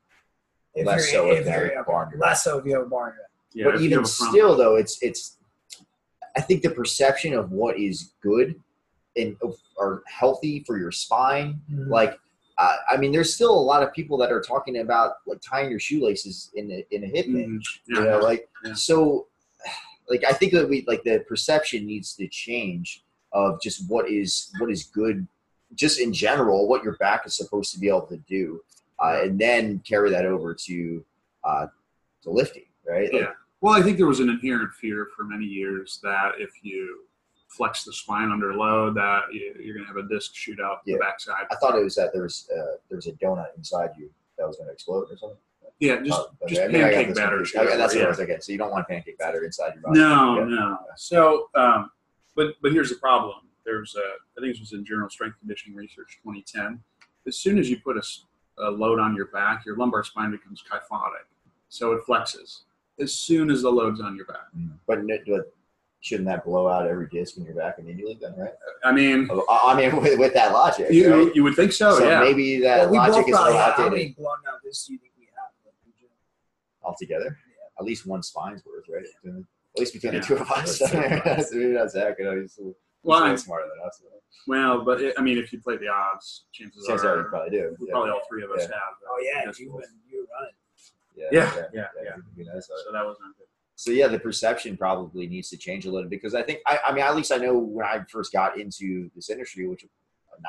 If 0.74 0.86
Less 0.86 1.10
so 1.12 1.30
if 1.30 1.40
if 1.40 1.44
you 1.46 1.52
have 1.52 1.62
you're 1.62 1.80
a 1.80 1.84
bar 1.84 2.10
less 2.16 2.42
so 2.44 2.58
if 2.58 2.64
you 2.64 2.72
have 2.72 2.84
a 2.84 2.88
bar 2.88 3.10
in 3.10 3.14
your. 3.16 3.26
Yeah, 3.54 3.64
but 3.66 3.74
if 3.74 3.80
you 3.82 3.86
even 3.88 3.98
have 3.98 4.06
a 4.06 4.10
front- 4.10 4.32
still, 4.32 4.56
though, 4.56 4.76
it's 4.76 5.00
it's. 5.02 5.36
I 6.34 6.40
think 6.40 6.62
the 6.62 6.70
perception 6.70 7.34
of 7.34 7.52
what 7.52 7.78
is 7.78 8.14
good 8.22 8.58
and 9.16 9.36
or 9.76 10.02
healthy 10.06 10.64
for 10.66 10.78
your 10.78 10.90
spine, 10.90 11.60
Mhm. 11.70 11.88
like, 11.90 12.18
uh, 12.56 12.76
I 12.90 12.96
mean, 12.96 13.12
there's 13.12 13.34
still 13.34 13.52
a 13.52 13.60
lot 13.72 13.82
of 13.82 13.92
people 13.92 14.16
that 14.18 14.32
are 14.32 14.40
talking 14.40 14.78
about 14.78 15.16
like 15.26 15.42
tying 15.42 15.68
your 15.70 15.78
shoelaces 15.80 16.50
in 16.54 16.70
a, 16.70 16.86
in 16.90 17.04
a 17.04 17.06
hip 17.06 17.26
hinge. 17.26 17.82
Mhm. 17.90 17.96
You 17.98 18.04
know, 18.04 18.18
like 18.20 18.48
Yeah. 18.64 18.72
so. 18.74 19.26
Like 20.08 20.24
I 20.24 20.32
think 20.32 20.52
that 20.54 20.68
we 20.68 20.84
like 20.88 21.04
the 21.04 21.20
perception 21.28 21.86
needs 21.86 22.16
to 22.16 22.26
change 22.28 23.04
of 23.32 23.60
just 23.62 23.88
what 23.88 24.10
is 24.10 24.50
what 24.58 24.70
is 24.70 24.84
good, 24.84 25.26
just 25.74 26.00
in 26.00 26.12
general, 26.12 26.68
what 26.68 26.82
your 26.82 26.96
back 26.96 27.26
is 27.26 27.36
supposed 27.36 27.72
to 27.72 27.78
be 27.80 27.88
able 27.88 28.06
to 28.06 28.16
do, 28.28 28.60
uh, 29.02 29.20
and 29.22 29.38
then 29.38 29.78
carry 29.80 30.10
that 30.10 30.26
over 30.26 30.54
to 30.54 31.04
uh, 31.44 31.66
to 32.22 32.30
lifting, 32.30 32.64
right? 32.86 33.12
Like, 33.12 33.22
Yeah. 33.22 33.30
Well, 33.60 33.74
I 33.74 33.82
think 33.82 33.96
there 33.96 34.06
was 34.06 34.20
an 34.20 34.28
inherent 34.28 34.72
fear 34.74 35.08
for 35.16 35.24
many 35.24 35.44
years 35.44 35.98
that 36.02 36.32
if 36.38 36.50
you 36.62 37.00
flex 37.48 37.84
the 37.84 37.92
spine 37.92 38.30
under 38.30 38.54
load, 38.54 38.94
that 38.96 39.22
you- 39.32 39.54
you're 39.60 39.74
going 39.74 39.86
to 39.86 39.92
have 39.92 39.96
a 40.04 40.08
disc 40.08 40.34
shoot 40.34 40.58
out 40.60 40.78
Yeah. 40.84 40.94
the 40.94 41.00
backside. 41.00 41.46
I 41.50 41.56
thought 41.56 41.76
it 41.76 41.82
was 41.84 41.94
that 41.96 42.12
there 42.12 42.22
was 42.22 42.48
uh, 42.50 42.76
there 42.88 42.96
was 42.96 43.06
a 43.06 43.12
donut 43.12 43.56
inside 43.56 43.90
you 43.98 44.10
that 44.38 44.46
was 44.46 44.56
going 44.56 44.68
to 44.68 44.72
explode 44.72 45.08
or 45.10 45.16
something. 45.16 45.38
Yeah, 45.80 45.96
just 46.00 46.12
Oh, 46.20 46.30
okay. 46.42 46.54
just 46.54 46.60
I 46.60 46.64
got 46.72 46.92
pancake 46.92 47.14
batter. 47.16 47.40
Okay, 47.40 47.76
that's 47.76 47.92
what 47.94 48.00
yeah. 48.00 48.04
I 48.04 48.08
was 48.08 48.16
thinking. 48.18 48.40
So 48.40 48.52
you 48.52 48.58
don't 48.58 48.70
want 48.70 48.86
pancake 48.86 49.18
batter 49.18 49.44
inside 49.44 49.74
your 49.74 49.82
body. 49.82 49.98
No, 49.98 50.38
Yeah. 50.38 50.44
no. 50.44 50.78
So, 50.96 51.50
um, 51.56 51.90
but 52.36 52.54
but 52.62 52.72
here's 52.72 52.88
the 52.90 52.96
problem. 52.96 53.34
There's 53.64 53.94
a, 53.96 54.00
I 54.00 54.40
think 54.40 54.54
this 54.54 54.60
was 54.60 54.72
in 54.72 54.84
Journal 54.84 55.06
of 55.06 55.12
Strength 55.12 55.38
Conditioning 55.40 55.76
Research 55.76 56.18
2010. 56.22 56.80
As 57.26 57.36
soon 57.36 57.58
as 57.58 57.70
you 57.70 57.78
put 57.80 57.96
a 58.58 58.70
load 58.70 58.98
on 58.98 59.14
your 59.14 59.26
back, 59.26 59.64
your 59.64 59.76
lumbar 59.76 60.02
spine 60.04 60.30
becomes 60.30 60.62
kyphotic, 60.68 61.26
so 61.68 61.92
it 61.92 62.02
flexes. 62.06 62.62
As 63.00 63.14
soon 63.14 63.50
as 63.50 63.62
the 63.62 63.70
load's 63.70 64.00
on 64.00 64.16
your 64.16 64.26
back. 64.26 64.52
Mm. 64.56 64.72
But, 64.86 64.98
but 65.26 65.52
shouldn't 66.00 66.28
that 66.28 66.44
blow 66.44 66.68
out 66.68 66.86
every 66.86 67.08
disc 67.08 67.36
in 67.36 67.44
your 67.44 67.54
back 67.54 67.76
immediately 67.78 68.18
then, 68.20 68.34
right? 68.36 68.52
I 68.84 68.92
mean, 68.92 69.28
I 69.30 69.60
I 69.68 69.76
mean, 69.76 69.96
with, 70.02 70.18
with 70.18 70.34
that 70.34 70.52
logic, 70.52 70.90
you 70.90 71.26
right? 71.26 71.34
you 71.34 71.42
would 71.44 71.54
think 71.54 71.72
so, 71.72 71.96
so 71.98 72.08
yeah. 72.08 72.20
maybe 72.20 72.60
that 72.60 72.90
we 72.90 72.98
both 72.98 73.08
logic 73.10 73.28
is 73.28 73.34
a 73.34 73.36
probably 73.36 73.52
little 73.52 73.64
have. 73.64 73.74
How 73.76 73.84
outdated 73.84 73.92
many 73.92 74.14
blown 74.18 74.36
out 74.52 74.62
discs 74.64 74.86
do 74.86 74.92
you 74.94 74.98
think 74.98 75.12
we 75.18 75.26
have? 75.26 75.50
Like, 75.64 75.74
in 75.86 75.92
general? 75.96 76.16
altogether. 76.82 77.38
At 77.78 77.84
least 77.84 78.06
one 78.06 78.22
spine's 78.22 78.62
worth, 78.66 78.84
right? 78.92 79.06
At 79.24 79.78
least 79.78 79.94
between 79.94 80.14
Yeah. 80.14 80.20
the 80.20 80.26
two 80.26 80.36
of 80.36 80.50
us. 80.50 80.78
so 80.78 80.86
maybe 81.58 81.72
not 81.72 81.90
Zach. 81.90 82.16
You 82.18 82.24
know, 82.24 82.40
he's, 82.40 82.58
he's 82.62 82.74
well, 83.02 83.24
way 83.24 83.30
I- 83.30 83.36
smarter 83.36 83.68
than 83.74 83.86
us. 83.86 83.98
so. 84.00 84.08
well, 84.46 84.84
but 84.84 85.00
it, 85.00 85.14
I 85.18 85.22
mean, 85.22 85.38
if 85.38 85.52
you 85.52 85.60
play 85.60 85.76
the 85.76 85.88
odds, 85.88 86.44
chances 86.52 86.86
Chances 86.86 87.04
are 87.04 87.18
you 87.18 87.24
probably 87.24 87.50
do. 87.50 87.76
Yeah. 87.80 87.92
probably 87.92 88.10
all 88.10 88.22
three 88.28 88.42
of 88.44 88.50
us 88.50 88.60
Yeah. 88.62 88.66
have. 88.68 88.94
Oh 89.08 89.18
yeah, 89.22 89.52
you 89.58 89.70
been 89.70 89.82
you 90.10 90.18
were 90.20 90.26
running. 90.32 90.54
Yeah, 91.14 91.26
Yeah, 91.30 91.62
yeah, 91.74 91.86
yeah. 92.02 92.10
it'd 92.12 92.36
be. 92.36 92.44
So 92.44 92.74
that 92.92 93.04
was 93.04 93.16
not 93.20 93.36
good. 93.38 93.46
So 93.76 93.90
yeah, 93.90 94.06
the 94.08 94.18
perception 94.18 94.76
probably 94.76 95.26
needs 95.26 95.50
to 95.50 95.56
change 95.56 95.86
a 95.86 95.90
little 95.90 96.08
because 96.08 96.34
I 96.34 96.42
think 96.42 96.60
I, 96.66 96.78
I 96.86 96.92
mean 96.92 97.02
at 97.04 97.16
least 97.16 97.32
I 97.32 97.36
know 97.36 97.58
when 97.58 97.84
I 97.84 98.00
first 98.08 98.32
got 98.32 98.58
into 98.58 99.10
this 99.14 99.28
industry, 99.30 99.66
which 99.66 99.82
was 99.82 99.90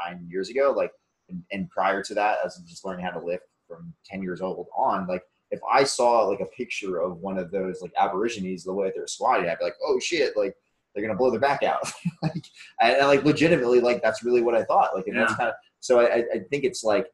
nine 0.05 0.25
years 0.29 0.49
ago, 0.49 0.73
like 0.75 0.91
and, 1.29 1.43
and 1.51 1.69
prior 1.69 2.03
to 2.03 2.13
that, 2.15 2.37
as 2.45 2.57
just 2.67 2.85
learning 2.85 3.05
how 3.05 3.11
to 3.11 3.25
lift 3.25 3.45
from 3.67 3.93
ten 4.05 4.21
years 4.21 4.41
old 4.41 4.67
on, 4.77 5.07
like 5.07 5.23
if 5.51 5.59
I 5.71 5.83
saw 5.83 6.27
like 6.27 6.39
a 6.41 6.45
picture 6.45 6.99
of 7.01 7.17
one 7.17 7.37
of 7.37 7.51
those 7.51 7.81
like 7.81 7.91
aborigines 7.97 8.63
the 8.63 8.73
way 8.73 8.91
they're 8.93 9.07
squatting, 9.07 9.49
I'd 9.49 9.59
be 9.59 9.65
like, 9.65 9.75
oh 9.85 9.99
shit, 9.99 10.35
like 10.37 10.55
they're 10.93 11.03
gonna 11.05 11.17
blow 11.17 11.31
their 11.31 11.39
back 11.39 11.63
out, 11.63 11.91
like 12.21 12.45
and, 12.81 12.97
and, 12.97 13.07
like 13.07 13.23
legitimately, 13.23 13.79
like 13.81 14.01
that's 14.01 14.23
really 14.23 14.41
what 14.41 14.55
I 14.55 14.63
thought, 14.63 14.95
like 14.95 15.07
and 15.07 15.17
that's 15.17 15.35
kind 15.35 15.49
of 15.49 15.55
so 15.79 15.99
I, 15.99 16.23
I- 16.33 16.39
think 16.49 16.63
it's 16.63 16.83
like, 16.83 17.07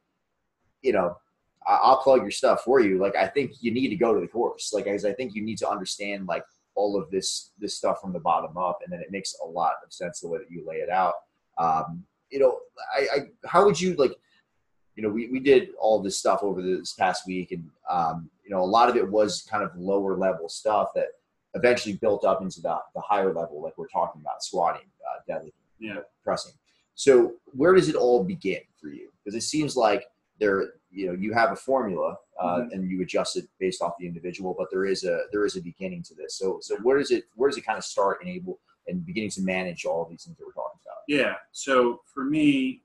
you 0.82 0.94
know, 0.94 1.16
I'll 1.68 1.98
plug 2.02 2.22
your 2.22 2.32
stuff 2.32 2.62
for 2.64 2.80
you. 2.80 3.00
Like 3.00 3.16
I 3.16 3.28
think 3.28 3.54
you 3.62 3.72
need 3.72 3.90
to 3.90 3.96
go 3.96 4.14
to 4.14 4.20
the 4.20 4.28
course. 4.28 4.72
Like 4.74 4.88
as 4.88 5.06
I 5.06 5.14
think 5.14 5.36
you 5.36 5.44
need 5.44 5.58
to 5.60 5.70
understand 5.70 6.28
like 6.28 6.44
all 6.76 7.00
of 7.00 7.10
this 7.12 7.52
this 7.60 7.76
stuff 7.76 8.00
from 8.02 8.14
the 8.14 8.20
bottom 8.20 8.58
up, 8.58 8.80
and 8.84 8.92
then 8.92 9.02
it 9.02 9.12
makes 9.12 9.36
a 9.44 9.48
lot 9.48 9.74
of 9.86 9.92
sense 9.92 10.20
the 10.20 10.28
way 10.28 10.40
that 10.40 10.50
you 10.52 10.64
lay 10.68 10.78
it 10.78 10.90
out. 10.90 11.14
Um, 11.58 12.04
you 12.32 12.40
know, 12.40 12.60
I, 12.96 13.08
I 13.16 13.20
how 13.46 13.66
would 13.66 13.80
you 13.80 13.96
like? 13.96 14.14
You 14.96 15.04
know, 15.04 15.10
we, 15.10 15.30
we 15.30 15.40
did 15.40 15.70
all 15.80 16.02
this 16.02 16.18
stuff 16.18 16.44
over 16.44 16.62
this 16.62 16.94
past 16.94 17.26
week, 17.26 17.52
and 17.52 17.70
um, 17.90 18.30
you 18.44 18.50
know, 18.50 18.62
a 18.62 18.66
lot 18.66 18.90
of 18.90 18.96
it 18.98 19.10
was 19.10 19.48
kind 19.50 19.64
of 19.64 19.72
lower 19.78 20.18
level 20.18 20.50
stuff 20.50 20.90
that 20.96 21.08
eventually 21.56 21.96
built 21.96 22.24
up 22.26 22.42
into 22.42 22.62
the, 22.62 22.78
the 22.96 23.02
higher 23.02 23.34
level, 23.34 23.62
like 23.62 23.78
we're 23.78 23.88
talking 23.88 24.22
about 24.22 24.44
squatting, 24.44 24.88
uh, 25.10 25.20
deadlifting, 25.32 25.52
Yeah. 25.80 26.00
pressing. 26.24 26.54
So 26.96 27.36
where 27.46 27.74
does 27.74 27.90
it 27.90 27.96
all 27.96 28.24
begin 28.24 28.62
for 28.80 28.90
you? 28.90 29.10
Because 29.24 29.36
it 29.36 29.46
seems 29.48 29.76
like 29.76 30.04
there, 30.40 30.74
you 30.92 31.08
know, 31.08 31.14
you 31.14 31.34
have 31.34 31.52
a 31.52 31.56
formula 31.56 32.18
uh, 32.42 32.64
and 32.72 32.90
you 32.90 33.02
adjust 33.02 33.38
it 33.38 33.46
based 33.60 33.82
off 33.82 33.94
the 34.00 34.06
individual, 34.06 34.56
but 34.58 34.68
there 34.72 34.86
is 34.86 35.04
a 35.04 35.24
there 35.32 35.46
is 35.46 35.56
a 35.56 35.62
beginning 35.62 36.04
to 36.04 36.14
this. 36.16 36.38
So 36.38 36.60
so 36.62 36.78
where 36.78 36.98
does 36.98 37.12
it 37.12 37.26
where 37.36 37.50
does 37.50 37.58
it 37.58 37.66
kind 37.66 37.78
of 37.78 37.84
start 37.84 38.20
and 38.22 38.30
able 38.30 38.60
and 38.88 39.06
beginning 39.06 39.30
to 39.32 39.42
manage 39.42 39.86
all 39.86 40.06
these 40.06 40.24
things 40.24 40.38
that 40.38 40.46
we're 40.46 40.54
talking 40.54 40.80
about? 40.86 40.98
Yeah. 41.08 41.36
So 41.52 42.02
for 42.14 42.24
me, 42.24 42.82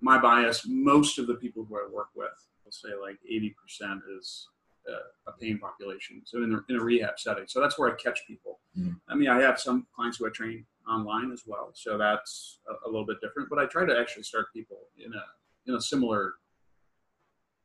my 0.00 0.18
bias, 0.18 0.66
most 0.66 1.18
of 1.18 1.26
the 1.26 1.34
people 1.34 1.64
who 1.64 1.76
I 1.76 1.86
work 1.92 2.08
with, 2.14 2.28
I'll 2.66 2.72
say 2.72 2.90
like 3.00 3.18
80% 3.30 4.00
is 4.18 4.48
uh, 4.90 5.30
a 5.30 5.32
pain 5.32 5.58
population. 5.58 6.22
So 6.24 6.42
in, 6.42 6.54
a 6.54 6.72
in 6.72 6.80
a 6.80 6.84
rehab 6.84 7.18
setting. 7.18 7.44
So 7.46 7.60
that's 7.60 7.78
where 7.78 7.90
I 7.90 7.94
catch 7.96 8.20
people. 8.26 8.60
Mhm. 8.78 9.00
I 9.08 9.14
mean, 9.14 9.28
I 9.28 9.40
have 9.40 9.58
some 9.60 9.86
clients 9.94 10.18
who 10.18 10.26
I 10.26 10.30
train 10.30 10.66
online 10.88 11.30
as 11.32 11.44
well. 11.46 11.70
So 11.74 11.96
that's 11.98 12.58
a, 12.68 12.72
a 12.86 12.88
little 12.88 13.06
bit 13.06 13.18
different, 13.20 13.48
but 13.48 13.58
I 13.58 13.66
try 13.66 13.84
to 13.86 13.96
actually 13.98 14.24
start 14.24 14.46
people 14.52 14.78
in 14.98 15.12
a, 15.14 15.24
in 15.66 15.74
a 15.76 15.80
similar 15.80 16.34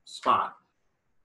spot. 0.05 0.55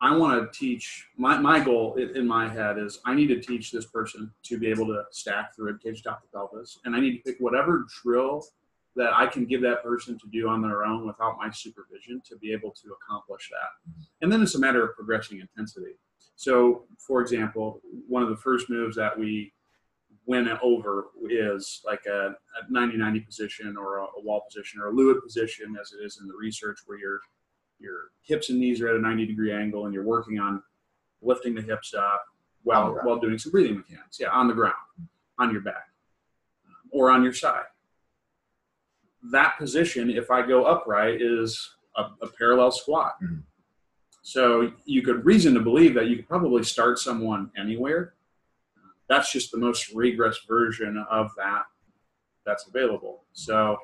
I 0.02 0.16
want 0.16 0.50
to 0.52 0.58
teach 0.58 1.08
my, 1.18 1.36
my 1.38 1.62
goal 1.62 1.96
in, 1.96 2.16
in 2.16 2.26
my 2.26 2.48
head 2.48 2.78
is 2.78 3.00
I 3.04 3.14
need 3.14 3.26
to 3.28 3.40
teach 3.40 3.70
this 3.70 3.84
person 3.84 4.32
to 4.44 4.58
be 4.58 4.68
able 4.68 4.86
to 4.86 5.04
stack 5.10 5.54
the 5.56 5.62
rib 5.62 5.80
cage 5.82 6.02
top 6.02 6.22
to 6.22 6.28
pelvis, 6.28 6.78
and 6.84 6.96
I 6.96 7.00
need 7.00 7.18
to 7.18 7.22
pick 7.22 7.36
whatever 7.38 7.86
drill 8.02 8.46
that 8.96 9.12
I 9.14 9.26
can 9.26 9.44
give 9.44 9.62
that 9.62 9.82
person 9.82 10.18
to 10.18 10.26
do 10.32 10.48
on 10.48 10.62
their 10.62 10.84
own 10.84 11.06
without 11.06 11.36
my 11.38 11.50
supervision 11.50 12.20
to 12.28 12.36
be 12.38 12.52
able 12.52 12.72
to 12.72 12.94
accomplish 13.00 13.48
that. 13.50 13.94
And 14.20 14.32
then 14.32 14.42
it's 14.42 14.56
a 14.56 14.58
matter 14.58 14.84
of 14.84 14.96
progressing 14.96 15.40
intensity. 15.40 15.92
So, 16.36 16.84
for 16.98 17.20
example, 17.20 17.80
one 18.08 18.22
of 18.22 18.30
the 18.30 18.36
first 18.36 18.68
moves 18.68 18.96
that 18.96 19.18
we 19.18 19.52
went 20.26 20.48
over 20.62 21.08
is 21.28 21.80
like 21.84 22.04
a, 22.06 22.28
a 22.30 22.72
90-90 22.72 23.26
position 23.26 23.76
or 23.76 23.98
a, 23.98 24.04
a 24.04 24.22
wall 24.22 24.44
position 24.48 24.80
or 24.80 24.88
a 24.88 24.92
Lewit 24.92 25.22
position, 25.22 25.76
as 25.80 25.92
it 25.92 26.04
is 26.04 26.18
in 26.20 26.26
the 26.26 26.34
research, 26.34 26.78
where 26.86 26.98
your 26.98 27.20
your 27.78 28.10
hips 28.22 28.50
and 28.50 28.60
knees 28.60 28.80
are 28.82 28.88
at 28.88 28.96
a 28.96 29.00
90 29.00 29.26
degree 29.26 29.52
angle, 29.52 29.86
and 29.86 29.94
you're 29.94 30.04
working 30.04 30.38
on 30.38 30.62
lifting 31.22 31.54
the 31.54 31.62
hips 31.62 31.94
up 31.94 32.22
while 32.62 32.98
while 33.02 33.18
doing 33.18 33.38
some 33.38 33.52
breathing 33.52 33.76
mechanics. 33.76 34.18
Yeah, 34.20 34.28
on 34.28 34.48
the 34.48 34.54
ground, 34.54 34.74
on 35.38 35.50
your 35.50 35.62
back, 35.62 35.88
or 36.90 37.10
on 37.10 37.22
your 37.22 37.32
side. 37.32 37.64
That 39.32 39.58
position, 39.58 40.10
if 40.10 40.30
I 40.30 40.46
go 40.46 40.64
upright, 40.64 41.20
is 41.20 41.74
a, 41.96 42.02
a 42.22 42.28
parallel 42.38 42.70
squat. 42.70 43.16
Mhm. 43.22 43.42
So 44.22 44.72
you 44.84 45.02
could 45.02 45.24
reason 45.24 45.54
to 45.54 45.60
believe 45.60 45.94
that 45.94 46.06
you 46.08 46.16
could 46.16 46.28
probably 46.28 46.62
start 46.62 46.98
someone 46.98 47.50
anywhere. 47.56 48.14
That's 49.08 49.32
just 49.32 49.50
the 49.50 49.58
most 49.58 49.92
regress 49.92 50.38
version 50.46 51.04
of 51.10 51.34
that 51.36 51.64
that's 52.46 52.66
available. 52.68 53.24
So 53.32 53.76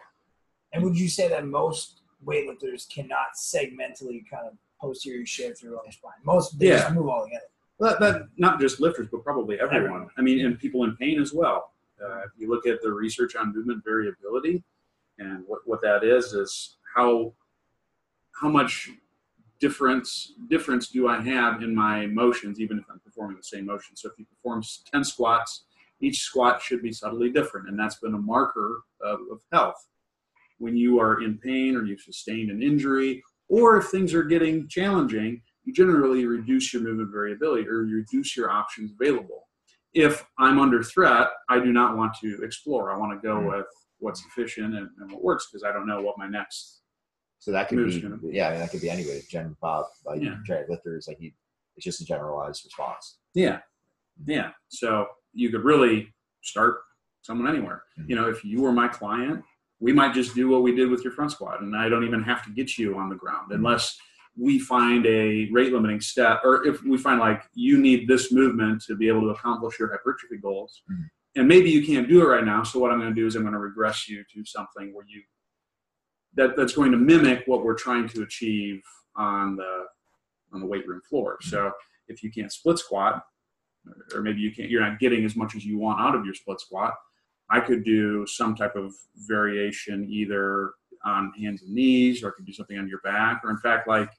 And 0.73 0.83
would 0.85 0.99
you 0.99 1.09
say 1.09 1.29
that 1.29 1.47
most 1.47 2.01
weightlifters 2.25 2.89
cannot 2.89 3.29
segmentally 3.37 4.29
kind 4.31 4.47
of 4.47 4.57
posterior 4.81 5.25
shift 5.27 5.61
through 5.61 5.73
lower 5.73 5.91
spine? 5.91 6.13
Most 6.25 6.59
they 6.59 6.69
Yeah. 6.69 6.79
just 6.81 6.95
move 6.95 7.09
all 7.09 7.25
together. 7.25 7.47
That, 7.81 8.01
that 8.01 8.29
not 8.39 8.61
just 8.61 8.81
lifters, 8.81 9.09
but 9.11 9.23
probably 9.25 9.59
everyone. 9.61 10.09
I 10.17 10.23
mean, 10.23 10.45
and 10.45 10.59
people 10.59 10.85
in 10.85 10.97
pain 10.97 11.21
as 11.21 11.33
well. 11.35 11.73
Uh, 12.03 12.21
if 12.21 12.31
you 12.39 12.49
look 12.49 12.67
at 12.67 12.81
the 12.83 12.93
research 12.93 13.37
on 13.37 13.55
movement 13.55 13.83
variability, 13.85 14.63
and 15.19 15.45
what, 15.47 15.61
what 15.65 15.83
that 15.83 16.05
is 16.05 16.33
is 16.33 16.77
how 16.95 17.33
how 18.41 18.49
much 18.49 18.91
difference 19.61 20.35
difference 20.49 20.89
do 20.89 21.09
I 21.09 21.21
have 21.21 21.63
in 21.63 21.75
my 21.75 22.07
motions, 22.07 22.61
even 22.61 22.79
if 22.79 22.85
I'm 22.91 23.01
performing 23.01 23.37
the 23.37 23.43
same 23.43 23.67
motion. 23.67 23.97
So 23.97 24.11
if 24.11 24.19
you 24.19 24.27
perform 24.27 24.63
10 24.93 25.05
squats, 25.05 25.65
each 26.01 26.21
squat 26.21 26.61
should 26.61 26.83
be 26.83 26.93
subtly 26.93 27.31
different, 27.31 27.69
and 27.69 27.79
that's 27.79 27.97
been 27.97 28.15
a 28.15 28.19
marker 28.19 28.83
of, 29.01 29.21
of 29.31 29.41
health. 29.53 29.89
When 30.59 30.77
you 30.77 31.01
are 31.01 31.23
in 31.23 31.39
pain 31.39 31.77
or 31.77 31.85
you've 31.85 32.01
sustained 32.01 32.51
an 32.51 32.63
injury, 32.63 33.23
or 33.49 33.79
if 33.79 33.87
things 33.87 34.15
are 34.15 34.25
getting 34.25 34.69
challenging, 34.69 35.41
you 35.65 35.73
generally 35.73 36.27
reduce 36.27 36.73
your 36.73 36.83
movement 36.83 37.11
variability 37.11 37.69
or 37.69 37.85
you 37.85 37.97
reduce 37.97 38.37
your 38.37 38.51
options 38.51 38.93
available. 38.99 39.49
If 39.95 40.25
I'm 40.39 40.59
under 40.59 40.83
threat, 40.83 41.29
I 41.49 41.59
do 41.59 41.73
not 41.73 41.97
want 41.97 42.15
to 42.23 42.41
explore. 42.43 42.93
I 42.93 42.99
want 42.99 43.21
to 43.21 43.27
go 43.27 43.41
hmm. 43.41 43.49
with 43.49 43.67
what's 43.99 44.25
efficient 44.27 44.75
and, 44.75 44.89
and 45.01 45.11
what 45.13 45.23
works 45.23 45.49
because 45.51 45.65
I 45.65 45.73
don't 45.73 45.87
know 45.87 46.01
what 46.03 46.19
my 46.19 46.29
next 46.29 46.83
So 47.39 47.53
that 47.53 47.69
could 47.69 47.79
be, 47.87 48.01
gonna- 48.01 48.19
yeah, 48.31 48.49
I 48.49 48.51
mean, 48.53 48.61
that 48.61 48.71
could 48.71 48.81
be 48.81 48.91
anybody. 48.91 49.21
Gen 49.29 49.57
Bob, 49.61 49.87
like 50.05 50.23
Yeah. 50.23 50.37
giant 50.47 50.69
lifters, 50.71 51.07
like 51.09 51.19
he, 51.19 51.35
it's 51.77 51.85
just 51.85 52.01
a 52.01 52.05
generalized 52.05 52.65
response. 52.65 53.19
Yeah. 53.35 53.61
Yeah. 54.27 54.53
So 54.69 55.07
you 55.33 55.51
could 55.51 55.65
really 55.65 56.15
start 56.43 56.79
someone 57.23 57.49
anywhere. 57.49 57.83
Mhm. 57.99 58.09
You 58.09 58.17
know, 58.17 58.29
if 58.29 58.45
you 58.45 58.63
were 58.63 58.73
my 58.73 58.89
client, 58.89 59.45
we 59.81 59.93
might 59.93 60.15
just 60.15 60.35
do 60.35 60.49
what 60.49 60.63
we 60.63 60.75
did 60.75 60.89
with 60.89 61.05
your 61.05 61.13
front 61.13 61.33
squat, 61.33 61.61
and 61.61 61.77
I 61.77 61.89
don't 61.91 62.05
even 62.05 62.23
have 62.23 62.43
to 62.45 62.51
get 62.51 62.79
you 62.79 62.97
on 62.97 63.11
the 63.11 63.15
ground 63.17 63.53
unless 63.53 63.99
we 64.39 64.59
find 64.59 65.05
a 65.07 65.51
rate 65.51 65.73
limiting 65.73 66.01
step, 66.01 66.41
or 66.45 66.67
if 66.67 66.83
we 66.83 66.97
find 66.97 67.21
like 67.21 67.43
you 67.55 67.77
need 67.79 68.09
this 68.09 68.33
movement 68.33 68.83
to 68.85 68.95
be 68.97 69.09
able 69.09 69.23
to 69.23 69.29
accomplish 69.29 69.79
your 69.79 69.91
hypertrophy 69.91 70.39
goals. 70.39 70.83
Mhm. 70.91 71.09
And 71.37 71.47
maybe 71.47 71.71
you 71.71 71.87
can't 71.87 72.09
do 72.09 72.23
it 72.23 72.25
right 72.25 72.45
now. 72.45 72.63
So 72.63 72.79
what 72.79 72.91
I'm 72.91 72.99
going 72.99 73.15
to 73.15 73.21
do 73.21 73.27
is 73.27 73.37
I'm 73.37 73.43
going 73.43 73.53
to 73.53 73.59
regress 73.59 74.09
you 74.09 74.25
to 74.35 74.45
something 74.45 74.95
where 74.95 75.05
you 75.07 75.23
that 76.35 76.57
that's 76.57 76.75
going 76.75 76.93
to 76.93 76.99
mimic 76.99 77.45
what 77.47 77.65
we're 77.65 77.75
trying 77.75 78.09
to 78.09 78.23
achieve 78.23 78.83
on 79.17 79.57
the 79.57 79.85
on 80.53 80.61
the 80.61 80.67
weight 80.67 80.87
room 80.87 81.01
floor. 81.09 81.35
Mm-hmm. 81.35 81.51
So 81.51 81.73
if 82.09 82.23
you 82.23 82.31
can't 82.31 82.53
split 82.53 82.79
squat, 82.79 83.23
or 84.15 84.23
maybe 84.23 84.41
you 84.41 84.53
can't, 84.53 84.71
you're 84.71 84.81
not 84.81 84.99
getting 84.99 85.25
as 85.25 85.37
much 85.37 85.55
as 85.55 85.65
you 85.65 85.79
want 85.79 86.01
out 86.01 86.15
of 86.15 86.25
your 86.25 86.35
split 86.35 86.61
squat. 86.61 86.95
I 87.51 87.61
could 87.61 87.85
do 87.85 88.27
some 88.27 88.57
type 88.57 88.75
of 88.75 88.93
variation 89.29 90.09
either 90.11 90.73
on 91.05 91.33
hands 91.39 91.63
and 91.63 91.73
knees, 91.73 92.23
or 92.23 92.29
I 92.29 92.33
could 92.37 92.47
do 92.47 92.53
something 92.53 92.79
on 92.79 92.89
your 92.89 93.01
back, 93.05 93.43
or 93.45 93.51
in 93.51 93.59
fact, 93.59 93.87
like 93.89 94.11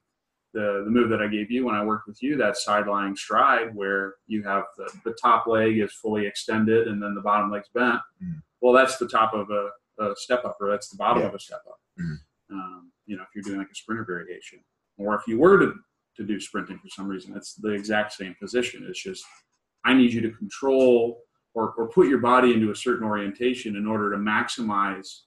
the 0.53 0.81
the 0.85 0.89
move 0.91 1.09
that 1.09 1.21
I 1.21 1.27
gave 1.27 1.51
you 1.51 1.65
when 1.65 1.75
I 1.75 1.83
worked 1.83 2.07
with 2.07 2.21
you, 2.23 2.37
that 2.37 2.57
side 2.57 2.87
lying 2.87 3.15
stride, 3.15 3.75
where 3.75 4.15
you 4.27 4.43
have 4.43 4.63
the, 4.77 4.91
the 5.03 5.15
top 5.21 5.45
leg 5.47 5.77
is 5.79 5.93
fully 5.93 6.25
extended 6.25 6.87
and 6.87 7.01
then 7.01 7.13
the 7.15 7.21
bottom 7.21 7.51
leg's 7.51 7.69
bent. 7.73 7.99
Mhm. 8.23 8.41
Well, 8.61 8.73
that's 8.73 8.97
the 8.97 9.07
top 9.07 9.33
of 9.33 9.49
a, 9.51 9.69
a 10.03 10.15
step 10.15 10.43
up, 10.45 10.57
or 10.59 10.69
that's 10.71 10.89
the 10.89 10.97
bottom 10.97 11.21
Yeah. 11.23 11.29
of 11.29 11.35
a 11.35 11.39
step 11.39 11.61
up. 11.67 11.79
Mhm. 11.99 12.17
Um, 12.51 12.91
you 13.05 13.17
know, 13.17 13.23
if 13.23 13.29
you're 13.35 13.43
doing 13.43 13.57
like 13.57 13.69
a 13.71 13.75
sprinter 13.75 14.05
variation, 14.05 14.59
or 14.97 15.15
if 15.15 15.27
you 15.27 15.37
were 15.39 15.57
to 15.59 15.73
to 16.15 16.23
do 16.25 16.39
sprinting 16.39 16.79
for 16.79 16.89
some 16.89 17.07
reason, 17.07 17.35
it's 17.37 17.53
the 17.53 17.69
exact 17.69 18.13
same 18.13 18.35
position. 18.39 18.85
It's 18.89 19.03
just 19.03 19.23
I 19.83 19.93
need 19.93 20.11
you 20.13 20.21
to 20.21 20.31
control 20.31 21.21
or, 21.53 21.73
or 21.77 21.89
put 21.89 22.07
your 22.07 22.17
body 22.19 22.53
into 22.53 22.71
a 22.71 22.75
certain 22.75 23.05
orientation 23.05 23.75
in 23.75 23.85
order 23.87 24.09
to 24.11 24.17
maximize 24.17 25.21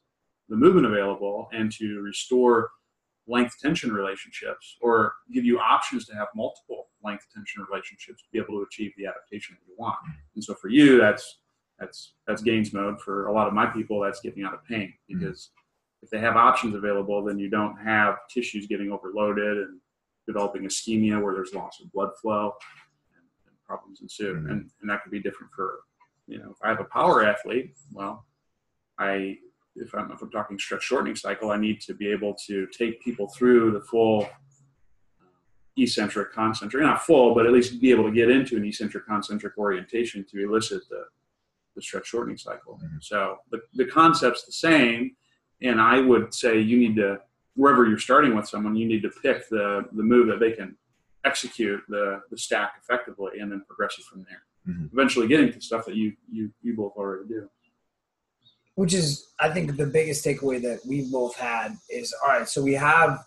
the 0.48 0.56
movement 0.56 0.86
available 0.86 1.48
and 1.52 1.70
to 1.72 2.00
restore 2.00 2.70
length 3.26 3.56
tension 3.60 3.92
relationships 3.92 4.76
or 4.80 5.12
give 5.32 5.44
you 5.44 5.58
options 5.58 6.06
to 6.06 6.14
have 6.14 6.28
multiple 6.34 6.88
length 7.04 7.26
tension 7.34 7.64
relationships 7.70 8.22
to 8.22 8.28
be 8.32 8.38
able 8.38 8.58
to 8.58 8.62
achieve 8.62 8.92
the 8.96 9.06
adaptation 9.06 9.56
that 9.58 9.70
you 9.70 9.74
want. 9.78 9.98
And 10.34 10.42
so 10.42 10.54
for 10.54 10.68
you, 10.68 10.98
that's 10.98 11.38
that's 11.78 12.14
that's 12.26 12.42
gains 12.42 12.72
mode. 12.72 13.00
For 13.00 13.28
a 13.28 13.32
lot 13.32 13.48
of 13.48 13.54
my 13.54 13.66
people, 13.66 14.00
that's 14.00 14.20
getting 14.20 14.44
out 14.44 14.54
of 14.54 14.64
pain 14.64 14.92
because 15.08 15.50
if 16.02 16.10
they 16.10 16.18
have 16.18 16.36
options 16.36 16.74
available, 16.74 17.22
then 17.24 17.38
you 17.38 17.48
don't 17.48 17.76
have 17.76 18.16
tissues 18.32 18.66
getting 18.66 18.90
overloaded 18.90 19.58
and 19.58 19.80
developing 20.26 20.62
ischemia 20.62 21.22
where 21.22 21.34
there's 21.34 21.54
loss 21.54 21.80
of 21.82 21.92
blood 21.92 22.10
flow 22.20 22.54
and, 23.14 23.24
and 23.46 23.56
problems 23.66 24.00
ensue. 24.00 24.34
Mhm. 24.34 24.50
And, 24.50 24.70
and 24.80 24.90
that 24.90 25.02
could 25.02 25.12
be 25.12 25.20
different 25.20 25.52
for, 25.52 25.80
you 26.26 26.38
know, 26.38 26.50
if 26.50 26.56
I 26.62 26.68
have 26.68 26.80
a 26.80 26.84
power 26.84 27.24
athlete, 27.24 27.74
well, 27.92 28.26
I, 28.98 29.38
if 29.76 29.94
I'm, 29.94 30.10
if 30.12 30.20
I'm 30.22 30.30
talking 30.30 30.58
stretch 30.58 30.82
shortening 30.82 31.16
cycle, 31.16 31.50
I 31.50 31.56
need 31.56 31.80
to 31.82 31.94
be 31.94 32.08
able 32.08 32.34
to 32.46 32.66
take 32.76 33.00
people 33.02 33.28
through 33.28 33.72
the 33.72 33.80
full 33.80 34.22
uh, 34.24 35.24
eccentric, 35.76 36.32
concentric, 36.32 36.82
not 36.82 37.02
full, 37.02 37.34
but 37.34 37.46
at 37.46 37.52
least 37.52 37.80
be 37.80 37.90
able 37.90 38.04
to 38.04 38.12
get 38.14 38.30
into 38.30 38.56
an 38.56 38.64
eccentric, 38.64 39.06
concentric 39.06 39.56
orientation 39.56 40.24
to 40.30 40.44
elicit 40.44 40.82
the, 40.90 41.04
the 41.76 41.82
stretch 41.82 42.06
shortening 42.06 42.36
cycle. 42.36 42.80
Mhm. 42.84 43.02
So 43.02 43.38
the, 43.50 43.60
the 43.74 43.86
concept's 43.86 44.44
the 44.44 44.52
same. 44.52 45.16
And 45.62 45.80
I 45.80 46.00
would 46.00 46.34
say 46.34 46.58
you 46.58 46.78
need 46.78 46.96
to, 46.96 47.18
wherever 47.54 47.86
you're 47.86 47.98
starting 47.98 48.34
with 48.34 48.48
someone, 48.48 48.74
you 48.76 48.86
need 48.86 49.02
to 49.02 49.10
pick 49.22 49.48
the, 49.50 49.84
the 49.92 50.02
move 50.02 50.26
that 50.28 50.40
they 50.40 50.52
can 50.52 50.76
execute 51.24 51.80
the, 51.88 52.22
the 52.30 52.38
stack 52.38 52.72
effectively 52.82 53.40
and 53.40 53.52
then 53.52 53.62
progress 53.68 53.96
it 53.98 54.04
from 54.06 54.24
there. 54.24 54.42
Mhm. 54.74 54.90
Eventually 54.92 55.28
getting 55.28 55.52
to 55.52 55.60
stuff 55.60 55.84
that 55.86 55.94
you, 55.94 56.14
you, 56.30 56.50
you 56.62 56.74
both 56.74 56.94
already 56.96 57.28
do. 57.28 57.48
Which 58.80 58.94
is 58.94 59.34
I 59.38 59.50
think 59.50 59.76
the 59.76 59.84
biggest 59.84 60.24
takeaway 60.24 60.58
that 60.62 60.80
we've 60.88 61.12
both 61.12 61.36
had 61.36 61.76
is 61.90 62.14
all 62.24 62.30
right. 62.30 62.48
So 62.48 62.62
we 62.62 62.72
have 62.72 63.22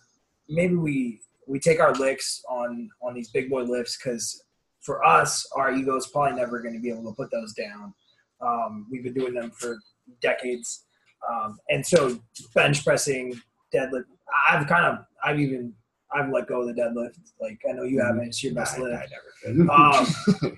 maybe 0.49 0.74
we 0.74 1.22
we 1.45 1.60
take 1.60 1.80
our 1.80 1.93
licks 1.93 2.43
on 2.49 2.89
on 3.04 3.14
these 3.14 3.30
big 3.30 3.51
boy 3.51 3.62
lifts 3.62 3.95
because 3.95 4.45
for 4.82 5.06
us 5.06 5.47
our 5.56 5.72
ego's 5.72 6.08
probably 6.08 6.38
never 6.38 6.60
going 6.60 6.74
to 6.74 6.80
be 6.80 6.89
able 6.89 7.04
to 7.04 7.16
put 7.16 7.30
those 7.30 7.54
down. 7.54 7.93
Um, 8.41 8.88
we've 8.89 9.04
been 9.04 9.14
doing 9.14 9.36
them 9.36 9.51
for 9.51 9.78
decades, 10.22 10.86
um, 11.30 11.60
and 11.70 11.86
so 11.86 12.20
bench 12.56 12.84
pressing, 12.84 13.39
deadlift. 13.72 14.06
I've 14.49 14.66
kind 14.66 14.86
of 14.86 15.06
I've 15.24 15.39
even 15.39 15.72
I've 16.16 16.30
let 16.30 16.47
go 16.47 16.61
of 16.61 16.68
the 16.68 16.82
deadlift. 16.82 17.18
Like 17.41 17.59
I 17.68 17.74
know 17.74 17.84
you 17.84 18.01
haven't. 18.01 18.26
It's 18.28 18.43
your 18.43 18.53
best 18.53 18.78
I, 18.80 18.84
I 18.84 19.05
never. 19.47 19.72
Um, 19.72 20.05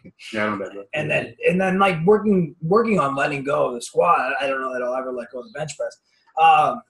Yeah, 0.34 0.46
I 0.46 0.50
don't 0.50 0.60
bet. 0.60 0.72
and 0.94 1.10
then 1.10 1.36
and 1.48 1.60
then 1.60 1.80
like 1.80 2.04
working 2.06 2.56
working 2.62 3.00
on 3.00 3.16
letting 3.16 3.44
go 3.44 3.68
of 3.68 3.76
the 3.76 3.82
squat. 3.82 4.34
I 4.42 4.48
don't 4.48 4.62
know 4.62 4.74
that 4.74 4.82
I'll 4.82 4.96
ever 4.96 5.12
let 5.12 5.32
go 5.32 5.40
of 5.40 5.46
the 5.46 5.52
bench 5.58 5.72
press. 5.78 5.98
Um, 6.42 6.82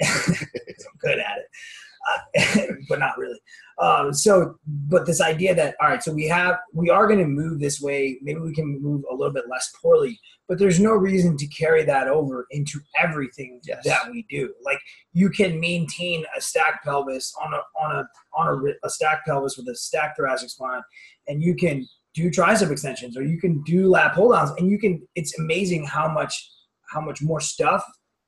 I'm 0.02 0.96
good 1.00 1.18
at 1.18 1.38
it, 1.38 2.68
uh, 2.68 2.74
but 2.88 2.98
not 2.98 3.18
really. 3.18 3.38
Um, 3.78 4.12
so, 4.12 4.56
but 4.66 5.06
this 5.06 5.20
idea 5.20 5.54
that 5.54 5.74
all 5.80 5.88
right, 5.88 6.02
so 6.02 6.12
we 6.12 6.26
have 6.28 6.58
we 6.72 6.90
are 6.90 7.06
going 7.06 7.18
to 7.18 7.26
move 7.26 7.58
this 7.60 7.80
way. 7.80 8.18
Maybe 8.22 8.40
we 8.40 8.54
can 8.54 8.80
move 8.80 9.04
a 9.10 9.14
little 9.14 9.32
bit 9.32 9.44
less 9.50 9.72
poorly, 9.80 10.20
but 10.48 10.58
there's 10.58 10.80
no 10.80 10.92
reason 10.92 11.36
to 11.36 11.46
carry 11.46 11.82
that 11.84 12.08
over 12.08 12.46
into 12.50 12.80
everything 13.02 13.60
Yes. 13.64 13.84
that 13.84 14.10
we 14.10 14.26
do. 14.28 14.52
Like 14.64 14.78
you 15.12 15.30
can 15.30 15.58
maintain 15.60 16.24
a 16.36 16.40
stacked 16.40 16.84
pelvis 16.84 17.32
on 17.42 17.52
a 17.54 17.60
on 17.82 17.96
a 17.96 18.08
on 18.36 18.48
a, 18.68 18.86
a 18.86 18.90
stacked 18.90 19.26
pelvis 19.26 19.56
with 19.56 19.68
a 19.68 19.74
stacked 19.74 20.16
thoracic 20.18 20.50
spine, 20.50 20.82
and 21.28 21.42
you 21.42 21.54
can 21.54 21.86
do 22.14 22.30
tricep 22.30 22.70
extensions 22.70 23.16
or 23.16 23.22
you 23.22 23.40
can 23.40 23.62
do 23.62 23.88
lat 23.88 24.14
pull 24.14 24.32
downs 24.32 24.50
and 24.58 24.70
you 24.70 24.78
can 24.78 25.00
it's 25.14 25.38
amazing 25.38 25.82
how 25.86 26.06
much 26.12 26.50
how 26.92 27.00
much 27.00 27.22
more 27.22 27.40
stuff 27.40 27.82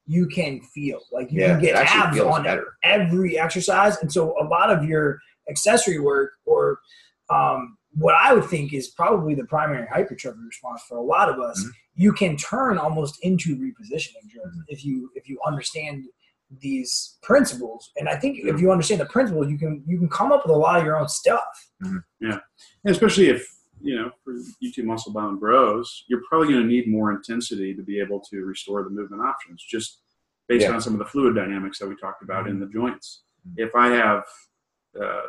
you 0.07 0.27
can 0.27 0.59
feel 0.75 1.01
like 1.13 1.31
you 1.31 1.41
Yeah, 1.43 1.49
can 1.55 1.61
get 1.63 1.75
abs 1.77 2.19
on 2.19 2.45
better. 2.45 2.65
every 2.83 3.39
exercise 3.39 3.99
and 3.99 4.11
so 4.11 4.35
a 4.41 4.45
lot 4.45 4.71
of 4.71 4.85
your 4.85 5.19
accessory 5.51 5.99
work 5.99 6.31
or 6.47 6.79
um, 7.29 7.77
what 7.97 8.15
i 8.21 8.33
would 8.35 8.45
think 8.45 8.73
is 8.73 8.89
probably 8.89 9.35
the 9.35 9.45
primary 9.45 9.87
hypertrophy 9.87 10.39
response 10.47 10.83
for 10.89 10.97
a 10.99 11.03
lot 11.03 11.29
of 11.29 11.39
us 11.39 11.63
Mhm. 11.65 11.71
you 11.95 12.13
can 12.13 12.37
turn 12.37 12.77
almost 12.79 13.19
into 13.23 13.57
repositioning 13.57 14.29
drills 14.31 14.55
Mhm. 14.57 14.65
if 14.69 14.85
you 14.85 15.11
if 15.15 15.29
you 15.29 15.39
understand 15.47 16.05
these 16.61 17.19
principles 17.23 17.91
and 17.97 18.09
i 18.09 18.17
think 18.17 18.39
if 18.39 18.61
you 18.61 18.71
understand 18.71 19.01
the 19.01 19.07
principles 19.07 19.49
you 19.49 19.59
can 19.59 19.83
you 19.87 19.99
can 19.99 20.09
come 20.09 20.31
up 20.33 20.45
with 20.45 20.55
a 20.55 20.59
lot 20.59 20.79
of 20.79 20.85
your 20.85 20.97
own 20.99 21.09
stuff 21.09 21.71
And 21.81 22.91
especially 22.97 23.29
if, 23.29 23.47
you 23.81 23.95
know, 23.97 24.11
for 24.23 24.33
you 24.61 24.73
two 24.73 24.85
muscle 24.85 25.13
bound 25.13 25.41
bros, 25.41 26.05
you're 26.09 26.23
probably 26.29 26.49
going 26.49 26.63
to 26.63 26.67
need 26.67 26.87
more 26.89 27.11
intensity 27.13 27.75
to 27.75 27.83
be 27.83 27.99
able 28.01 28.21
to 28.31 28.37
restore 28.45 28.83
the 28.83 28.91
movement 28.91 29.23
options 29.23 29.63
just 29.63 30.01
based 30.49 30.65
Yeah. 30.67 30.73
on 30.75 30.81
some 30.81 30.93
of 30.95 30.99
the 30.99 31.05
fluid 31.07 31.35
dynamics 31.35 31.79
that 31.79 31.89
we 31.89 31.97
talked 31.97 32.23
about 32.23 32.49
in 32.49 32.59
the 32.61 32.67
joints. 32.67 33.25
Mhm. 33.47 33.55
If 33.67 33.75
I 33.75 33.89
have 33.89 34.25
uh, 35.03 35.27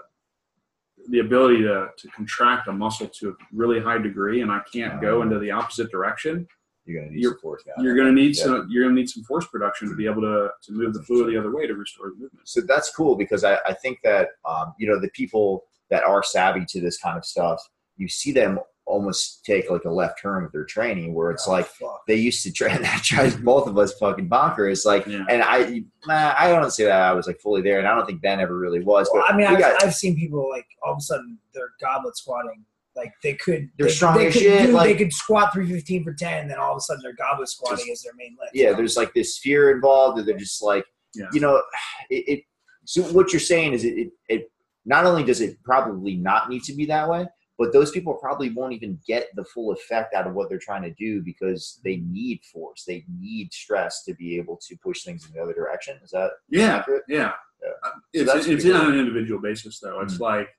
the 1.09 1.19
ability 1.19 1.61
to, 1.61 1.87
to 1.97 2.07
contract 2.09 2.67
a 2.67 2.71
muscle 2.71 3.07
to 3.07 3.29
a 3.29 3.33
really 3.53 3.79
high 3.79 3.97
degree 3.97 4.41
and 4.41 4.51
I 4.51 4.61
can't 4.71 5.01
go 5.01 5.19
Uh, 5.19 5.23
into 5.23 5.39
the 5.39 5.51
opposite 5.51 5.91
direction, 5.91 6.47
You're 6.85 7.01
gonna 7.01 7.11
need 7.13 7.21
You're- 7.23 7.33
some 7.35 7.41
force 7.41 7.63
you're 7.79 7.95
going 7.95 8.07
to 8.07 8.13
need 8.13 8.35
Yeah. 8.37 8.43
some 8.43 8.67
you're 8.69 8.83
going 8.83 8.95
to 8.95 9.01
need 9.01 9.09
some 9.09 9.23
force 9.23 9.47
production 9.47 9.89
to 9.89 9.95
be 9.95 10.05
able 10.05 10.21
to, 10.21 10.51
to 10.65 10.71
move 10.71 10.93
the 10.93 11.01
fluid 11.03 11.31
the 11.33 11.37
other 11.37 11.51
way 11.51 11.65
to 11.67 11.73
restore 11.73 12.09
the 12.09 12.15
movement. 12.15 12.47
so 12.47 12.61
that's 12.61 12.89
cool 12.95 13.15
because 13.15 13.43
I, 13.43 13.55
I 13.65 13.73
think 13.73 13.99
that 14.03 14.29
um, 14.47 14.73
you 14.77 14.87
know 14.87 14.99
the 14.99 15.09
people 15.09 15.63
that 15.89 16.03
are 16.03 16.21
savvy 16.23 16.63
to 16.69 16.81
this 16.81 16.97
kind 16.99 17.17
of 17.17 17.25
stuff, 17.25 17.59
you 17.97 18.07
see 18.07 18.31
them 18.31 18.59
almost 18.85 19.43
take 19.43 19.69
like 19.69 19.83
a 19.85 19.89
left 19.89 20.21
turn 20.21 20.43
with 20.43 20.51
their 20.51 20.63
training, 20.65 21.13
where 21.13 21.31
it's 21.31 21.47
Oh, 21.47 21.51
like 21.51 21.65
fuck. 21.65 22.01
they 22.07 22.15
used 22.15 22.43
to 22.43 22.51
train. 22.51 22.77
That 22.81 23.01
drives 23.03 23.35
both 23.35 23.67
of 23.67 23.77
us 23.77 23.93
fucking 23.97 24.29
bonkers. 24.29 24.85
Like, 24.85 25.05
Yeah. 25.07 25.25
and 25.29 25.41
I, 25.41 25.83
nah, 26.07 26.35
I 26.37 26.49
don't 26.49 26.69
say 26.71 26.85
that 26.85 27.01
I 27.01 27.13
was 27.13 27.25
like 27.27 27.39
fully 27.41 27.61
there, 27.61 27.79
and 27.79 27.87
I 27.87 27.95
don't 27.95 28.05
think 28.05 28.21
Ben 28.21 28.39
ever 28.39 28.57
really 28.57 28.81
was. 28.83 29.09
Well, 29.13 29.23
But 29.27 29.33
I 29.33 29.37
mean, 29.37 29.47
I've, 29.47 29.59
got, 29.59 29.83
I've 29.83 29.95
seen 29.95 30.15
people 30.15 30.47
like 30.49 30.67
all 30.85 30.93
of 30.93 30.97
a 30.99 31.01
sudden 31.01 31.37
they're 31.53 31.71
goblet 31.81 32.15
squatting 32.15 32.63
Like 32.95 33.11
they 33.23 33.33
could, 33.33 33.69
They're 33.77 33.87
they, 33.87 33.93
strong 33.93 34.17
they 34.17 34.27
as 34.27 34.33
could 34.33 34.41
shit, 34.43 34.67
do, 34.67 34.71
like- 34.73 34.87
they 34.97 35.03
could 35.03 35.13
squat 35.13 35.51
three 35.53 35.67
fifteen 35.69 36.03
for 36.03 36.13
ten, 36.13 36.41
and 36.43 36.51
then 36.51 36.59
all 36.59 36.71
of 36.73 36.77
a 36.77 36.81
sudden 36.81 37.01
they're 37.03 37.13
goblet 37.15 37.49
squatting 37.49 37.89
as 37.91 38.01
their 38.03 38.13
main 38.15 38.37
lift. 38.39 38.55
yeah, 38.55 38.71
there's 38.73 38.95
like 38.97 39.13
this 39.13 39.37
fear 39.39 39.71
involved, 39.71 40.19
and 40.19 40.27
they're 40.27 40.37
just 40.37 40.61
like, 40.63 40.85
Yeah. 41.15 41.25
you 41.33 41.39
know, 41.41 41.61
it, 42.09 42.23
it. 42.27 42.43
So 42.85 43.01
what 43.13 43.33
you're 43.33 43.39
saying 43.39 43.73
is, 43.73 43.83
it, 43.83 43.97
it, 43.97 44.09
it 44.29 44.51
not 44.85 45.05
only 45.07 45.23
does 45.23 45.41
it 45.41 45.57
probably 45.63 46.15
not 46.15 46.49
need 46.49 46.63
to 46.65 46.73
be 46.73 46.85
that 46.85 47.09
way, 47.09 47.25
but 47.57 47.71
those 47.71 47.91
people 47.91 48.13
probably 48.15 48.49
won't 48.49 48.73
even 48.73 48.99
get 49.07 49.27
the 49.35 49.43
full 49.45 49.71
effect 49.71 50.13
out 50.13 50.27
of 50.27 50.33
what 50.33 50.49
they're 50.49 50.59
trying 50.59 50.81
to 50.83 50.91
do 50.91 51.21
because 51.21 51.79
they 51.83 51.97
need 51.97 52.41
force, 52.51 52.83
they 52.85 53.05
need 53.19 53.53
stress 53.53 54.03
to 54.03 54.13
be 54.15 54.37
able 54.37 54.57
to 54.67 54.75
push 54.77 55.03
things 55.03 55.25
in 55.25 55.33
the 55.33 55.41
other 55.41 55.53
direction. 55.53 55.97
Is 56.03 56.11
that 56.11 56.31
Yeah, 56.49 56.77
accurate? 56.77 57.03
yeah. 57.07 57.31
Yeah. 57.63 57.69
Uh, 57.83 57.89
So 57.91 57.99
It's, 58.13 58.33
that's 58.33 58.45
it's 58.47 58.63
pretty 58.63 58.77
on 58.77 58.93
an 58.93 58.99
individual 58.99 59.39
basis, 59.41 59.79
though. 59.79 60.01
It's 60.01 60.15
Mm. 60.17 60.19
like 60.21 60.49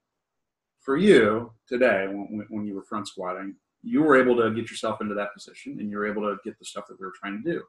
for 0.81 0.97
you 0.97 1.53
today, 1.69 2.07
when, 2.09 2.27
when- 2.39 2.47
when 2.49 2.67
you 2.67 2.75
were 2.75 2.83
front 2.83 3.09
squatting, 3.09 3.57
you 3.83 4.03
were 4.03 4.17
able 4.17 4.35
to 4.37 4.51
get 4.53 4.71
yourself 4.71 5.01
into 5.01 5.15
that 5.15 5.33
position 5.35 5.79
and 5.79 5.91
you 5.91 5.99
were 5.99 6.07
able 6.07 6.23
to 6.23 6.37
get 6.45 6.59
the 6.59 6.65
stuff 6.65 6.87
that 6.89 6.99
we 6.99 7.07
were 7.07 7.13
trying 7.21 7.43
to 7.43 7.53
do. 7.53 7.63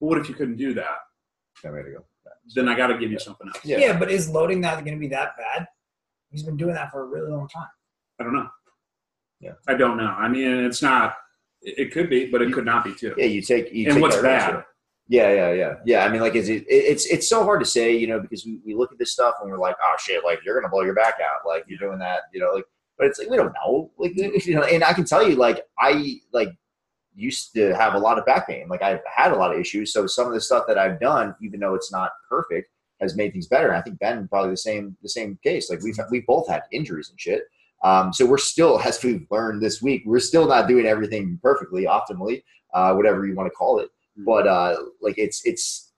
But 0.00 0.06
what 0.06 0.18
if 0.18 0.28
you 0.28 0.34
couldn't 0.34 0.56
do 0.56 0.72
that? 0.74 0.98
I'm 1.64 1.72
ready 1.72 1.90
to 1.90 1.98
go. 1.98 2.04
Then 2.54 2.68
I 2.68 2.74
got 2.76 2.88
to 2.88 2.98
give 2.98 3.10
you 3.12 3.18
something 3.18 3.46
else. 3.48 3.64
Yeah. 3.64 3.78
yeah. 3.78 3.98
but 3.98 4.10
is 4.10 4.28
loading 4.30 4.60
that 4.62 4.82
going 4.84 4.96
to 4.96 5.00
be 5.00 5.08
that 5.08 5.36
bad? 5.36 5.68
He's 6.30 6.42
been 6.42 6.56
doing 6.56 6.74
that 6.74 6.90
for 6.90 7.02
a 7.02 7.06
really 7.06 7.30
long 7.30 7.48
time. 7.48 7.68
I 8.18 8.24
don't 8.24 8.32
know. 8.34 8.48
Yeah. 9.40 9.52
I 9.66 9.74
don't 9.74 9.96
know. 9.96 10.14
I 10.16 10.28
mean, 10.28 10.64
it's 10.64 10.82
not. 10.82 11.16
It 11.62 11.92
could 11.92 12.08
be, 12.08 12.26
but 12.26 12.40
it 12.40 12.52
could 12.52 12.64
not 12.64 12.84
be 12.84 12.94
too. 12.94 13.14
Yeah, 13.16 13.26
you 13.26 13.42
take. 13.42 13.72
You 13.72 13.86
and 13.86 13.94
take 13.94 14.02
what's 14.02 14.16
bad? 14.16 14.64
Yeah, 15.08 15.32
yeah, 15.32 15.52
yeah, 15.52 15.74
yeah. 15.84 16.04
I 16.04 16.08
mean, 16.08 16.20
like, 16.20 16.36
is 16.36 16.48
it, 16.48 16.64
it's 16.68 17.04
it's 17.06 17.28
so 17.28 17.42
hard 17.42 17.58
to 17.60 17.66
say, 17.66 17.96
you 17.96 18.06
know, 18.06 18.20
because 18.20 18.46
we, 18.46 18.60
we 18.64 18.74
look 18.76 18.92
at 18.92 18.98
this 18.98 19.12
stuff 19.12 19.34
and 19.42 19.50
we're 19.50 19.58
like, 19.58 19.74
oh 19.82 19.94
shit, 19.98 20.22
like 20.24 20.38
you're 20.44 20.54
gonna 20.54 20.70
blow 20.70 20.82
your 20.82 20.94
back 20.94 21.14
out, 21.20 21.44
like 21.44 21.64
you're 21.66 21.80
doing 21.80 21.98
that, 21.98 22.20
you 22.32 22.40
know, 22.40 22.52
like, 22.52 22.64
but 22.96 23.08
it's 23.08 23.18
like 23.18 23.28
we 23.28 23.36
don't 23.36 23.52
know, 23.64 23.90
like, 23.98 24.12
you 24.46 24.54
know, 24.54 24.62
and 24.62 24.84
I 24.84 24.92
can 24.92 25.04
tell 25.04 25.28
you, 25.28 25.34
like, 25.34 25.64
I 25.80 26.20
like 26.32 26.50
used 27.12 27.52
to 27.54 27.74
have 27.74 27.94
a 27.94 27.98
lot 27.98 28.18
of 28.18 28.24
back 28.24 28.46
pain, 28.46 28.68
like 28.68 28.82
I've 28.82 29.00
had 29.12 29.32
a 29.32 29.36
lot 29.36 29.52
of 29.52 29.60
issues, 29.60 29.92
so 29.92 30.06
some 30.06 30.28
of 30.28 30.32
the 30.32 30.40
stuff 30.40 30.64
that 30.68 30.78
I've 30.78 31.00
done, 31.00 31.34
even 31.42 31.58
though 31.58 31.74
it's 31.74 31.90
not 31.90 32.12
perfect, 32.28 32.70
has 33.00 33.16
made 33.16 33.32
things 33.32 33.48
better. 33.48 33.68
And 33.68 33.76
I 33.76 33.80
think 33.80 33.98
Ben 33.98 34.28
probably 34.28 34.50
the 34.50 34.56
same 34.56 34.96
the 35.02 35.08
same 35.08 35.38
case. 35.42 35.70
Like 35.70 35.82
we've 35.82 35.98
we've 36.10 36.26
both 36.26 36.48
had 36.48 36.62
injuries 36.72 37.10
and 37.10 37.20
shit. 37.20 37.42
Um, 37.82 38.12
so 38.12 38.26
we're 38.26 38.38
still, 38.38 38.80
as 38.80 39.02
we've 39.02 39.26
learned 39.30 39.62
this 39.62 39.80
week, 39.80 40.02
we're 40.04 40.18
still 40.20 40.46
not 40.46 40.68
doing 40.68 40.86
everything 40.86 41.38
perfectly, 41.42 41.84
optimally, 41.84 42.42
uh, 42.74 42.92
whatever 42.94 43.26
you 43.26 43.34
want 43.34 43.46
to 43.46 43.54
call 43.54 43.78
it. 43.80 43.88
But 44.16 44.46
uh 44.46 44.76
like 45.00 45.16
it's 45.18 45.40
it's 45.46 45.92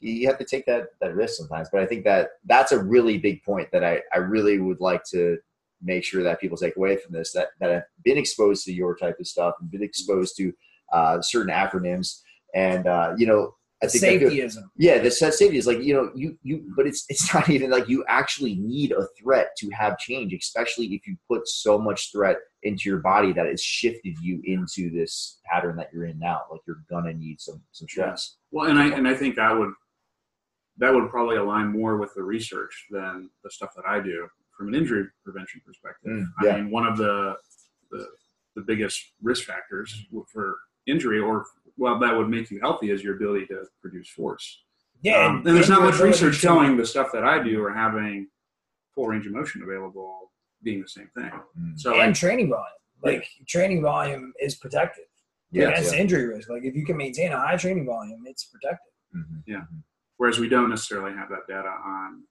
you 0.00 0.26
have 0.26 0.38
to 0.38 0.44
take 0.44 0.66
that 0.66 0.88
that 1.00 1.14
risk 1.14 1.36
sometimes. 1.36 1.68
But 1.70 1.80
i 1.82 1.86
think 1.86 2.04
that 2.04 2.30
that's 2.46 2.72
a 2.72 2.82
really 2.82 3.18
big 3.18 3.42
point 3.44 3.68
that 3.72 3.84
i 3.84 4.00
i 4.12 4.18
really 4.18 4.58
would 4.58 4.80
like 4.80 5.04
to 5.10 5.38
make 5.80 6.04
sure 6.04 6.22
that 6.22 6.40
people 6.40 6.56
take 6.56 6.76
away 6.76 6.96
from 6.96 7.12
this 7.12 7.32
that 7.32 7.48
that 7.60 7.70
have 7.70 7.84
been 8.04 8.18
exposed 8.18 8.64
to 8.64 8.72
your 8.72 8.96
type 8.96 9.18
of 9.20 9.26
stuff 9.26 9.54
and 9.60 9.70
been 9.70 9.82
exposed 9.82 10.36
to 10.38 10.52
uh 10.92 11.20
certain 11.20 11.52
acronyms. 11.52 12.20
And 12.54 12.86
uh 12.86 13.14
you 13.16 13.26
know 13.26 13.54
i 13.82 13.86
think 13.86 14.22
Safetyism. 14.22 14.62
yeah, 14.76 14.98
the 14.98 15.10
set 15.10 15.34
safety 15.34 15.58
is 15.58 15.66
like 15.66 15.80
you 15.80 15.94
know 15.94 16.10
you 16.14 16.38
you, 16.42 16.72
but 16.76 16.86
it's 16.86 17.04
it's 17.08 17.32
not 17.34 17.50
even 17.50 17.70
like 17.70 17.88
you 17.88 18.04
actually 18.08 18.54
need 18.56 18.92
a 18.92 19.06
threat 19.20 19.48
to 19.58 19.70
have 19.70 19.98
change, 19.98 20.32
especially 20.32 20.86
if 20.86 21.06
you 21.06 21.16
put 21.28 21.48
so 21.48 21.78
much 21.78 22.12
threat 22.12 22.36
into 22.62 22.88
your 22.88 22.98
body 22.98 23.32
that 23.32 23.46
it's 23.46 23.62
shifted 23.62 24.16
you 24.20 24.40
into 24.44 24.90
this 24.90 25.40
pattern 25.44 25.76
that 25.76 25.88
you're 25.92 26.06
in 26.06 26.18
now. 26.18 26.42
Like 26.50 26.60
you're 26.66 26.84
gonna 26.88 27.12
need 27.12 27.40
some 27.40 27.62
some 27.72 27.88
stress. 27.88 28.36
Well, 28.50 28.70
and 28.70 28.78
I 28.78 28.88
and 28.88 29.08
I 29.08 29.14
think 29.14 29.36
that 29.36 29.56
would 29.56 29.72
that 30.78 30.94
would 30.94 31.10
probably 31.10 31.36
align 31.36 31.68
more 31.68 31.98
with 31.98 32.14
the 32.14 32.22
research 32.22 32.86
than 32.90 33.30
the 33.44 33.50
stuff 33.50 33.70
that 33.76 33.84
I 33.86 34.00
do 34.00 34.28
from 34.56 34.68
an 34.68 34.74
injury 34.74 35.04
prevention 35.24 35.60
perspective. 35.66 36.12
Mm, 36.12 36.26
yeah. 36.42 36.52
I 36.52 36.56
mean, 36.60 36.70
one 36.70 36.86
of 36.86 36.96
the, 36.96 37.36
the 37.90 38.06
the 38.54 38.62
biggest 38.62 39.12
risk 39.22 39.44
factors 39.44 40.06
for 40.30 40.56
injury, 40.86 41.18
or 41.18 41.46
well, 41.76 41.98
that 41.98 42.16
would 42.16 42.28
make 42.28 42.50
you 42.50 42.60
healthy, 42.60 42.90
is 42.90 43.02
your 43.02 43.16
ability 43.16 43.46
to 43.46 43.64
produce 43.80 44.08
force. 44.08 44.62
Yeah, 45.02 45.26
Um, 45.26 45.36
and 45.38 45.56
there's 45.56 45.68
not 45.68 45.82
much 45.82 45.98
research 45.98 46.34
to- 46.34 46.38
showing 46.40 46.76
the 46.76 46.86
stuff 46.86 47.08
that 47.12 47.24
I 47.24 47.42
do 47.42 47.62
or 47.62 47.72
having 47.72 48.28
full 48.94 49.06
range 49.08 49.26
of 49.26 49.32
motion 49.32 49.62
available 49.62 50.32
being 50.62 50.80
the 50.80 50.88
same 50.88 51.08
thing. 51.16 51.30
Mm. 51.58 51.78
So 51.80 51.90
and 51.94 52.08
like, 52.10 52.14
training 52.14 52.50
volume. 52.50 52.66
Like 53.02 53.26
training 53.48 53.82
volume 53.82 54.32
is 54.40 54.54
protective 54.54 55.04
Yeah, 55.50 55.70
against 55.70 55.92
yeah. 55.94 56.00
injury 56.00 56.26
risk. 56.26 56.48
Like 56.48 56.62
if 56.64 56.76
you 56.76 56.84
can 56.86 56.96
maintain 56.96 57.32
a 57.32 57.38
high 57.40 57.56
training 57.56 57.86
volume, 57.86 58.22
it's 58.26 58.44
protective. 58.44 58.92
Mhm. 59.14 59.66
whereas 60.16 60.38
we 60.38 60.48
don't 60.48 60.70
necessarily 60.70 61.12
have 61.12 61.28
that 61.28 61.46
data 61.48 61.68
on 61.68 62.22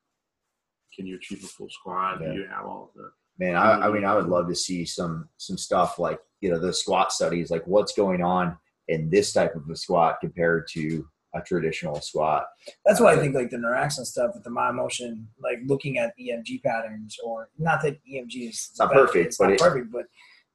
can 0.96 1.06
you 1.06 1.16
achieve 1.18 1.44
a 1.44 1.48
full 1.48 1.70
squat? 1.70 2.20
Yeah. 2.22 2.32
Do 2.32 2.40
you 2.40 2.48
have 2.48 2.66
all 2.66 2.86
of 2.86 2.94
the 2.96 3.12
Man, 3.38 3.56
I, 3.56 3.88
I 3.88 3.92
mean, 3.92 4.04
I 4.06 4.16
would 4.16 4.28
love 4.28 4.48
to 4.50 4.56
see 4.56 4.86
some 4.86 5.28
some 5.38 5.58
stuff 5.58 6.00
like 6.00 6.20
you 6.40 6.50
know 6.50 6.58
the 6.60 6.74
squat 6.74 7.12
studies, 7.12 7.52
like 7.52 7.66
what's 7.68 7.94
going 7.94 8.22
on 8.24 8.58
in 8.92 9.10
this 9.10 9.32
type 9.34 9.56
of 9.56 9.70
a 9.70 9.76
squat 9.76 10.18
compared 10.22 10.68
to 10.76 11.08
a 11.34 11.42
traditional 11.42 11.96
squat. 12.02 12.46
That's 12.86 13.00
why 13.00 13.14
I 13.14 13.18
think 13.18 13.34
like 13.34 13.50
the 13.50 13.58
Neuraxin 13.58 14.06
stuff 14.06 14.32
with 14.36 14.44
the 14.44 14.50
my 14.50 14.70
motion, 14.72 15.28
like 15.42 15.60
looking 15.66 15.98
at 15.98 16.14
EMG 16.20 16.62
patterns, 16.62 17.18
or 17.24 17.50
not 17.58 17.82
that 17.84 17.96
EMG 18.06 18.50
is 18.50 18.68
It's 18.72 18.80
not 18.80 18.92
perfect, 18.92 19.28
it's 19.28 19.38
but 19.38 19.46
not 19.46 19.54
it- 19.54 19.60
perfect, 19.60 19.92
but 19.92 20.06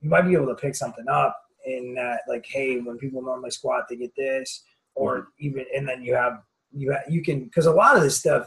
you 0.02 0.10
might 0.10 0.22
be 0.22 0.34
able 0.34 0.48
to 0.48 0.54
pick 0.54 0.74
something 0.74 1.08
up 1.08 1.34
in 1.64 1.94
that, 1.94 2.20
like, 2.28 2.44
hey, 2.46 2.78
when 2.78 2.98
people 2.98 3.22
normally 3.22 3.50
squat, 3.50 3.84
they 3.88 3.96
get 3.96 4.14
this, 4.16 4.62
or 4.94 5.10
Mm-hmm. 5.18 5.46
even, 5.46 5.64
and 5.74 5.88
then 5.88 6.02
you 6.02 6.14
have 6.14 6.42
you 6.72 6.92
ha- 6.92 7.08
you 7.08 7.22
can 7.22 7.44
because 7.44 7.64
a 7.66 7.72
lot 7.72 7.96
of 7.96 8.02
this 8.02 8.18
stuff, 8.20 8.46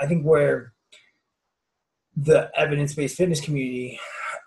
I 0.00 0.06
think 0.06 0.24
where 0.26 0.74
the 2.16 2.50
evidence 2.54 2.94
based 2.94 3.16
fitness 3.16 3.40
community. 3.40 3.98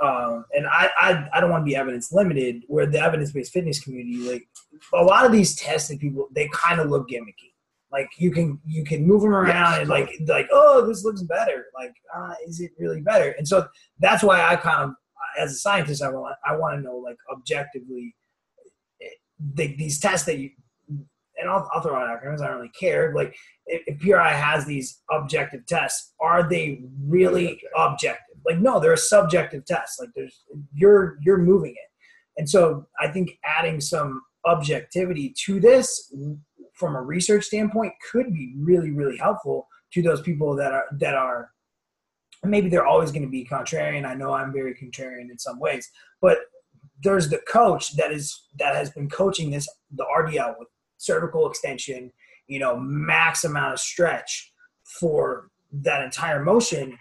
Um, 0.02 0.46
and 0.54 0.68
I, 0.68 0.90
I, 1.00 1.28
I 1.34 1.42
don't 1.42 1.50
want 1.50 1.62
to 1.62 1.66
be 1.66 1.76
evidence 1.76 2.12
limited. 2.12 2.64
Where 2.68 2.86
the 2.86 3.00
evidence 3.00 3.32
based 3.32 3.54
fitness 3.54 3.84
community, 3.84 4.18
like 4.18 4.48
a 4.94 5.04
lot 5.04 5.26
of 5.26 5.32
these 5.32 5.56
tests 5.56 5.90
that 5.90 6.00
people, 6.00 6.28
they 6.32 6.50
kind 6.54 6.80
of 6.80 6.90
look 6.90 7.10
gimmicky. 7.10 7.54
Like 7.92 8.10
you 8.18 8.32
can 8.32 8.60
you 8.66 8.84
can 8.84 9.08
move 9.08 9.22
them 9.22 9.34
around 9.34 9.72
Yes, 9.72 9.80
and 9.82 9.90
like 9.90 10.10
like 10.28 10.48
oh 10.52 10.86
this 10.86 11.06
looks 11.06 11.22
better. 11.24 11.68
Like 11.74 11.94
uh, 12.14 12.34
is 12.46 12.60
it 12.60 12.72
really 12.78 13.00
better? 13.02 13.32
And 13.38 13.48
so 13.48 13.68
that's 14.00 14.22
why 14.24 14.42
I 14.42 14.58
kind 14.58 14.90
of 14.90 14.96
as 15.40 15.52
a 15.52 15.56
scientist 15.56 16.02
I 16.02 16.10
want 16.10 16.36
I 16.46 16.58
want 16.58 16.76
to 16.78 16.82
know 16.82 16.98
like 16.98 17.18
objectively 17.32 18.16
eh, 19.02 19.08
they, 19.54 19.76
these 19.78 20.00
tests 20.00 20.26
that 20.26 20.40
you 20.40 20.50
and 21.38 21.50
I'll, 21.50 21.70
I'll 21.74 21.82
throw 21.82 21.96
out 21.96 22.10
acronyms. 22.10 22.42
I 22.42 22.48
don't 22.48 22.58
really 22.58 22.72
care. 22.80 23.14
Like 23.14 23.36
if, 23.68 23.82
if 23.88 24.00
PRI 24.00 24.34
has 24.34 24.66
these 24.66 25.02
objective 25.12 25.66
tests, 25.66 26.14
are 26.20 26.48
they 26.48 26.82
really 27.08 27.46
Objective. 27.48 27.70
objective? 27.78 28.25
Like 28.46 28.60
no, 28.60 28.80
they're 28.80 28.94
a 28.94 28.98
subjective 28.98 29.66
test. 29.66 30.00
Like 30.00 30.10
there's 30.16 30.44
you're 30.74 31.18
you're 31.22 31.38
moving 31.38 31.72
it, 31.72 32.40
and 32.40 32.50
so 32.50 32.88
I 33.00 33.08
think 33.08 33.38
adding 33.44 33.80
some 33.82 34.22
objectivity 34.46 35.34
to 35.46 35.60
this 35.60 36.14
from 36.74 36.96
a 36.96 37.02
research 37.02 37.46
standpoint 37.46 37.94
could 38.12 38.34
be 38.34 38.54
really 38.58 38.92
really 38.92 39.18
helpful 39.18 39.68
to 39.94 40.02
those 40.02 40.22
people 40.22 40.56
that 40.56 40.72
are 40.72 40.86
that 41.00 41.16
are 41.16 41.50
maybe 42.44 42.70
they're 42.70 42.86
always 42.86 43.12
going 43.12 43.24
to 43.24 43.30
be 43.30 43.46
contrarian. 43.46 44.06
I 44.06 44.14
know 44.14 44.34
I'm 44.34 44.54
very 44.54 44.76
contrarian 44.76 45.32
in 45.32 45.40
some 45.40 45.60
ways, 45.60 45.90
but 46.22 46.40
there's 47.02 47.30
the 47.30 47.40
coach 47.48 47.96
that 47.96 48.12
is 48.12 48.48
that 48.60 48.76
has 48.76 48.90
been 48.92 49.10
coaching 49.10 49.52
this 49.52 49.68
the 49.92 50.06
RDL 50.06 50.56
with 50.60 50.68
cervical 50.98 51.50
extension, 51.50 52.12
you 52.48 52.60
know, 52.60 52.78
max 52.78 53.44
amount 53.44 53.74
of 53.74 53.80
stretch 53.80 54.52
for 55.00 55.50
that 55.72 56.04
entire 56.04 56.44
motion, 56.44 56.98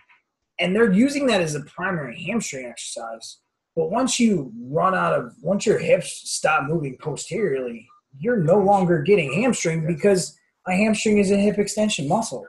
and 0.59 0.75
they're 0.75 0.93
using 0.93 1.27
that 1.27 1.41
as 1.41 1.55
a 1.55 1.61
primary 1.61 2.23
hamstring 2.23 2.67
exercise. 2.67 3.39
But 3.77 3.91
once 3.91 4.21
you 4.21 4.53
run 4.69 4.95
out 4.95 5.13
of 5.13 5.33
once 5.43 5.67
your 5.67 5.79
hips 5.79 6.31
stop 6.31 6.65
moving 6.69 6.97
posteriorly, 7.01 7.87
you're 8.19 8.37
no 8.37 8.59
longer 8.59 9.03
getting 9.03 9.33
hamstring 9.33 9.87
because 9.87 10.39
a 10.67 10.73
hamstring 10.73 11.19
is 11.19 11.31
a 11.31 11.37
hip 11.37 11.59
extension 11.59 12.09
muscle. 12.09 12.47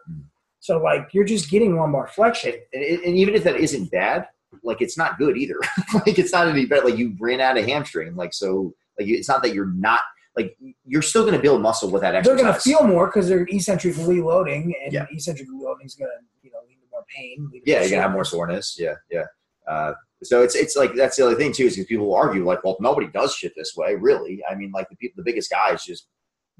So 0.59 0.77
like 0.77 1.09
you're 1.13 1.25
just 1.25 1.49
getting 1.49 1.75
lumbar 1.75 2.07
flexion. 2.07 2.53
And, 2.73 2.83
and, 2.83 3.03
and 3.05 3.17
even 3.17 3.33
if 3.35 3.43
that 3.43 3.55
isn't 3.55 3.91
bad, 3.91 4.27
like 4.63 4.81
it's 4.81 4.97
not 4.97 5.17
good 5.17 5.37
either. 5.37 5.59
like 5.93 6.19
it's 6.19 6.31
not 6.31 6.47
any 6.47 6.65
better. 6.65 6.85
Like 6.85 6.97
you 6.97 7.15
ran 7.19 7.41
out 7.41 7.57
of 7.57 7.65
hamstring. 7.65 8.15
Like 8.15 8.33
so, 8.33 8.73
like 8.99 9.07
it's 9.07 9.27
not 9.27 9.41
that 9.43 9.53
you're 9.53 9.71
not 9.73 10.01
like 10.35 10.57
you're 10.85 11.01
still 11.01 11.23
going 11.23 11.35
to 11.35 11.41
build 11.41 11.61
muscle 11.61 11.89
with 11.89 12.01
that 12.01 12.23
They're 12.23 12.35
going 12.35 12.53
to 12.53 12.59
feel 12.59 12.85
more 12.85 13.07
because 13.07 13.27
they're 13.27 13.47
eccentrically 13.49 14.21
loading, 14.21 14.73
and 14.83 14.93
Yeah. 14.93 15.05
eccentrically 15.11 15.55
loading 15.57 15.85
is 15.85 15.95
going 15.95 16.09
to 16.11 16.23
you 16.43 16.51
know 16.51 16.59
lead 16.67 16.75
to 16.75 16.87
more 17.05 17.51
pain. 17.51 17.61
Yeah, 17.65 17.81
you're 17.81 17.89
gonna 17.89 18.01
have 18.01 18.11
more 18.11 18.25
soreness. 18.25 18.75
Yeah, 18.79 18.95
yeah. 19.11 19.25
Uh, 19.67 19.93
so 20.23 20.41
it's 20.43 20.55
it's 20.55 20.75
like 20.75 20.93
that's 20.95 21.17
the 21.17 21.25
other 21.25 21.35
thing 21.35 21.51
too 21.51 21.65
is 21.65 21.75
because 21.75 21.87
people 21.87 22.13
argue 22.15 22.45
like, 22.45 22.63
well, 22.63 22.77
nobody 22.79 23.07
does 23.07 23.35
shit 23.35 23.53
this 23.55 23.73
way, 23.75 23.95
really. 23.95 24.41
I 24.49 24.55
mean, 24.55 24.71
like 24.73 24.89
the 24.89 24.95
people, 24.95 25.15
the 25.23 25.29
biggest 25.29 25.49
guys 25.51 25.83
just 25.83 26.07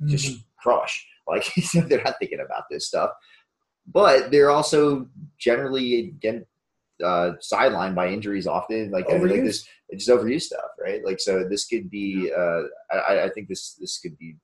just 0.06 0.26
Mhm. 0.38 0.44
crush. 0.62 1.08
Like 1.28 1.44
they're 1.74 2.04
not 2.04 2.20
thinking 2.20 2.40
about 2.40 2.66
this 2.70 2.86
stuff, 2.86 3.10
but 3.88 4.30
they're 4.30 4.52
also 4.52 5.08
generally 5.40 6.00
again 6.10 6.46
uh, 7.04 7.32
sidelined 7.42 7.96
by 7.96 8.10
injuries 8.10 8.46
often. 8.46 8.92
Like, 8.92 9.10
like 9.10 9.22
this, 9.44 9.68
just 9.92 10.08
overuse 10.10 10.44
stuff, 10.44 10.70
right? 10.80 11.04
Like, 11.04 11.20
so 11.20 11.44
this 11.50 11.66
could 11.66 11.90
be. 11.90 12.32
Uh, 12.32 12.62
I, 12.92 13.24
I 13.24 13.30
think 13.30 13.48
this 13.50 13.74
this 13.80 13.98
could 13.98 14.16
be 14.20 14.36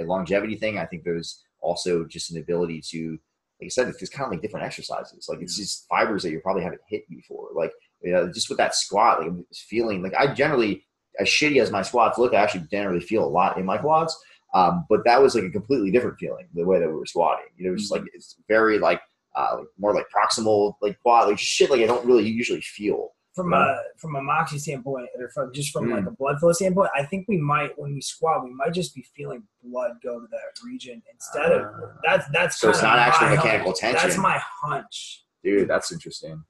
a 0.00 0.04
longevity 0.04 0.54
thing. 0.54 0.78
I 0.78 0.86
think 0.86 1.02
there's 1.02 1.42
also 1.60 2.04
just 2.04 2.30
an 2.30 2.38
ability 2.38 2.80
to, 2.90 3.18
like 3.60 3.66
I 3.66 3.68
said, 3.68 3.88
it's 3.88 3.98
just 3.98 4.12
kind 4.12 4.26
of 4.26 4.32
like 4.32 4.42
different 4.42 4.64
exercises. 4.64 5.28
Like 5.28 5.40
it's 5.42 5.56
just 5.56 5.86
fibers 5.88 6.22
that 6.22 6.30
you 6.30 6.40
probably 6.40 6.62
haven't 6.62 6.80
hit 6.88 7.08
before. 7.08 7.48
Like 7.54 7.72
you 8.02 8.12
know, 8.12 8.32
just 8.32 8.48
with 8.48 8.58
that 8.58 8.74
squat, 8.74 9.20
like 9.20 9.28
I'm 9.28 9.46
feeling 9.52 10.02
like 10.02 10.14
I 10.14 10.32
generally, 10.32 10.84
as 11.18 11.28
shitty 11.28 11.60
as 11.60 11.70
my 11.70 11.82
squats 11.82 12.18
look, 12.18 12.32
I 12.32 12.42
actually 12.42 12.66
generally 12.70 13.00
feel 13.00 13.24
a 13.24 13.26
lot 13.28 13.58
in 13.58 13.66
my 13.66 13.76
quads. 13.76 14.18
Um, 14.54 14.86
but 14.88 15.04
that 15.04 15.22
was 15.22 15.34
like 15.34 15.44
a 15.44 15.50
completely 15.50 15.90
different 15.90 16.18
feeling 16.18 16.48
the 16.54 16.64
way 16.64 16.80
that 16.80 16.88
we 16.88 16.94
were 16.94 17.06
squatting. 17.06 17.46
You 17.56 17.66
know, 17.66 17.74
it 17.74 17.78
just 17.78 17.92
like 17.92 18.02
it's 18.14 18.36
very 18.48 18.78
like 18.78 19.00
uh, 19.36 19.56
like 19.58 19.68
more 19.78 19.94
like 19.94 20.06
proximal, 20.14 20.74
like 20.80 20.98
quad, 21.02 21.28
like 21.28 21.38
shit. 21.38 21.70
Like 21.70 21.82
I 21.82 21.86
don't 21.86 22.06
really 22.06 22.28
usually 22.28 22.62
feel. 22.62 23.10
From 23.34 23.52
a 23.52 23.76
from 23.98 24.16
a 24.16 24.22
moxie 24.22 24.58
standpoint, 24.58 25.08
or 25.18 25.28
from 25.30 25.52
just 25.54 25.72
from 25.72 25.86
Mm. 25.86 25.96
like 25.96 26.06
a 26.06 26.10
blood 26.10 26.38
flow 26.40 26.52
standpoint, 26.52 26.90
I 26.96 27.04
think 27.04 27.26
we 27.28 27.38
might 27.38 27.78
when 27.78 27.94
we 27.94 28.00
squat, 28.00 28.44
we 28.44 28.52
might 28.52 28.72
just 28.72 28.94
be 28.94 29.04
feeling 29.16 29.42
blood 29.62 29.92
go 30.02 30.18
to 30.20 30.26
that 30.30 30.64
region 30.64 31.00
instead 31.12 31.52
of 31.52 31.62
Ah. 31.62 31.92
that's 32.02 32.26
that's. 32.32 32.60
So 32.60 32.70
it's 32.70 32.82
not 32.82 32.98
actually 32.98 33.36
mechanical 33.36 33.72
hunch. 33.80 33.94
That's 34.02 34.18
my 34.18 34.38
hunch 34.62 35.24
Dude, 35.44 35.68
that's 35.68 35.90
interesting. 35.92 36.42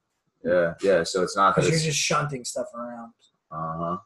Yeah, 0.42 0.74
yeah. 0.82 1.02
So 1.04 1.22
it's 1.22 1.36
not 1.36 1.54
that 1.54 1.62
because 1.62 1.70
you're 1.84 1.92
just 1.92 2.02
shunting 2.02 2.44
stuff 2.44 2.66
around. 2.74 3.12
uh 3.52 3.76
huh. 3.78 3.96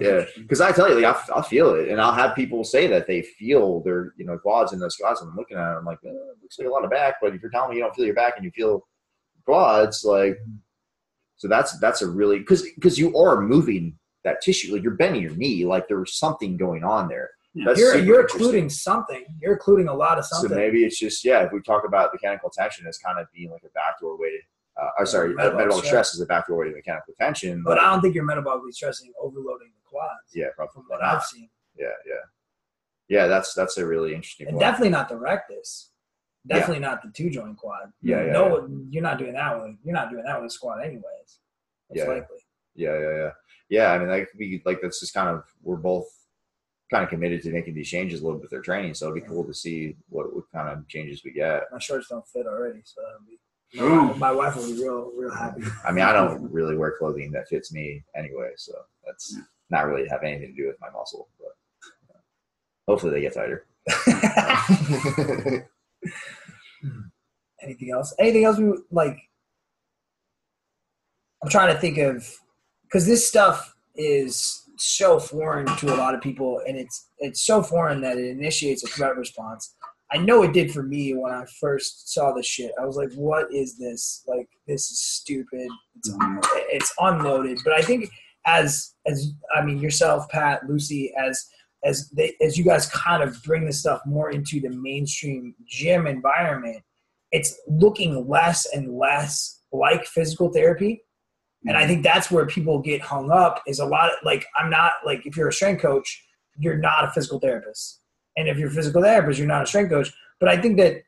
Yeah, 0.00 0.24
because 0.36 0.60
I 0.60 0.72
tell 0.72 0.88
you, 0.90 1.00
like 1.00 1.30
I, 1.30 1.38
I 1.38 1.42
feel 1.42 1.74
it, 1.74 1.88
and 1.88 2.00
I'll 2.00 2.12
have 2.12 2.34
people 2.34 2.64
say 2.64 2.86
that 2.88 3.06
they 3.06 3.22
feel 3.22 3.80
their 3.80 4.12
you 4.16 4.26
know 4.26 4.36
quads 4.36 4.72
in 4.72 4.78
those 4.78 4.94
squats. 4.94 5.20
And 5.22 5.30
I'm 5.30 5.36
looking 5.36 5.56
at 5.56 5.72
it, 5.72 5.76
I'm 5.78 5.84
like, 5.86 5.98
eh, 6.04 6.10
it 6.10 6.36
looks 6.42 6.58
like 6.58 6.68
a 6.68 6.70
lot 6.70 6.84
of 6.84 6.90
back, 6.90 7.14
but 7.22 7.34
if 7.34 7.40
you're 7.40 7.50
telling 7.50 7.70
me 7.70 7.76
you 7.76 7.82
don't 7.82 7.94
feel 7.94 8.04
your 8.04 8.14
back 8.14 8.34
and 8.36 8.44
you 8.44 8.50
feel 8.50 8.86
quads, 9.46 10.04
like, 10.04 10.36
so 11.36 11.48
that's 11.48 11.78
that's 11.80 12.02
a 12.02 12.08
really 12.08 12.38
because 12.38 12.62
because 12.74 12.98
you 12.98 13.16
are 13.16 13.40
moving 13.40 13.98
that 14.24 14.40
tissue, 14.40 14.72
like 14.72 14.82
you're 14.82 14.94
bending 14.96 15.22
your 15.22 15.34
knee, 15.36 15.64
like 15.64 15.86
there's 15.88 16.18
something 16.18 16.56
going 16.56 16.82
on 16.84 17.08
there. 17.08 17.30
That's 17.64 17.78
You're 17.80 17.92
super 17.92 18.04
you're 18.04 18.20
including 18.20 18.68
something. 18.68 19.24
You're 19.40 19.54
including 19.54 19.88
a 19.88 19.94
lot 19.94 20.18
of 20.18 20.26
something. 20.26 20.50
So 20.50 20.54
maybe 20.56 20.84
it's 20.84 20.98
just 20.98 21.24
yeah. 21.24 21.42
If 21.42 21.52
we 21.52 21.60
talk 21.62 21.84
about 21.86 22.10
mechanical 22.12 22.50
tension 22.50 22.86
as 22.86 22.98
kind 22.98 23.18
of 23.18 23.26
being 23.34 23.50
like 23.50 23.62
a 23.64 23.70
backdoor 23.70 24.18
way 24.18 24.28
to, 24.28 24.82
uh, 24.82 24.90
or 24.98 25.06
sorry, 25.06 25.28
Metabolic 25.30 25.56
metabolic 25.56 25.84
stress. 25.86 26.08
stress 26.08 26.14
is 26.16 26.20
a 26.20 26.26
backdoor 26.26 26.58
way 26.58 26.68
to 26.68 26.74
mechanical 26.74 27.14
tension. 27.18 27.62
but 27.64 27.78
I 27.78 27.90
don't 27.90 28.02
think 28.02 28.14
you're 28.14 28.26
metabolically 28.26 28.72
stressing, 28.74 29.10
overloading 29.18 29.68
the 29.74 29.88
quads. 29.88 30.32
yeah, 30.34 30.46
probably 30.54 30.72
from 30.74 30.84
what 30.88 31.00
not. 31.00 31.16
I've 31.16 31.22
seen, 31.24 31.48
Yeah, 31.78 31.86
yeah, 32.06 32.14
yeah. 33.08 33.26
That's 33.26 33.54
that's 33.54 33.78
a 33.78 33.86
really 33.86 34.14
interesting. 34.14 34.48
and 34.48 34.56
point. 34.56 34.60
definitely 34.60 34.90
not 34.90 35.08
the 35.08 35.16
rectus. 35.16 35.92
Definitely 36.46 36.80
not 36.80 37.02
the 37.02 37.10
two 37.10 37.30
joint 37.30 37.56
quad. 37.56 37.92
Yeah, 38.02 38.24
yeah, 38.26 38.32
No, 38.32 38.68
you're 38.90 39.02
not 39.02 39.18
doing 39.18 39.32
that 39.34 39.60
with 39.60 39.76
you're 39.84 39.94
not 39.94 40.10
doing 40.10 40.24
that 40.24 40.40
with 40.40 40.50
a 40.50 40.54
squat 40.54 40.82
anyways. 40.84 41.02
Most 41.04 41.38
Yeah. 41.92 42.04
likely. 42.04 42.38
Yeah, 42.74 42.98
yeah, 42.98 43.16
yeah, 43.16 43.30
yeah. 43.68 43.92
I 43.92 43.98
mean, 43.98 44.08
that 44.08 44.28
could 44.30 44.38
be 44.38 44.62
like 44.64 44.80
that's 44.80 45.00
just 45.00 45.14
kind 45.14 45.28
of 45.28 45.44
we're 45.62 45.76
both 45.76 46.06
kind 46.90 47.02
of 47.02 47.10
committed 47.10 47.42
to 47.42 47.50
making 47.50 47.74
these 47.74 47.88
changes 47.88 48.20
a 48.20 48.24
little 48.24 48.38
bit 48.38 48.42
with 48.44 48.50
their 48.52 48.60
training. 48.60 48.94
So 48.94 49.06
it'd 49.10 49.22
be 49.22 49.28
cool 49.28 49.44
to 49.44 49.54
see 49.54 49.96
what 50.08 50.34
what 50.34 50.44
kind 50.52 50.68
of 50.68 50.86
changes 50.88 51.22
we 51.24 51.32
get. 51.32 51.64
My 51.72 51.78
shorts 51.78 52.08
don't 52.08 52.26
fit 52.28 52.46
already, 52.46 52.80
so 52.84 53.00
be. 53.26 53.38
Boom. 53.78 54.16
My 54.18 54.30
wife 54.30 54.54
will 54.54 54.66
be 54.66 54.80
real, 54.80 55.10
real 55.16 55.34
happy. 55.34 55.62
I 55.84 55.90
mean, 55.90 56.04
I 56.04 56.12
don't 56.12 56.50
really 56.52 56.76
wear 56.76 56.94
clothing 56.98 57.32
that 57.32 57.48
fits 57.48 57.72
me 57.72 58.04
anyway, 58.14 58.50
so 58.56 58.72
that's 59.04 59.36
not 59.70 59.86
really 59.86 60.06
have 60.08 60.22
anything 60.22 60.54
to 60.54 60.62
do 60.62 60.68
with 60.68 60.80
my 60.80 60.88
muscle. 60.90 61.28
But 61.40 61.52
hopefully 62.86 63.12
they 63.12 63.20
get 63.22 63.34
tighter. 63.34 63.66
Anything 67.62 67.90
else? 67.92 68.14
Anything 68.18 68.44
else? 68.44 68.58
We 68.58 68.72
like. 68.90 69.16
I'm 71.42 71.50
trying 71.50 71.72
to 71.74 71.80
think 71.80 71.98
of, 71.98 72.26
because 72.82 73.06
this 73.06 73.28
stuff 73.28 73.74
is 73.94 74.62
so 74.78 75.18
foreign 75.18 75.66
to 75.78 75.94
a 75.94 75.96
lot 75.96 76.14
of 76.14 76.20
people, 76.20 76.60
and 76.66 76.76
it's 76.76 77.08
it's 77.18 77.42
so 77.46 77.62
foreign 77.62 78.00
that 78.02 78.18
it 78.18 78.26
initiates 78.30 78.84
a 78.84 78.88
threat 78.88 79.16
response. 79.16 79.74
I 80.12 80.18
know 80.18 80.42
it 80.42 80.52
did 80.52 80.72
for 80.72 80.82
me 80.82 81.14
when 81.14 81.32
I 81.32 81.44
first 81.60 82.12
saw 82.12 82.32
this 82.32 82.46
shit. 82.46 82.72
I 82.80 82.84
was 82.84 82.96
like, 82.96 83.12
"What 83.14 83.52
is 83.52 83.76
this? 83.78 84.22
Like, 84.26 84.48
this 84.66 84.90
is 84.90 84.98
stupid. 85.00 85.68
It's 85.96 86.10
Mhm. 86.10 86.40
it's 86.70 86.92
unloaded." 87.00 87.58
But 87.64 87.72
I 87.72 87.82
think 87.82 88.10
as 88.44 88.94
as 89.06 89.32
I 89.54 89.62
mean 89.62 89.78
yourself, 89.78 90.28
Pat, 90.28 90.68
Lucy, 90.68 91.12
as 91.16 91.46
as 91.84 92.10
they 92.10 92.34
as 92.40 92.56
you 92.58 92.64
guys 92.64 92.88
kind 92.90 93.22
of 93.22 93.42
bring 93.42 93.64
this 93.64 93.80
stuff 93.80 94.00
more 94.06 94.30
into 94.30 94.60
the 94.60 94.70
mainstream 94.70 95.54
gym 95.66 96.06
environment, 96.06 96.82
it's 97.32 97.58
looking 97.68 98.26
less 98.28 98.66
and 98.74 98.96
less 98.96 99.60
like 99.72 100.04
physical 100.06 100.52
therapy. 100.52 101.02
And 101.68 101.76
I 101.76 101.84
think 101.86 102.04
that's 102.04 102.30
where 102.30 102.46
people 102.46 102.78
get 102.78 103.00
hung 103.00 103.30
up 103.32 103.60
is 103.66 103.80
a 103.80 103.86
lot 103.86 104.10
of 104.10 104.18
like 104.24 104.46
I'm 104.56 104.70
not 104.70 104.92
like 105.04 105.26
if 105.26 105.36
you're 105.36 105.48
a 105.48 105.52
strength 105.52 105.82
coach, 105.82 106.24
you're 106.58 106.76
not 106.78 107.04
a 107.04 107.10
physical 107.10 107.40
therapist. 107.40 108.00
And 108.36 108.48
if 108.48 108.56
you're 108.56 108.68
a 108.68 108.72
physical 108.72 109.02
therapist, 109.02 109.38
you're 109.38 109.48
not 109.48 109.62
a 109.62 109.66
strength 109.66 109.90
coach. 109.90 110.12
But 110.38 110.48
I 110.48 110.60
think 110.60 110.76
that 110.78 111.02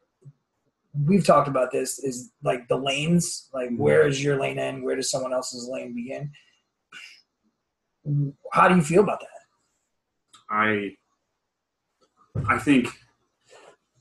we've 1.06 1.24
talked 1.24 1.46
about 1.48 1.70
this 1.70 1.98
is 2.00 2.32
like 2.42 2.66
the 2.66 2.76
lanes, 2.76 3.48
like 3.52 3.70
Mhm. 3.70 3.78
where 3.78 4.06
is 4.06 4.24
your 4.24 4.40
lane 4.40 4.58
end? 4.58 4.82
Where 4.82 4.96
does 4.96 5.10
someone 5.10 5.32
else's 5.32 5.68
lane 5.68 5.94
begin? 5.94 6.32
How 8.52 8.68
do 8.68 8.74
you 8.74 8.82
feel 8.82 9.02
about 9.02 9.20
that? 9.20 9.37
I 10.50 10.96
I 12.48 12.58
think 12.58 12.88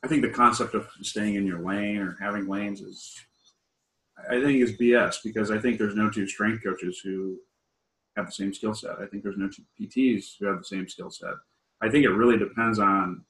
I 0.04 0.08
think 0.08 0.22
the 0.22 0.30
concept 0.30 0.74
of 0.74 0.88
staying 1.02 1.36
in 1.36 1.46
your 1.46 1.60
lane 1.60 1.98
or 1.98 2.18
having 2.22 2.48
lanes 2.48 2.82
is 2.82 3.16
I 4.30 4.42
think 4.42 4.62
is 4.62 4.78
BS 4.78 5.18
because 5.24 5.52
I 5.52 5.60
think 5.60 5.78
there's 5.78 5.96
no 5.96 6.10
two 6.10 6.28
strength 6.28 6.64
coaches 6.64 7.00
who 7.04 7.38
have 8.16 8.26
the 8.26 8.32
same 8.32 8.54
skill 8.54 8.74
set. 8.74 9.00
I 9.00 9.06
think 9.06 9.24
there's 9.24 9.38
no 9.38 9.50
two 9.50 9.64
PTs 9.80 10.36
who 10.40 10.48
have 10.48 10.58
the 10.58 10.66
same 10.66 10.88
skill 10.88 11.12
set. 11.12 11.34
I 11.82 11.90
think 11.90 12.06
it 12.06 12.10
really 12.10 12.38
depends 12.38 12.80
on 12.80 13.24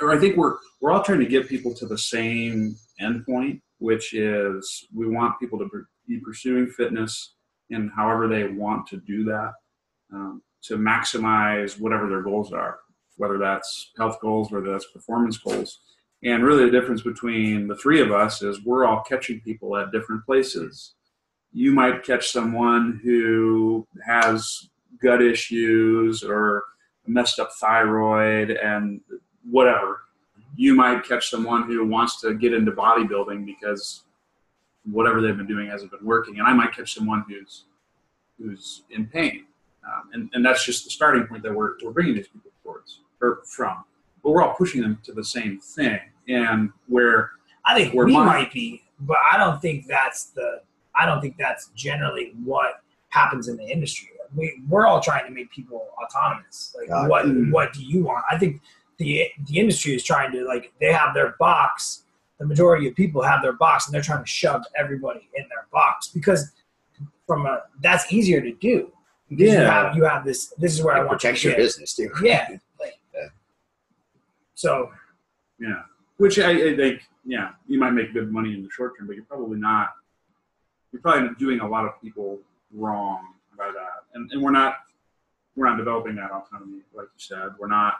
or 0.00 0.10
I 0.12 0.18
think 0.18 0.36
we're 0.36 0.56
we're 0.80 0.92
all 0.92 1.02
trying 1.02 1.20
to 1.20 1.26
get 1.26 1.48
people 1.48 1.74
to 1.74 1.86
the 1.86 1.98
same 1.98 2.76
endpoint, 3.00 3.60
which 3.78 4.14
is 4.14 4.86
we 4.94 5.08
want 5.08 5.40
people 5.40 5.58
to 5.58 5.68
be 6.06 6.18
pursuing 6.18 6.68
fitness 6.68 7.34
in 7.70 7.88
however 7.94 8.28
they 8.28 8.48
want 8.48 8.86
to 8.88 8.96
do 8.98 9.24
that 9.24 9.52
um, 10.12 10.42
to 10.62 10.76
maximize 10.76 11.80
whatever 11.80 12.08
their 12.08 12.22
goals 12.22 12.52
are, 12.52 12.78
whether 13.16 13.38
that's 13.38 13.92
health 13.96 14.20
goals, 14.20 14.50
whether 14.50 14.70
that's 14.70 14.86
performance 14.92 15.38
goals. 15.38 15.80
And 16.22 16.44
really, 16.44 16.66
the 16.66 16.70
difference 16.70 17.02
between 17.02 17.66
the 17.66 17.76
three 17.76 18.00
of 18.00 18.12
us 18.12 18.42
is 18.42 18.64
we're 18.64 18.84
all 18.84 19.02
catching 19.02 19.40
people 19.40 19.76
at 19.76 19.92
different 19.92 20.24
places. 20.26 20.94
You 21.52 21.72
might 21.72 22.04
catch 22.04 22.30
someone 22.30 23.00
who 23.02 23.86
has 24.06 24.68
gut 25.02 25.22
issues 25.22 26.22
or 26.22 26.64
a 27.06 27.10
messed 27.10 27.38
up 27.38 27.50
thyroid 27.58 28.50
and 28.50 29.00
whatever. 29.50 30.02
You 30.56 30.74
might 30.74 31.04
catch 31.04 31.30
someone 31.30 31.64
who 31.64 31.86
wants 31.86 32.20
to 32.20 32.34
get 32.34 32.52
into 32.52 32.72
bodybuilding 32.72 33.46
because 33.46 34.02
whatever 34.84 35.20
they've 35.20 35.36
been 35.36 35.46
doing 35.46 35.68
hasn't 35.68 35.90
been 35.90 36.04
working. 36.04 36.38
And 36.38 36.46
I 36.46 36.52
might 36.52 36.74
catch 36.74 36.94
someone 36.94 37.24
who's 37.28 37.64
who's 38.38 38.82
in 38.90 39.06
pain. 39.06 39.44
Um, 39.84 40.10
and, 40.12 40.30
and 40.34 40.44
that's 40.44 40.64
just 40.64 40.84
the 40.84 40.90
starting 40.90 41.26
point 41.26 41.42
that 41.42 41.54
we're, 41.54 41.72
we're 41.82 41.90
bringing 41.90 42.14
these 42.14 42.28
people 42.28 42.50
towards 42.62 43.00
or 43.20 43.40
from. 43.46 43.84
But 44.22 44.30
we're 44.30 44.42
all 44.42 44.54
pushing 44.54 44.82
them 44.82 44.98
to 45.04 45.12
the 45.12 45.24
same 45.24 45.58
thing. 45.60 45.98
And 46.28 46.70
where 46.86 47.30
I 47.64 47.74
think 47.74 47.94
Where 47.94 48.06
we 48.06 48.12
my- 48.12 48.24
might 48.24 48.52
be, 48.52 48.82
but 49.00 49.16
I 49.32 49.36
don't 49.38 49.60
think 49.60 49.86
that's 49.86 50.26
the. 50.26 50.62
I 50.94 51.06
don't 51.06 51.20
think 51.20 51.36
that's 51.38 51.68
generally 51.74 52.32
what 52.44 52.82
happens 53.08 53.48
in 53.48 53.56
the 53.56 53.64
industry. 53.64 54.08
We 54.36 54.60
we're 54.68 54.86
all 54.86 55.00
trying 55.00 55.24
to 55.26 55.30
make 55.30 55.50
people 55.50 55.88
autonomous. 56.02 56.74
Like, 56.78 56.88
God, 56.88 57.08
what 57.08 57.22
dude. 57.24 57.50
what 57.52 57.72
do 57.72 57.82
you 57.82 58.04
want? 58.04 58.24
I 58.30 58.36
think 58.38 58.60
the 58.98 59.28
the 59.46 59.58
industry 59.58 59.94
is 59.94 60.04
trying 60.04 60.30
to 60.32 60.44
like 60.46 60.72
they 60.80 60.92
have 60.92 61.14
their 61.14 61.34
box. 61.38 62.02
The 62.38 62.46
majority 62.46 62.88
of 62.88 62.94
people 62.94 63.22
have 63.22 63.42
their 63.42 63.52
box, 63.54 63.86
and 63.86 63.94
they're 63.94 64.02
trying 64.02 64.22
to 64.22 64.30
shove 64.30 64.62
everybody 64.76 65.28
in 65.34 65.44
their 65.48 65.66
box 65.72 66.08
because 66.08 66.52
from 67.26 67.46
a 67.46 67.62
that's 67.80 68.12
easier 68.12 68.40
to 68.40 68.52
do. 68.52 68.92
Because 69.30 69.42
you 69.52 69.52
Yeah. 69.58 69.84
have 69.84 69.96
you 69.96 70.04
have 70.04 70.24
this. 70.24 70.48
This 70.58 70.74
is 70.74 70.82
where 70.82 70.94
I 70.94 70.98
It 70.98 71.06
want 71.06 71.20
protects 71.20 71.44
you 71.44 71.50
your 71.50 71.56
to 71.56 71.62
get. 71.62 71.66
business 71.66 71.94
too. 71.94 72.10
Yeah. 72.22 72.48
Like, 72.80 72.98
Yeah. 73.14 73.28
So 74.54 74.90
Yeah, 75.58 75.82
which 76.16 76.38
I, 76.38 76.50
I 76.70 76.76
think, 76.76 77.02
yeah, 77.24 77.50
you 77.66 77.78
might 77.78 77.90
make 77.92 78.12
good 78.14 78.32
money 78.32 78.54
in 78.54 78.62
the 78.62 78.70
short 78.70 78.96
term, 78.98 79.06
but 79.06 79.14
you're 79.16 79.24
probably 79.26 79.58
not. 79.58 79.90
You're 80.92 81.02
probably 81.02 81.28
doing 81.38 81.60
a 81.60 81.68
lot 81.68 81.84
of 81.84 82.00
people 82.02 82.40
wrong 82.74 83.34
by 83.56 83.66
that, 83.70 84.04
and 84.14 84.30
and 84.32 84.42
we're 84.42 84.50
not 84.50 84.76
we're 85.54 85.68
not 85.68 85.76
developing 85.76 86.16
that 86.16 86.30
autonomy, 86.32 86.80
like 86.94 87.06
you 87.14 87.18
said. 87.20 87.50
We're 87.58 87.68
not. 87.68 87.94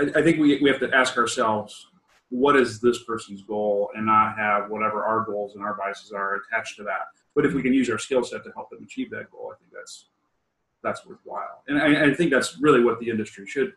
I, 0.00 0.18
I 0.18 0.22
think 0.22 0.38
we 0.40 0.58
we 0.62 0.68
have 0.70 0.80
to 0.80 0.92
ask 0.94 1.16
ourselves, 1.16 1.88
what 2.30 2.56
is 2.56 2.80
this 2.80 3.02
person's 3.04 3.42
goal, 3.42 3.90
and 3.94 4.06
not 4.06 4.36
have 4.36 4.70
whatever 4.70 5.04
our 5.04 5.24
goals 5.24 5.54
and 5.54 5.62
our 5.62 5.74
biases 5.74 6.10
are 6.12 6.36
attached 6.36 6.76
to 6.78 6.82
that. 6.84 7.06
But 7.36 7.44
if 7.44 7.52
we 7.52 7.62
can 7.62 7.74
use 7.74 7.88
our 7.90 7.98
skill 7.98 8.24
set 8.24 8.42
to 8.44 8.50
help 8.52 8.70
them 8.70 8.82
achieve 8.82 9.10
that 9.10 9.30
goal, 9.30 9.52
I 9.54 9.58
think 9.58 9.70
that's 9.72 10.06
that's 10.82 11.04
worthwhile, 11.06 11.62
and 11.68 11.78
I, 11.78 12.06
I 12.06 12.14
think 12.14 12.30
that's 12.30 12.58
really 12.60 12.82
what 12.82 12.98
the 12.98 13.10
industry 13.10 13.46
should 13.46 13.74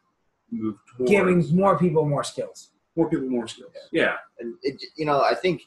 move 0.49 0.78
towards. 0.95 1.12
giving 1.12 1.55
more 1.55 1.78
people 1.78 2.05
more 2.05 2.24
skills. 2.24 2.70
more 2.95 3.10
people 3.10 3.30
more 3.30 3.47
skills. 3.47 3.74
Yeah, 3.91 4.16
and 4.39 4.55
it, 4.64 4.82
you 4.95 5.05
know, 5.05 5.22
I 5.22 5.36
think 5.36 5.64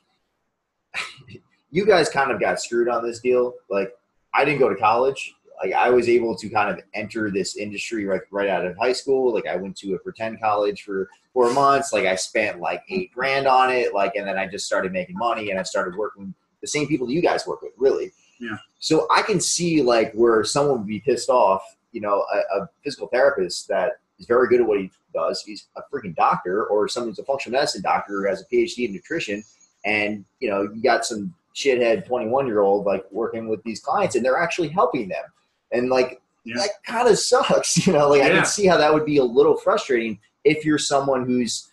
you 1.70 1.84
guys 1.84 2.08
kind 2.08 2.30
of 2.30 2.40
got 2.40 2.60
screwed 2.60 2.88
on 2.88 3.04
this 3.04 3.20
deal. 3.20 3.54
Like, 3.68 3.92
I 4.32 4.44
didn't 4.44 4.60
go 4.60 4.70
to 4.70 4.76
college. 4.76 5.34
Like, 5.62 5.74
I 5.74 5.90
was 5.90 6.08
able 6.08 6.34
to 6.36 6.48
kind 6.48 6.70
of 6.70 6.82
enter 6.94 7.30
this 7.30 7.56
industry 7.56 8.06
right 8.06 8.22
right 8.30 8.48
out 8.48 8.64
of 8.64 8.76
high 8.78 8.92
school. 8.92 9.34
Like, 9.34 9.46
I 9.46 9.56
went 9.56 9.76
to 9.78 9.94
a 9.94 9.98
pretend 9.98 10.40
college 10.40 10.82
for 10.82 11.10
four 11.34 11.52
months. 11.52 11.92
Like, 11.92 12.06
I 12.06 12.16
spent 12.16 12.58
like 12.58 12.82
eight 12.88 13.12
grand 13.12 13.46
on 13.46 13.70
it. 13.70 13.92
Like, 13.92 14.14
and 14.16 14.26
then 14.26 14.38
I 14.38 14.46
just 14.46 14.66
started 14.66 14.92
making 14.92 15.16
money, 15.16 15.50
and 15.50 15.60
I 15.60 15.62
started 15.62 15.96
working 15.96 16.26
with 16.26 16.34
the 16.62 16.68
same 16.68 16.86
people 16.86 17.06
that 17.06 17.12
you 17.12 17.20
guys 17.22 17.46
work 17.46 17.60
with, 17.60 17.72
really. 17.76 18.12
Yeah. 18.40 18.56
So 18.78 19.06
I 19.10 19.22
can 19.22 19.40
see 19.40 19.82
like 19.82 20.12
where 20.14 20.42
someone 20.44 20.78
would 20.78 20.86
be 20.88 21.00
pissed 21.00 21.28
off. 21.28 21.62
You 21.92 22.00
know, 22.00 22.24
a, 22.32 22.62
a 22.62 22.68
physical 22.82 23.08
therapist 23.08 23.68
that 23.68 23.92
is 24.18 24.26
very 24.26 24.48
good 24.48 24.60
at 24.62 24.66
what 24.66 24.80
he 24.80 24.90
does. 25.12 25.42
He's 25.44 25.66
a 25.76 25.82
freaking 25.92 26.14
doctor, 26.16 26.64
or 26.66 26.88
someone 26.88 27.10
who's 27.10 27.18
a 27.18 27.24
functional 27.24 27.58
medicine 27.58 27.82
doctor 27.82 28.22
who 28.22 28.28
has 28.28 28.40
a 28.40 28.46
PhD 28.46 28.86
in 28.86 28.92
nutrition, 28.92 29.44
and 29.84 30.24
you 30.40 30.48
know, 30.48 30.62
you 30.62 30.82
got 30.82 31.04
some 31.04 31.34
shithead 31.54 32.06
21 32.06 32.46
year 32.46 32.60
old 32.60 32.86
like 32.86 33.04
working 33.10 33.46
with 33.48 33.62
these 33.62 33.80
clients, 33.80 34.16
and 34.16 34.24
they're 34.24 34.38
actually 34.38 34.68
helping 34.68 35.08
them, 35.08 35.24
and 35.72 35.90
like 35.90 36.20
Yeah. 36.44 36.54
that 36.56 36.70
kind 36.86 37.08
of 37.08 37.18
sucks. 37.30 37.86
You 37.86 37.92
know, 37.92 38.08
like 38.08 38.22
I 38.22 38.30
can 38.30 38.46
see 38.46 38.66
how 38.66 38.78
that 38.78 38.92
would 38.94 39.04
be 39.04 39.18
a 39.18 39.24
little 39.24 39.56
frustrating 39.56 40.18
if 40.44 40.64
you're 40.64 40.78
someone 40.78 41.26
who's 41.26 41.68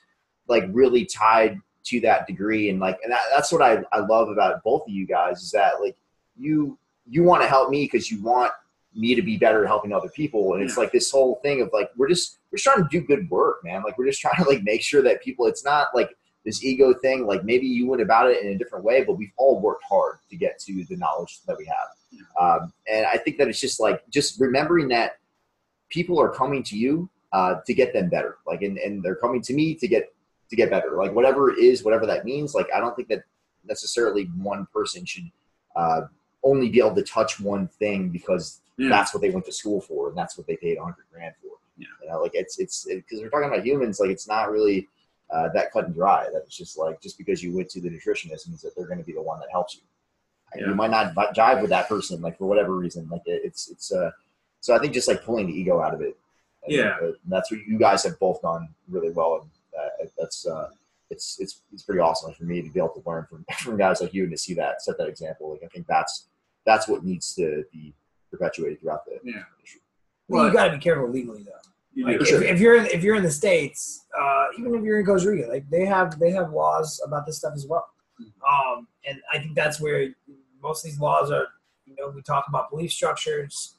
like 0.47 0.65
really 0.71 1.05
tied 1.05 1.59
to 1.86 1.99
that 2.01 2.27
degree. 2.27 2.69
And 2.69 2.80
like 2.80 2.99
and 3.03 3.11
that, 3.11 3.21
that's 3.34 3.51
what 3.51 3.61
I, 3.61 3.84
I 3.91 3.99
love 3.99 4.30
about 4.30 4.63
both 4.63 4.84
of 4.84 4.89
you 4.89 5.05
guys 5.05 5.41
is 5.41 5.51
that 5.51 5.82
like 5.82 5.97
you 6.38 6.77
you 7.07 7.23
want 7.23 7.41
to 7.41 7.47
help 7.47 7.69
me 7.69 7.86
because 7.86 8.11
you 8.11 8.21
want 8.21 8.51
me 8.95 9.15
to 9.15 9.21
be 9.21 9.38
better 9.38 9.63
at 9.63 9.67
helping 9.67 9.93
other 9.93 10.09
people. 10.09 10.53
And 10.53 10.63
it's 10.63 10.77
like 10.77 10.91
this 10.91 11.11
whole 11.11 11.39
thing 11.43 11.61
of 11.61 11.69
like 11.73 11.89
we're 11.95 12.09
just 12.09 12.39
we're 12.51 12.57
just 12.57 12.65
trying 12.65 12.84
to 12.84 12.89
do 12.89 13.01
good 13.01 13.30
work 13.30 13.63
man. 13.63 13.84
Like 13.84 13.97
we're 13.97 14.07
just 14.07 14.21
trying 14.21 14.43
to 14.43 14.49
like 14.49 14.63
make 14.63 14.82
sure 14.82 15.01
that 15.03 15.21
people 15.21 15.45
it's 15.45 15.63
not 15.63 15.88
like 15.93 16.09
this 16.45 16.63
ego 16.63 16.93
thing. 16.93 17.27
Like 17.27 17.43
maybe 17.43 17.67
you 17.67 17.88
went 17.88 18.01
about 18.01 18.30
it 18.30 18.43
in 18.43 18.51
a 18.53 18.57
different 18.57 18.86
way 18.86 19.03
but 19.03 19.13
we've 19.13 19.34
all 19.38 19.59
worked 19.59 19.84
hard 19.89 20.17
to 20.30 20.36
get 20.36 20.59
to 20.59 20.86
the 20.89 20.97
knowledge 20.97 21.39
that 21.47 21.57
we 21.57 21.65
have. 21.65 21.88
Um, 22.41 22.73
and 22.91 23.05
i 23.05 23.17
think 23.17 23.38
that 23.38 23.47
it's 23.47 23.61
just 23.61 23.80
like 23.80 24.01
just 24.09 24.39
remembering 24.39 24.88
that 24.88 25.19
people 25.89 26.19
are 26.19 26.30
coming 26.30 26.63
to 26.63 26.75
you 26.77 27.09
uh, 27.32 27.55
to 27.65 27.73
get 27.73 27.93
them 27.93 28.09
better. 28.09 28.38
Like 28.47 28.61
and, 28.61 28.77
and 28.77 29.03
they're 29.03 29.15
coming 29.15 29.41
to 29.43 29.53
me 29.53 29.75
to 29.75 29.88
get 29.88 30.13
to 30.50 30.56
get 30.56 30.70
better 30.70 30.91
like 30.95 31.14
whatever 31.14 31.52
it 31.52 31.60
is 31.60 31.84
whatever 31.84 32.06
that 32.06 32.26
means 32.26 32.54
like 32.56 32.68
i 32.76 32.80
don't 32.80 32.95
think 32.95 33.08
that 33.08 33.24
necessarily 33.68 34.24
one 34.38 34.68
person 34.74 35.06
should 35.06 35.30
uh, 35.76 36.02
only 36.43 36.70
be 36.70 36.80
able 36.80 36.95
to 36.95 37.04
touch 37.04 37.39
one 37.39 37.68
thing 37.68 38.10
because 38.10 38.62
Yeah. 38.78 38.89
that's 38.89 39.14
what 39.14 39.22
they 39.22 39.30
went 39.30 39.45
to 39.45 39.52
school 39.52 39.82
for 39.82 40.10
and 40.10 40.18
that's 40.18 40.38
what 40.38 40.47
they 40.47 40.56
paid 40.56 40.78
100 40.78 40.95
grand 41.14 41.34
for 41.41 41.52
Yeah. 41.78 41.88
you 42.02 42.10
know 42.10 42.22
like 42.22 42.32
it's 42.34 42.58
it's 42.60 42.86
because 42.86 43.20
we're 43.22 43.30
talking 43.30 43.50
about 43.50 43.66
humans 43.66 44.00
like 44.00 44.10
it's 44.10 44.28
not 44.28 44.52
really 44.52 44.88
uh, 45.30 45.50
that 45.54 45.72
cut 45.72 45.86
and 45.86 45.93
dry 45.93 46.24
that 46.34 46.41
it's 46.45 46.58
just 46.58 46.78
like 46.78 47.00
just 47.02 47.18
because 47.18 47.43
you 47.43 47.56
went 47.56 47.70
to 47.70 47.80
the 47.82 47.89
nutritionist 47.89 48.47
means 48.47 48.62
that 48.64 48.72
they're 48.76 48.88
going 48.88 48.97
to 48.97 49.06
be 49.06 49.14
the 49.14 49.22
one 49.22 49.39
that 49.39 49.50
helps 49.52 49.76
you 49.76 49.82
Yeah. 50.60 50.70
you 50.70 50.76
might 50.76 50.89
not 50.89 51.14
jive 51.36 51.62
with 51.62 51.70
that 51.70 51.88
person 51.88 52.22
like 52.22 52.38
for 52.39 52.47
whatever 52.47 52.74
reason 52.76 53.08
like 53.12 53.22
it, 53.28 53.41
it's 53.43 53.70
it's 53.70 53.91
uh 53.91 54.10
so 54.62 54.76
i 54.76 54.80
think 54.80 54.93
just 54.93 55.08
like 55.08 55.24
pulling 55.24 55.45
the 55.47 55.54
ego 55.54 55.80
out 55.82 55.93
of 55.93 56.02
it 56.02 56.16
and, 56.64 56.74
Yeah. 56.74 56.97
uh, 57.04 57.12
that's 57.28 57.52
what 57.52 57.60
you 57.68 57.78
guys 57.78 58.04
have 58.06 58.18
both 58.20 58.41
done 58.41 58.70
really 58.88 59.12
well 59.12 59.34
and 59.41 59.50
that's 60.17 60.45
uh 60.47 60.69
it's 61.09 61.39
it's 61.39 61.61
it's 61.73 61.84
pretty 61.84 61.99
awesome 61.99 62.34
for 62.34 62.43
me 62.43 62.61
to 62.61 62.69
be 62.69 62.80
able 62.80 62.89
to 62.89 63.01
learn 63.05 63.25
from 63.30 63.45
from 63.57 63.77
guys 63.77 64.01
like 64.01 64.13
you 64.13 64.23
and 64.23 64.32
to 64.32 64.38
see 64.38 64.53
that 64.53 64.82
set 64.82 64.97
that 64.97 65.07
example 65.07 65.51
like 65.51 65.61
i 65.63 65.67
think 65.67 65.86
that's 65.88 66.27
that's 66.65 66.88
what 66.88 67.03
needs 67.03 67.34
to 67.36 67.63
be 67.71 67.93
perpetuated 68.32 68.80
throughout 68.80 69.03
the 69.05 69.13
Yeah. 69.23 69.41
industry. 69.57 69.82
Well, 70.27 70.45
you 70.45 70.49
But- 70.51 70.55
got 70.57 70.65
to 70.65 70.71
be 70.73 70.77
careful 70.77 71.09
legally 71.09 71.41
though. 71.43 71.51
You 71.95 72.05
Like 72.05 72.17
do. 72.17 72.21
if, 72.23 72.27
sure. 72.30 72.43
if 72.43 72.59
you're 72.59 72.75
in, 72.75 72.86
if 72.88 73.03
you're 73.03 73.15
in 73.15 73.23
the 73.23 73.32
states, 73.32 74.05
uh, 74.21 74.45
even 74.59 74.75
if 74.75 74.84
you're 74.84 74.99
in 74.99 75.05
Costa 75.05 75.30
Rica, 75.32 75.47
like 75.49 75.67
they 75.71 75.86
have 75.86 76.19
they 76.19 76.30
have 76.32 76.51
laws 76.53 77.01
about 77.03 77.25
this 77.25 77.38
stuff 77.38 77.53
as 77.55 77.65
well. 77.65 77.89
Um, 78.47 78.88
and 79.07 79.19
I 79.34 79.39
think 79.39 79.55
that's 79.55 79.82
where 79.82 80.13
most 80.61 80.86
of 80.86 80.91
these 80.91 80.99
laws 80.99 81.32
are. 81.32 81.47
You 81.86 81.95
know, 81.97 82.09
we 82.09 82.21
talk 82.21 82.45
about 82.47 82.69
belief 82.69 82.91
structures. 82.91 83.75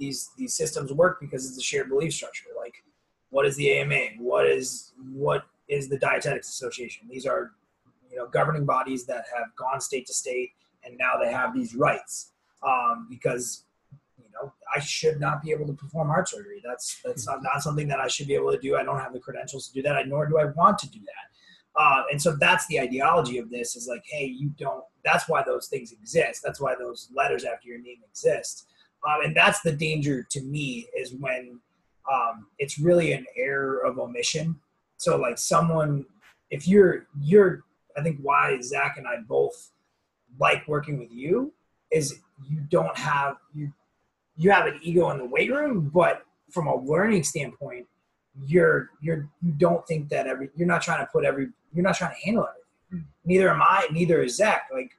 These 0.00 0.30
these 0.36 0.54
systems 0.56 0.92
work 0.92 1.20
because 1.20 1.48
it's 1.48 1.56
a 1.58 1.62
shared 1.62 1.88
belief 1.88 2.12
structure. 2.14 2.46
What 3.34 3.46
is 3.46 3.56
the 3.56 3.68
AMA? 3.72 4.00
What 4.20 4.46
is 4.46 4.92
what 5.12 5.46
is 5.66 5.88
the 5.88 5.98
Dietetics 5.98 6.48
Association? 6.48 7.08
These 7.10 7.26
are 7.26 7.50
you 8.08 8.16
know 8.16 8.28
governing 8.28 8.64
bodies 8.64 9.06
that 9.06 9.24
have 9.36 9.48
gone 9.56 9.80
state 9.80 10.06
to 10.06 10.14
state, 10.14 10.52
and 10.84 10.96
now 10.96 11.14
they 11.20 11.32
have 11.32 11.52
these 11.52 11.74
rights 11.74 12.30
um, 12.62 13.08
because 13.10 13.64
you 14.18 14.26
know, 14.32 14.52
I 14.72 14.78
should 14.78 15.18
not 15.18 15.42
be 15.42 15.50
able 15.50 15.66
to 15.66 15.72
perform 15.72 16.06
heart 16.10 16.28
surgery. 16.28 16.62
That's 16.64 17.00
that's 17.04 17.26
not, 17.26 17.42
not 17.42 17.60
something 17.60 17.88
that 17.88 17.98
I 17.98 18.06
should 18.06 18.28
be 18.28 18.36
able 18.36 18.52
to 18.52 18.58
do. 18.58 18.76
I 18.76 18.84
don't 18.84 19.00
have 19.00 19.12
the 19.12 19.18
credentials 19.18 19.66
to 19.66 19.74
do 19.74 19.82
that, 19.82 20.06
nor 20.06 20.26
do 20.26 20.38
I 20.38 20.44
want 20.44 20.78
to 20.78 20.88
do 20.88 21.00
that. 21.00 21.82
Uh, 21.82 22.04
and 22.12 22.22
so 22.22 22.36
that's 22.36 22.68
the 22.68 22.78
ideology 22.78 23.38
of 23.38 23.50
this 23.50 23.74
is 23.74 23.88
like, 23.88 24.04
hey, 24.06 24.26
you 24.26 24.50
don't. 24.50 24.84
That's 25.04 25.28
why 25.28 25.42
those 25.42 25.66
things 25.66 25.90
exist. 25.90 26.40
That's 26.44 26.60
why 26.60 26.76
those 26.78 27.08
letters 27.12 27.42
after 27.42 27.66
your 27.66 27.78
name 27.78 27.98
exist. 28.08 28.68
Um, 29.04 29.24
and 29.24 29.36
that's 29.36 29.60
the 29.62 29.72
danger 29.72 30.24
to 30.30 30.40
me 30.40 30.86
is 30.96 31.12
when 31.14 31.58
um, 32.10 32.46
it's 32.58 32.78
really 32.78 33.12
an 33.12 33.26
error 33.36 33.78
of 33.78 33.98
omission. 33.98 34.60
So 34.96 35.16
like 35.16 35.38
someone, 35.38 36.06
if 36.50 36.68
you're 36.68 37.06
you're, 37.20 37.64
I 37.96 38.02
think 38.02 38.18
why 38.22 38.60
Zach 38.60 38.96
and 38.96 39.06
I 39.06 39.16
both 39.26 39.70
like 40.38 40.66
working 40.66 40.98
with 40.98 41.12
you 41.12 41.52
is 41.90 42.20
you 42.48 42.60
don't 42.68 42.96
have 42.96 43.36
you 43.54 43.72
you 44.36 44.50
have 44.50 44.66
an 44.66 44.78
ego 44.82 45.10
in 45.10 45.18
the 45.18 45.24
weight 45.24 45.50
room, 45.50 45.90
but 45.94 46.24
from 46.50 46.66
a 46.66 46.76
learning 46.76 47.22
standpoint, 47.22 47.86
you're 48.46 48.90
you're 49.00 49.28
you 49.42 49.52
don't 49.52 49.86
think 49.86 50.08
that 50.08 50.26
every 50.26 50.50
you're 50.56 50.68
not 50.68 50.82
trying 50.82 51.04
to 51.04 51.10
put 51.10 51.24
every 51.24 51.48
you're 51.72 51.84
not 51.84 51.96
trying 51.96 52.14
to 52.14 52.20
handle 52.24 52.46
everything. 52.48 53.08
Neither 53.24 53.50
am 53.50 53.62
I. 53.62 53.88
Neither 53.90 54.22
is 54.22 54.36
Zach. 54.36 54.68
Like 54.72 54.92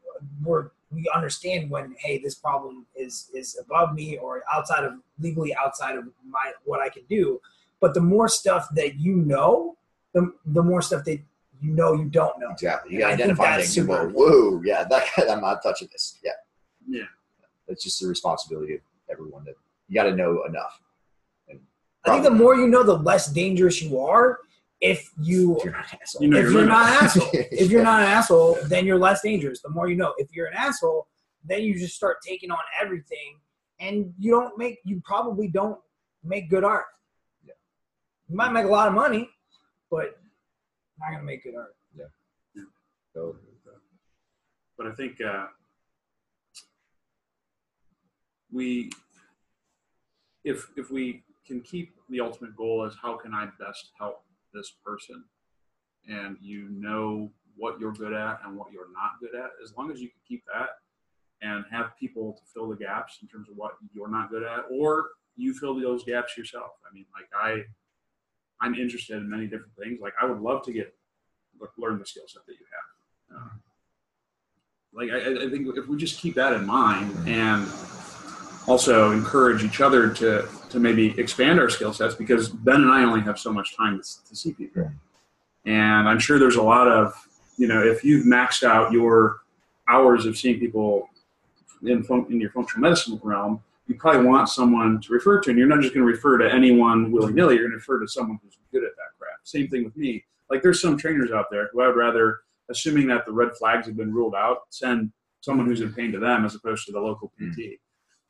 we're 0.44 0.70
we 0.96 1.10
understand 1.14 1.70
when 1.70 1.96
hey 2.00 2.18
this 2.18 2.36
problem 2.36 2.86
is 2.96 3.30
is 3.34 3.58
above 3.60 3.94
me 3.94 4.18
or 4.18 4.44
outside 4.54 4.84
of 4.84 4.94
legally 5.20 5.54
outside 5.56 5.96
of 5.98 6.06
my 6.28 6.52
what 6.64 6.80
I 6.80 6.90
can 6.90 7.04
do. 7.10 7.40
But 7.82 7.94
the 7.94 8.02
more 8.02 8.28
stuff 8.30 8.68
that 8.76 8.96
you 8.96 9.16
know, 9.18 9.78
the 10.14 10.32
the 10.46 10.64
more 10.64 10.82
stuff 10.82 11.04
that 11.06 11.20
you 11.62 11.72
know 11.72 11.94
you 11.94 12.06
don't 12.06 12.40
know. 12.40 12.52
Exactly. 12.52 12.94
You 12.96 12.98
And 12.98 13.02
got 13.04 13.08
I 13.08 13.12
to 13.12 13.18
think 13.18 13.40
identify 13.40 13.58
that's 13.58 13.74
things. 13.76 13.88
super 13.88 14.08
go, 14.08 14.14
Whoa, 14.18 14.62
yeah, 14.64 14.84
that 14.86 15.04
I'm 15.30 15.42
not 15.42 15.62
touching 15.62 15.90
this. 15.92 16.18
Yeah, 16.24 16.32
Yeah. 16.88 17.04
it's 17.68 17.84
just 17.84 18.00
the 18.02 18.08
responsibility 18.08 18.76
of 18.76 18.82
everyone 19.12 19.44
that 19.46 19.56
you 19.88 19.96
got 19.96 20.04
to 20.10 20.16
know 20.16 20.44
enough. 20.46 20.80
And 21.50 21.60
I 22.06 22.12
think 22.12 22.24
the 22.24 22.32
more 22.32 22.56
you 22.56 22.68
know, 22.68 22.84
the 22.84 22.98
less 22.98 23.28
dangerous 23.28 23.82
you 23.82 24.00
are. 24.00 24.40
If 24.82 25.10
you 25.22 25.58
if 25.58 25.64
you're 25.64 25.74
not 25.74 25.94
an 25.94 26.00
asshole. 26.02 26.22
You 26.22 26.30
know 26.30 26.38
if 26.38 26.44
your 26.44 26.52
you're 26.54 26.66
not 26.66 26.88
an 26.90 27.04
asshole, 27.04 27.30
if 27.34 27.72
you're 27.72 27.84
not 27.84 28.02
an 28.02 28.08
asshole, 28.08 28.58
then 28.68 28.86
you're 28.86 29.00
less 29.00 29.22
dangerous. 29.22 29.62
The 29.62 29.70
more 29.70 29.88
you 29.88 29.96
know. 29.96 30.14
If 30.18 30.28
you're 30.34 30.48
an 30.48 30.54
asshole, 30.56 31.08
then 31.44 31.62
you 31.64 31.78
just 31.80 31.96
start 31.96 32.18
taking 32.26 32.52
on 32.52 32.58
everything, 32.82 33.40
and 33.80 34.14
you 34.20 34.32
don't 34.32 34.58
make. 34.58 34.80
You 34.84 35.02
probably 35.06 35.48
don't 35.48 35.80
make 36.24 36.50
good 36.50 36.64
art. 36.64 36.86
Yeah. 37.46 37.54
You 38.28 38.36
might 38.36 38.52
make 38.52 38.66
a 38.66 38.70
lot 38.70 38.88
of 38.88 38.94
money, 38.94 39.30
but 39.90 40.18
not 41.00 41.12
gonna 41.12 41.24
make 41.24 41.44
good 41.44 41.56
art. 41.56 41.76
Yeah, 41.98 42.64
So, 43.14 43.38
but 44.78 44.88
I 44.88 44.92
think 44.92 45.22
uh, 45.22 45.48
we, 48.52 48.92
if 50.44 50.68
if 50.76 50.92
we 50.92 51.24
can 51.46 51.62
keep 51.62 51.94
the 52.10 52.20
ultimate 52.20 52.56
goal 52.56 52.84
as 52.86 52.96
how 53.02 53.16
can 53.16 53.34
I 53.34 53.48
best 53.60 53.92
help 53.98 54.25
this 54.56 54.74
person, 54.84 55.24
and 56.08 56.38
you 56.42 56.70
know 56.70 57.32
what 57.58 57.80
you're 57.80 57.94
good 57.94 58.14
at 58.14 58.40
and 58.46 58.58
what 58.58 58.72
you're 58.72 58.92
not 58.94 59.20
good 59.20 59.40
at, 59.40 59.52
as 59.64 59.74
long 59.78 59.92
as 59.92 60.02
you 60.02 60.10
can 60.10 60.20
keep 60.28 60.44
that 60.54 60.70
and 61.42 61.64
have 61.70 61.92
people 62.00 62.34
to 62.34 62.42
fill 62.54 62.70
the 62.70 62.76
gaps 62.76 63.20
in 63.22 63.28
terms 63.28 63.50
of 63.50 63.56
what 63.56 63.74
you're 63.94 64.10
not 64.10 64.30
good 64.30 64.44
at, 64.44 64.62
or 64.72 65.10
you 65.36 65.54
fill 65.54 65.80
those 65.80 66.04
gaps 66.04 66.38
yourself. 66.38 66.72
I 66.90 66.94
mean, 66.94 67.06
like 67.14 67.30
I, 67.36 67.64
I'm 68.62 68.74
interested 68.76 69.18
in 69.18 69.30
many 69.30 69.46
different 69.46 69.74
things. 69.78 70.00
Like 70.02 70.14
I 70.22 70.26
would 70.26 70.40
love 70.40 70.64
to 70.66 70.74
get 70.74 70.94
learn 71.78 72.00
the 72.00 72.06
skill 72.06 72.24
set 72.28 72.46
that 72.46 72.54
you 72.54 72.66
have. 72.72 73.38
Um, 73.38 73.62
like 74.94 75.10
I, 75.12 75.46
I 75.46 75.50
think 75.50 75.68
if 75.76 75.88
we 75.88 75.98
just 75.98 76.20
keep 76.20 76.36
that 76.36 76.54
in 76.54 76.66
mind 76.66 77.12
and 77.28 77.68
also 78.68 79.12
encourage 79.12 79.64
each 79.64 79.82
other 79.82 80.12
to 80.14 80.48
to 80.70 80.80
maybe 80.80 81.18
expand 81.20 81.60
our 81.60 81.70
skill 81.70 81.94
sets 81.94 82.16
because 82.16 82.50
Ben 82.50 82.82
and 82.82 82.92
I 82.92 83.04
only 83.04 83.22
have 83.22 83.40
so 83.40 83.54
much 83.54 83.76
time 83.76 84.02
to, 84.02 84.26
to 84.28 84.36
see 84.36 84.54
people, 84.54 84.92
and 85.66 86.08
I'm 86.08 86.20
sure 86.20 86.40
there's 86.40 86.56
a 86.56 86.64
lot 86.64 86.88
of 86.88 87.14
you 87.58 87.68
know 87.68 87.84
if 87.84 88.04
you've 88.04 88.26
maxed 88.26 88.64
out 88.64 88.92
your 88.92 89.38
hours 89.88 90.26
of 90.26 90.38
seeing 90.38 90.60
people 90.60 91.10
in 91.84 92.04
fun, 92.04 92.26
in 92.30 92.42
your 92.42 92.50
functional 92.52 92.82
medicine 92.82 93.20
realm, 93.24 93.62
you 93.88 93.96
probably 93.96 94.26
want 94.26 94.50
someone 94.50 95.00
to 95.02 95.14
refer 95.14 95.40
to, 95.42 95.50
and 95.50 95.60
you're 95.60 95.68
not 95.68 95.82
just 95.82 95.94
going 95.94 96.06
to 96.06 96.12
refer 96.12 96.38
to 96.38 96.52
anyone 96.52 97.12
willy 97.12 97.34
nilly. 97.34 97.56
You're 97.56 97.66
going 97.66 97.72
to 97.72 97.78
refer 97.78 98.00
to 98.00 98.08
someone 98.08 98.40
who's 98.44 98.58
good 98.72 98.84
at 98.84 98.96
that 98.96 99.18
craft. 99.20 99.48
Same 99.48 99.68
thing 99.68 99.84
with 99.84 99.96
me. 99.96 100.26
Like 100.50 100.62
there's 100.62 100.82
some 100.82 100.98
trainers 100.98 101.32
out 101.32 101.48
there 101.52 101.70
who 101.72 101.82
I 101.82 101.88
would 101.88 101.96
rather 101.96 102.40
assuming 102.70 103.08
that 103.08 103.26
the 103.26 103.32
red 103.32 103.56
flags 103.58 103.86
have 103.88 103.98
been 103.98 104.14
ruled 104.14 104.36
out, 104.36 104.62
send 104.70 105.12
someone 105.42 105.68
who's 105.68 105.82
in 105.82 105.94
pain 105.94 106.12
to 106.12 106.20
them 106.20 106.46
as 106.46 106.56
opposed 106.56 106.86
to 106.86 106.92
the 106.92 107.00
local 107.00 107.32
PT. 107.40 107.80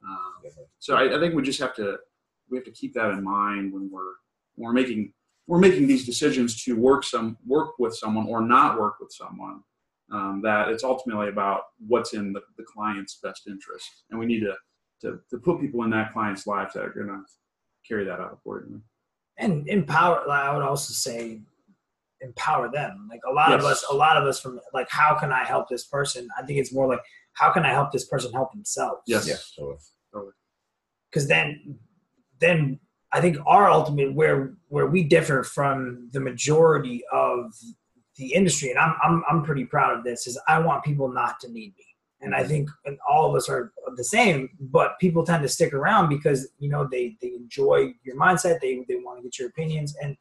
Um, 0.08 0.51
so 0.80 0.95
I, 0.95 1.16
I 1.16 1.20
think 1.20 1.36
we 1.36 1.41
just 1.41 1.60
have 1.60 1.76
to 1.76 1.97
we 2.49 2.58
have 2.58 2.66
to 2.66 2.72
keep 2.72 2.93
that 2.93 3.12
in 3.12 3.24
mind 3.24 3.74
when 3.74 3.89
we're 3.91 4.14
when 4.56 4.68
we're 4.68 4.74
making 4.74 5.14
we're 5.47 5.60
making 5.60 5.88
these 5.88 6.06
decisions 6.06 6.64
to 6.64 6.76
work 6.76 7.03
some 7.03 7.38
work 7.45 7.78
with 7.80 7.95
someone 7.95 8.28
or 8.28 8.41
not 8.41 8.80
work 8.80 8.95
with 8.99 9.12
someone. 9.12 9.62
Um, 10.12 10.41
that 10.43 10.70
it's 10.70 10.84
ultimately 10.84 11.30
about 11.30 11.62
what's 11.88 12.14
in 12.14 12.32
the, 12.32 12.41
the 12.58 12.64
client's 12.64 13.18
best 13.24 13.47
interest, 13.47 14.03
and 14.12 14.20
we 14.20 14.28
need 14.28 14.41
to, 14.41 14.53
to 15.01 15.20
to 15.32 15.39
put 15.39 15.60
people 15.60 15.84
in 15.84 15.89
that 15.91 16.14
client's 16.14 16.45
life 16.45 16.72
that 16.74 16.84
are 16.84 16.89
going 16.93 17.08
to 17.08 17.24
carry 17.88 18.06
that 18.06 18.20
out 18.20 18.32
accordingly. 18.34 18.82
and 19.38 19.68
empower 19.68 20.28
i 20.30 20.53
would 20.53 20.64
also 20.64 20.93
say 20.93 21.39
empower 22.22 22.72
them 22.72 23.08
like 23.12 23.20
a 23.30 23.32
lot 23.34 23.51
of 23.51 23.64
us 23.64 23.86
a 23.91 23.93
lot 23.93 24.18
of 24.18 24.24
us 24.26 24.39
from 24.39 24.60
like 24.74 24.88
how 24.89 25.16
can 25.20 25.32
i 25.32 25.43
help 25.43 25.68
this 25.70 25.86
person 25.86 26.28
i 26.38 26.41
think 26.43 26.58
it's 26.60 26.74
more 26.74 26.88
like 26.88 27.01
how 27.36 27.51
can 27.51 27.66
I 27.66 27.72
help 27.72 27.91
this 27.91 28.06
person 28.06 28.32
help 28.34 28.51
themselves? 28.53 29.01
Yes. 29.06 29.28
Yeah. 29.28 29.36
So 29.36 29.78
because 31.16 31.30
then 31.30 31.78
then 32.41 32.78
I 33.13 33.22
think 33.22 33.38
our 33.47 33.70
ultimate 33.70 34.13
where 34.13 34.53
where 34.68 34.88
we 34.88 35.03
differ 35.03 35.43
from 35.43 36.09
the 36.11 36.20
majority 36.20 37.03
of 37.13 37.53
the 38.18 38.34
industry, 38.34 38.70
and 38.70 38.78
I'm 38.80 38.95
I'm 39.01 39.24
I'm 39.30 39.43
pretty 39.43 39.63
proud 39.63 39.97
of 39.97 40.03
this, 40.03 40.28
is 40.28 40.39
I 40.47 40.59
want 40.59 40.84
people 40.84 41.07
not 41.07 41.39
to 41.41 41.47
need 41.47 41.74
me. 41.78 41.86
And 42.22 42.36
I 42.36 42.43
think 42.43 42.70
and 42.84 42.97
all 43.09 43.30
of 43.30 43.36
us 43.36 43.47
are 43.47 43.72
the 43.95 44.03
same, 44.03 44.49
but 44.59 44.99
people 44.99 45.26
tend 45.26 45.43
to 45.43 45.49
stick 45.49 45.74
around 45.74 46.09
because 46.09 46.49
you 46.59 46.70
know 46.70 46.88
they 46.91 47.16
they 47.22 47.30
enjoy 47.30 47.93
your 48.03 48.18
mindset, 48.18 48.59
they 48.59 48.84
they 48.89 48.95
want 48.95 49.20
to 49.20 49.24
get 49.24 49.39
your 49.39 49.47
opinions, 49.47 49.95
and 50.01 50.18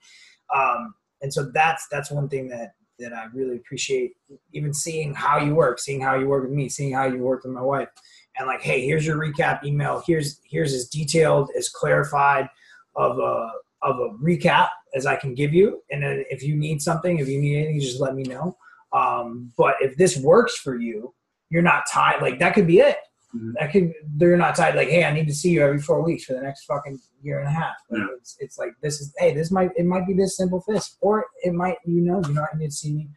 um 0.55 0.95
and 1.22 1.32
so 1.34 1.51
that's 1.53 1.88
that's 1.90 2.11
one 2.12 2.28
thing 2.28 2.49
that 2.49 2.74
that 3.01 3.12
I 3.12 3.24
really 3.34 3.57
appreciate, 3.57 4.12
even 4.53 4.72
seeing 4.72 5.14
how 5.14 5.38
you 5.38 5.57
work, 5.57 5.80
seeing 5.80 6.01
how 6.01 6.14
you 6.14 6.28
work 6.28 6.45
with 6.45 6.53
me, 6.53 6.68
seeing 6.68 6.92
how 6.92 7.07
you 7.07 7.18
work 7.18 7.42
with 7.42 7.53
my 7.53 7.62
wife 7.62 7.88
and 8.37 8.47
like, 8.47 8.62
hey, 8.62 8.85
here's 8.85 9.07
your 9.07 9.16
recap 9.16 9.64
email. 9.64 10.03
Here's 10.07 10.41
here's 10.45 10.72
as 10.72 10.89
detailed, 10.89 11.51
as 11.57 11.68
clarified 11.68 12.49
of 12.97 13.18
a 13.18 13.51
of 13.82 13.99
a 13.99 14.11
recap 14.22 14.68
as 14.95 15.07
I 15.07 15.16
can 15.16 15.35
give 15.35 15.53
you. 15.53 15.82
And 15.91 16.03
then 16.03 16.24
if 16.30 16.43
you 16.43 16.57
need 16.57 16.80
something, 16.80 17.18
if 17.18 17.28
you 17.28 17.41
need 17.41 17.57
anything, 17.59 17.80
just 17.80 18.01
let 18.01 18.14
me 18.14 18.22
know. 18.22 18.57
Um, 18.93 19.53
but 19.59 19.74
if 19.80 19.97
this 19.97 20.16
works 20.16 20.57
for 20.57 20.78
you, 20.78 21.14
you're 21.51 21.62
not 21.62 21.85
tied. 21.91 22.22
Like 22.22 22.39
that 22.39 22.55
could 22.55 22.66
be 22.66 22.80
it. 22.80 22.97
Mhm. 23.37 23.53
That 23.59 23.72
could 23.72 23.93
they're 24.16 24.37
not 24.37 24.55
tied. 24.55 24.76
Like, 24.76 24.89
hey, 24.89 25.05
I 25.05 25.12
need 25.12 25.26
to 25.26 25.35
see 25.35 25.51
you 25.51 25.62
every 25.62 25.80
four 25.80 26.03
weeks 26.03 26.24
for 26.24 26.35
the 26.35 26.41
next 26.41 26.64
fucking 26.64 26.99
year 27.22 27.41
and 27.41 27.49
a 27.49 27.51
half. 27.51 27.74
Like, 27.91 28.01
Yeah. 28.01 28.07
it's, 28.16 28.37
it's 28.41 28.59
like 28.59 28.70
this 28.80 29.01
is 29.01 29.12
hey, 29.18 29.35
this 29.35 29.51
might 29.51 29.70
it 29.76 29.85
might 29.85 30.07
be 30.07 30.14
this 30.14 30.37
simple 30.37 30.61
fist, 30.61 30.97
or 31.01 31.26
it 31.43 31.53
might 31.53 31.78
you 31.85 32.01
know 32.01 32.22
you 32.28 32.32
know 32.35 32.43
I 32.53 32.57
need 32.57 32.70
to 32.70 32.72
see 32.76 32.93
me 32.93 33.09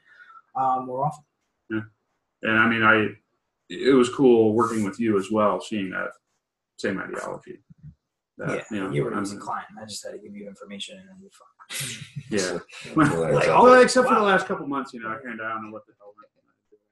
um, 0.55 0.88
more 0.88 1.05
often. 1.05 1.24
Yeah, 1.70 1.82
and 2.49 2.59
I 2.59 2.68
mean, 2.68 2.82
I 2.84 3.09
it 3.70 3.93
was 3.93 4.09
cool 4.09 4.53
working 4.53 4.84
with 4.84 4.99
you 4.99 5.18
as 5.20 5.30
well, 5.32 5.59
seeing 5.61 5.89
that 5.91 6.09
same 6.78 6.99
ideology. 6.99 7.59
That, 8.38 8.49
yeah, 8.57 8.63
you 8.72 8.84
know, 8.84 8.91
you 8.91 9.03
were 9.03 9.09
I'm- 9.11 9.20
an 9.20 9.24
easy 9.26 9.38
client. 9.38 9.68
I 9.82 9.86
just 9.86 10.05
had 10.05 10.11
to 10.13 10.20
give 10.20 10.36
you 10.36 10.47
information 10.47 10.99
and 10.99 11.09
then 11.09 11.18
you 11.22 11.30
fuck. 11.32 11.47
yeah. 12.30 12.59
Well, 12.95 13.07
like, 13.22 13.32
that's- 13.34 13.47
oh, 13.51 13.63
Well, 13.63 13.82
except 13.82 14.07
for 14.07 14.15
the 14.15 14.22
last 14.22 14.45
couple 14.47 14.68
months, 14.68 14.93
you 14.93 15.01
know, 15.01 15.09
I 15.09 15.15
kind 15.15 15.39
of 15.39 15.45
I 15.45 15.49
don't 15.49 15.65
know 15.65 15.72
what 15.72 15.86
the 15.88 15.93
hell 15.99 16.13
went 16.15 16.30
on. 16.38 16.43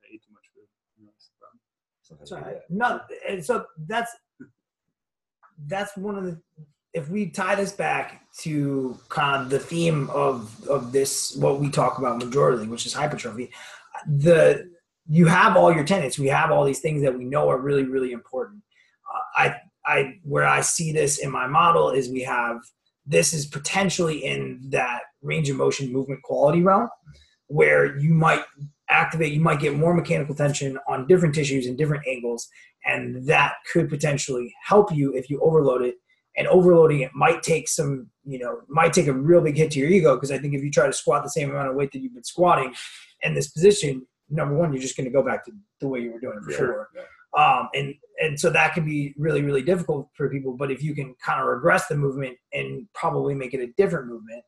I 0.04 0.14
ate 0.14 0.24
too 0.24 0.34
much 0.34 0.46
food. 0.54 0.66
You 0.98 1.06
know, 1.06 1.12
that's 1.14 1.30
the 1.30 1.36
problem. 1.40 1.60
sometimes 2.02 2.22
It's 2.24 2.32
all 2.32 2.38
we 2.40 2.44
do 2.44 2.50
right. 2.50 2.62
that. 2.68 3.20
No, 3.20 3.32
and 3.36 3.46
so 3.46 3.66
that's 3.88 4.12
that's 5.68 5.96
one 5.98 6.18
of 6.18 6.24
the. 6.26 6.42
If 6.94 7.10
we 7.10 7.30
tie 7.30 7.56
this 7.56 7.74
back 7.74 8.22
to 8.40 8.98
kind 9.10 9.44
of 9.44 9.50
the 9.50 9.60
theme 9.60 10.10
of 10.12 10.66
of 10.68 10.92
this, 10.94 11.36
what 11.36 11.60
we 11.60 11.70
talk 11.70 11.98
about 12.00 12.22
majorly, 12.22 12.68
which 12.68 12.86
is 12.86 12.94
hypertrophy, 12.94 13.52
the 14.08 14.72
you 15.08 15.28
have 15.28 15.56
all 15.56 15.74
your 15.74 15.84
tenants. 15.84 16.18
We 16.18 16.28
have 16.28 16.52
all 16.52 16.64
these 16.64 16.80
things 16.80 17.02
that 17.04 17.18
we 17.18 17.26
know 17.26 17.50
are 17.50 17.60
really 17.60 17.84
really 17.84 18.12
important. 18.12 18.62
Uh, 19.14 19.20
I 19.44 19.56
I 19.86 20.20
where 20.24 20.46
I 20.46 20.62
see 20.62 20.92
this 20.92 21.20
in 21.20 21.32
my 21.32 21.48
model 21.48 21.92
is 21.92 22.10
we 22.10 22.24
have 22.24 22.58
this 23.06 23.34
is 23.34 23.46
potentially 23.46 24.24
in 24.24 24.62
that 24.70 25.02
range 25.22 25.50
of 25.50 25.58
motion 25.58 25.92
movement 25.92 26.22
quality 26.24 26.62
realm 26.62 26.90
where 27.48 27.98
you 27.98 28.14
might 28.14 28.44
activate 28.90 29.34
you 29.34 29.42
might 29.42 29.60
get 29.60 29.76
more 29.76 29.94
mechanical 29.94 30.36
tension 30.36 30.78
on 30.88 31.08
different 31.08 31.34
tissues 31.34 31.66
and 31.66 31.78
different 31.78 32.04
angles 32.08 32.48
and 32.86 33.28
that 33.28 33.54
could 33.72 33.90
potentially 33.90 34.54
help 34.64 34.94
you 34.94 35.14
if 35.16 35.30
you 35.30 35.40
overload 35.42 35.82
it 35.82 35.96
and 36.38 36.48
overloading 36.48 37.02
it 37.02 37.12
might 37.16 37.42
take 37.42 37.68
some 37.68 38.08
you 38.24 38.38
know 38.38 38.62
might 38.68 38.94
take 38.94 39.08
a 39.08 39.14
real 39.14 39.42
big 39.42 39.58
hit 39.58 39.72
to 39.72 39.80
your 39.80 39.90
ego 39.90 40.16
because 40.16 40.32
i 40.32 40.38
think 40.38 40.54
if 40.54 40.64
you 40.64 40.70
try 40.70 40.86
to 40.86 40.94
squat 40.94 41.24
the 41.24 41.30
same 41.30 41.50
amount 41.50 41.68
of 41.68 41.76
weight 41.76 41.92
that 41.92 42.00
you've 42.00 42.14
been 42.14 42.24
squatting 42.24 42.74
in 43.22 43.34
this 43.34 43.50
position 43.50 44.06
number 44.30 44.56
one 44.56 44.72
you're 44.74 44.82
just 44.82 44.98
going 44.98 45.06
to 45.06 45.12
go 45.12 45.24
back 45.24 45.46
to 45.46 45.52
the 45.82 45.88
way 45.88 46.00
you 46.00 46.12
were 46.12 46.20
doing 46.20 46.38
it 46.38 46.52
Yeah. 46.52 46.58
before 46.58 46.90
um, 47.38 47.70
and 47.74 47.94
and 48.22 48.40
so 48.40 48.50
that 48.50 48.74
can 48.74 48.86
be 48.86 49.14
really 49.18 49.42
really 49.42 49.62
difficult 49.62 50.10
for 50.16 50.30
people 50.30 50.56
but 50.58 50.72
if 50.72 50.82
you 50.84 50.96
can 50.96 51.16
kind 51.24 51.40
of 51.42 51.48
regress 51.48 51.88
the 51.88 51.96
movement 51.96 52.38
and 52.54 52.88
probably 52.94 53.34
make 53.36 53.54
it 53.54 53.60
a 53.62 53.68
different 53.78 54.08
movement 54.08 54.44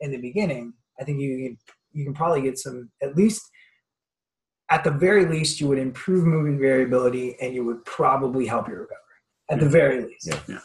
in 0.00 0.10
the 0.10 0.18
beginning 0.18 0.72
i 1.00 1.04
think 1.04 1.20
you 1.20 1.36
can 1.48 1.58
you 1.92 2.04
can 2.04 2.14
probably 2.14 2.42
get 2.42 2.58
some 2.58 2.90
at 3.02 3.16
least 3.16 3.42
at 4.70 4.84
the 4.84 4.90
very 4.90 5.26
least 5.26 5.60
you 5.60 5.66
would 5.68 5.78
improve 5.78 6.24
movement 6.26 6.58
variability 6.60 7.36
and 7.40 7.54
you 7.54 7.64
would 7.64 7.84
probably 7.84 8.46
help 8.46 8.66
your 8.68 8.80
recovery 8.80 8.98
at 9.50 9.60
the 9.60 9.68
very 9.68 10.04
least 10.04 10.28
Yeah. 10.48 10.58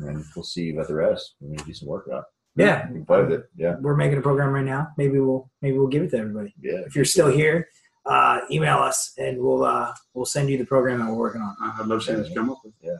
And 0.00 0.24
we'll 0.34 0.42
see 0.42 0.70
about 0.72 0.88
the 0.88 0.94
rest. 0.94 1.36
We're 1.40 1.54
gonna 1.56 1.68
do 1.68 1.72
some 1.74 1.88
work. 1.88 2.08
It. 2.56 2.62
yeah 2.64 2.90
we 2.90 3.00
played 3.00 3.30
it. 3.32 3.48
Yeah, 3.56 3.76
we're 3.80 3.96
making 3.96 4.18
a 4.18 4.22
program 4.22 4.50
right 4.50 4.64
now 4.64 4.88
maybe 4.96 5.18
we'll 5.18 5.50
maybe 5.62 5.76
we'll 5.78 5.88
give 5.88 6.02
it 6.02 6.10
to 6.10 6.18
everybody 6.18 6.54
Yeah. 6.60 6.80
if 6.86 6.94
you're 6.94 7.04
still 7.04 7.28
here 7.28 7.68
uh, 8.06 8.40
email 8.50 8.76
us 8.78 9.14
and 9.16 9.38
we'll 9.38 9.64
uh, 9.64 9.92
we'll 10.12 10.26
send 10.26 10.50
you 10.50 10.58
the 10.58 10.64
program 10.66 10.98
that 11.00 11.08
we're 11.08 11.16
working 11.16 11.40
on 11.40 11.56
I'd 11.60 11.86
love 11.86 12.00
to 12.00 12.06
see 12.06 12.12
this 12.14 12.32
come 12.34 12.50
up 12.50 12.58
with. 12.64 12.74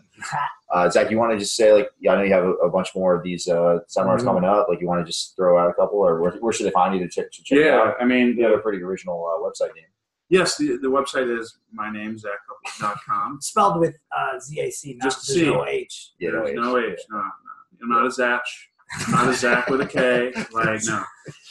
Uh, 0.72 0.90
Zach, 0.90 1.08
you 1.08 1.16
want 1.18 1.30
to 1.30 1.38
just 1.38 1.54
say 1.54 1.72
like, 1.72 1.88
yeah, 2.00 2.12
I 2.12 2.16
know 2.16 2.22
you 2.24 2.32
have 2.32 2.42
a, 2.42 2.52
a 2.54 2.68
bunch 2.68 2.88
more 2.96 3.14
of 3.14 3.22
these 3.22 3.46
uh, 3.46 3.78
seminars 3.86 4.22
Mhm. 4.22 4.24
coming 4.24 4.44
up. 4.44 4.66
Like, 4.68 4.80
you 4.80 4.88
want 4.88 5.02
to 5.02 5.06
just 5.06 5.36
throw 5.36 5.56
out 5.56 5.70
a 5.70 5.74
couple, 5.74 5.98
or 6.00 6.20
where, 6.20 6.32
where 6.40 6.52
should 6.52 6.66
they 6.66 6.72
find 6.72 6.92
you 6.98 7.00
to 7.00 7.08
check, 7.08 7.30
to 7.30 7.42
check 7.44 7.58
Yeah, 7.60 7.76
out? 7.76 7.94
I 8.00 8.04
mean, 8.04 8.36
You 8.36 8.42
have 8.46 8.54
a 8.54 8.58
pretty 8.58 8.82
original 8.82 9.24
uh, 9.24 9.38
website 9.48 9.72
name. 9.76 9.84
yes, 10.30 10.56
the, 10.56 10.78
the 10.82 10.88
website 10.88 11.30
is 11.38 11.58
my 11.72 11.92
name, 11.92 12.16
zachcupples.com. 12.16 13.38
spelled 13.40 13.78
with 13.78 13.96
uh, 14.16 14.36
ZAC 14.40 14.96
not 14.96 15.04
Just 15.04 15.26
C. 15.26 15.44
no 15.44 15.64
H 15.64 16.12
Yeah, 16.18 16.30
There's 16.32 16.54
no 16.54 16.62
no 16.62 16.78
H. 16.78 16.84
H. 16.94 17.00
No, 17.08 17.18
no. 17.18 17.22
I'm 17.82 17.88
not 17.90 18.06
a 18.06 18.10
Zach. 18.10 18.42
I'm 19.06 19.10
not 19.12 19.28
a 19.28 19.34
Zach 19.34 19.68
with 19.68 19.80
a 19.80 19.86
K. 19.86 20.32
Like, 20.52 20.80
no. 20.84 21.02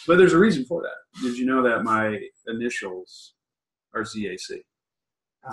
But 0.07 0.17
there's 0.17 0.33
a 0.33 0.39
reason 0.39 0.65
for 0.65 0.81
that. 0.81 1.21
Did 1.21 1.37
you 1.37 1.45
know 1.45 1.61
that 1.63 1.83
my 1.83 2.19
initials 2.47 3.33
are 3.93 4.01
ZAC? 4.03 4.63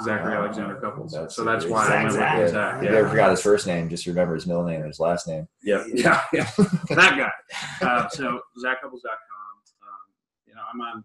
Zachary 0.05 0.35
Oh, 0.37 0.43
Alexander 0.45 0.77
Cupples. 0.77 1.13
that's 1.13 1.35
so 1.35 1.43
that's 1.43 1.65
great. 1.65 1.73
why 1.75 1.83
I 1.83 1.89
Zach, 1.89 2.03
went 2.05 2.13
Zach. 2.15 2.39
with 2.39 2.47
Yeah. 2.47 2.53
Zach. 2.53 2.77
If 2.77 2.83
you 2.85 2.89
Yeah. 2.91 2.99
ever 3.01 3.09
forgot 3.09 3.31
his 3.33 3.43
first 3.43 3.67
name, 3.67 3.89
just 3.89 4.07
remember 4.07 4.35
his 4.35 4.47
middle 4.47 4.63
name 4.65 4.77
and 4.83 4.87
his 4.87 5.01
last 5.01 5.27
name. 5.27 5.49
Yeah, 5.63 5.85
yeah, 5.93 6.23
yeah. 6.33 6.49
that 6.91 7.17
guy. 7.19 7.87
Uh, 7.87 8.09
so 8.09 8.41
zachcupples.com. 8.65 9.19
Um, 9.83 9.99
you 10.47 10.55
know, 10.55 10.63
I'm 10.73 10.81
on. 10.81 11.05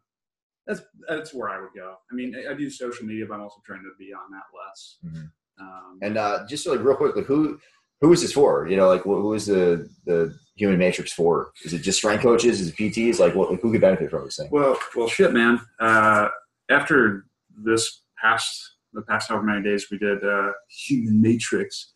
That's 0.67 0.81
that's 1.07 1.33
where 1.33 1.49
I 1.49 1.59
would 1.61 1.71
go. 1.75 1.95
I 2.11 2.15
mean, 2.15 2.36
I, 2.36 2.51
I 2.51 2.53
do 2.55 2.69
social 2.69 3.05
media, 3.07 3.25
but 3.27 3.36
I'm 3.36 3.41
also 3.41 3.59
trying 3.65 3.81
to 3.81 3.91
be 3.97 4.13
on 4.13 4.29
that 4.31 4.43
less. 4.55 4.97
Mhm. 5.03 5.31
Um, 5.59 5.99
And 6.03 6.17
uh, 6.17 6.45
just 6.47 6.67
like 6.67 6.79
real 6.81 6.95
quickly, 6.95 7.23
who 7.23 7.59
who 8.01 8.11
is 8.11 8.21
this 8.21 8.33
for? 8.33 8.67
You 8.67 8.77
know, 8.77 8.87
like 8.87 9.01
who 9.01 9.21
who 9.21 9.33
is 9.33 9.45
the 9.45 9.89
the 10.05 10.37
human 10.55 10.77
matrix 10.77 11.11
for? 11.13 11.51
Is 11.63 11.73
it 11.73 11.79
just 11.79 11.97
strength 11.97 12.21
coaches? 12.21 12.61
Is 12.61 12.69
it 12.69 12.75
PTs? 12.75 13.19
Like, 13.19 13.35
what, 13.35 13.59
who 13.59 13.71
could 13.71 13.81
benefit 13.81 14.09
from 14.09 14.25
this 14.25 14.37
thing? 14.37 14.49
well, 14.51 14.77
well, 14.95 15.07
shit, 15.07 15.33
man. 15.33 15.59
Uh, 15.79 16.29
after 16.69 17.25
this 17.57 18.01
past 18.21 18.71
the 18.93 19.01
past 19.01 19.29
however 19.29 19.43
many 19.43 19.61
days 19.61 19.87
we 19.91 19.97
did 19.97 20.23
uh, 20.23 20.51
human 20.69 21.21
matrix, 21.21 21.93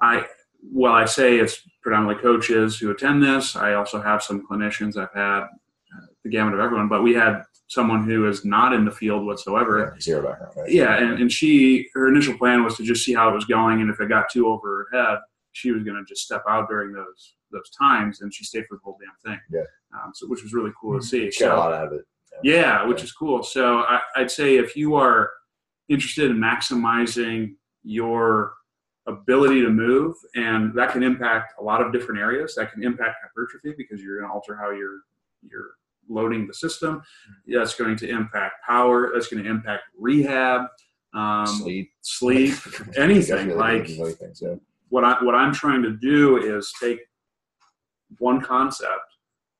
I 0.00 0.26
well, 0.72 0.92
I 0.92 1.06
say 1.06 1.38
it's 1.38 1.60
predominantly 1.82 2.22
coaches 2.22 2.78
who 2.78 2.90
attend 2.90 3.22
this. 3.22 3.56
I 3.56 3.74
also 3.74 4.00
have 4.00 4.22
some 4.22 4.46
clinicians. 4.46 4.96
I've 4.96 5.12
had 5.14 5.42
uh, 5.42 6.06
the 6.22 6.30
gamut 6.30 6.54
of 6.54 6.60
everyone, 6.60 6.88
but 6.88 7.02
we 7.02 7.14
had 7.14 7.42
someone 7.66 8.04
who 8.04 8.28
is 8.28 8.44
not 8.44 8.72
in 8.72 8.84
the 8.84 8.90
field 8.90 9.26
whatsoever. 9.26 9.92
Yeah, 9.94 10.00
zero 10.00 10.28
background. 10.28 10.54
Right? 10.56 10.70
Yeah, 10.70 10.96
and, 10.96 11.20
and 11.20 11.32
she 11.32 11.88
her 11.94 12.08
initial 12.08 12.36
plan 12.36 12.64
was 12.64 12.76
to 12.76 12.84
just 12.84 13.04
see 13.04 13.14
how 13.14 13.28
it 13.30 13.34
was 13.34 13.44
going, 13.44 13.80
and 13.80 13.90
if 13.90 14.00
it 14.00 14.08
got 14.08 14.30
too 14.30 14.46
over 14.46 14.88
her 14.92 14.98
head, 14.98 15.18
she 15.52 15.70
was 15.70 15.82
going 15.82 15.96
to 15.96 16.04
just 16.06 16.22
step 16.22 16.42
out 16.48 16.68
during 16.68 16.92
those 16.92 17.34
those 17.50 17.70
times, 17.78 18.22
and 18.22 18.32
she 18.32 18.44
stayed 18.44 18.64
for 18.68 18.76
the 18.76 18.80
whole 18.82 18.98
damn 19.00 19.32
thing. 19.32 19.40
Yeah. 19.50 19.60
um, 19.94 20.12
so 20.14 20.26
which 20.26 20.42
was 20.42 20.52
really 20.52 20.72
cool 20.80 20.98
to 20.98 21.04
see. 21.06 21.30
She 21.30 21.44
got 21.44 21.56
a 21.56 21.60
lot 21.60 21.72
out 21.72 21.88
of 21.88 21.92
it. 21.92 22.06
yeah, 22.42 22.84
which 22.86 23.02
is 23.02 23.12
cool. 23.12 23.42
So 23.42 23.80
I, 23.80 24.00
I'd 24.16 24.30
say 24.30 24.56
if 24.56 24.74
you 24.74 24.94
are 24.94 25.30
interested 25.88 26.30
in 26.30 26.38
maximizing 26.38 27.54
your 27.82 28.54
ability 29.06 29.62
to 29.62 29.70
move, 29.70 30.14
and 30.34 30.74
that 30.74 30.92
can 30.92 31.02
impact 31.02 31.54
a 31.60 31.62
lot 31.62 31.80
of 31.80 31.92
different 31.92 32.20
areas. 32.20 32.54
That 32.54 32.72
can 32.72 32.82
impact 32.82 33.16
hypertrophy 33.22 33.74
because 33.76 34.02
you're 34.02 34.18
going 34.18 34.28
to 34.28 34.32
alter 34.32 34.56
how 34.56 34.70
you're 34.70 35.00
you're 35.42 35.72
loading 36.08 36.46
the 36.46 36.54
system. 36.54 37.02
That's 37.46 37.74
going 37.74 37.96
to 37.96 38.08
impact 38.08 38.54
power. 38.66 39.10
That's 39.12 39.28
going 39.28 39.42
to 39.42 39.50
impact 39.50 39.84
rehab, 39.98 40.66
um, 41.14 41.46
sleep, 41.46 41.90
sleep, 42.00 42.54
anything. 42.96 43.48
really 43.48 43.96
like 43.98 44.16
things, 44.16 44.42
yeah. 44.42 44.54
What 44.92 45.04
I 45.04 45.24
what 45.24 45.34
I'm 45.34 45.54
trying 45.54 45.82
to 45.84 45.96
do 45.96 46.36
is 46.36 46.70
take 46.78 47.00
one 48.18 48.42
concept, 48.42 49.08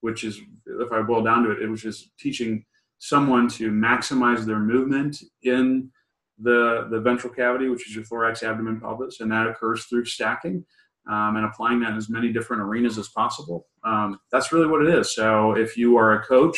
which 0.02 0.24
is 0.24 0.38
if 0.66 0.92
I 0.92 1.00
boil 1.00 1.22
down 1.22 1.42
to 1.44 1.52
it, 1.52 1.70
which 1.70 1.86
is 1.86 2.10
teaching 2.20 2.66
someone 2.98 3.48
to 3.48 3.70
maximize 3.70 4.44
their 4.44 4.58
movement 4.58 5.16
in 5.42 5.90
the 6.38 6.86
the 6.90 7.00
ventral 7.00 7.32
cavity, 7.32 7.70
which 7.70 7.88
is 7.88 7.94
your 7.94 8.04
thorax, 8.04 8.42
abdomen, 8.42 8.78
pelvis, 8.78 9.20
and 9.20 9.32
that 9.32 9.46
occurs 9.46 9.86
through 9.86 10.04
stacking. 10.04 10.64
Um, 11.10 11.34
and 11.34 11.44
applying 11.44 11.80
that 11.80 11.90
in 11.90 11.96
as 11.96 12.08
many 12.08 12.32
different 12.32 12.62
arenas 12.62 12.96
as 12.96 13.08
possible. 13.08 13.66
Um, 13.82 14.20
that's 14.30 14.52
really 14.52 14.68
what 14.68 14.86
it 14.86 14.94
is. 14.94 15.12
So, 15.12 15.50
if 15.50 15.76
you 15.76 15.96
are 15.96 16.12
a 16.12 16.24
coach, 16.24 16.56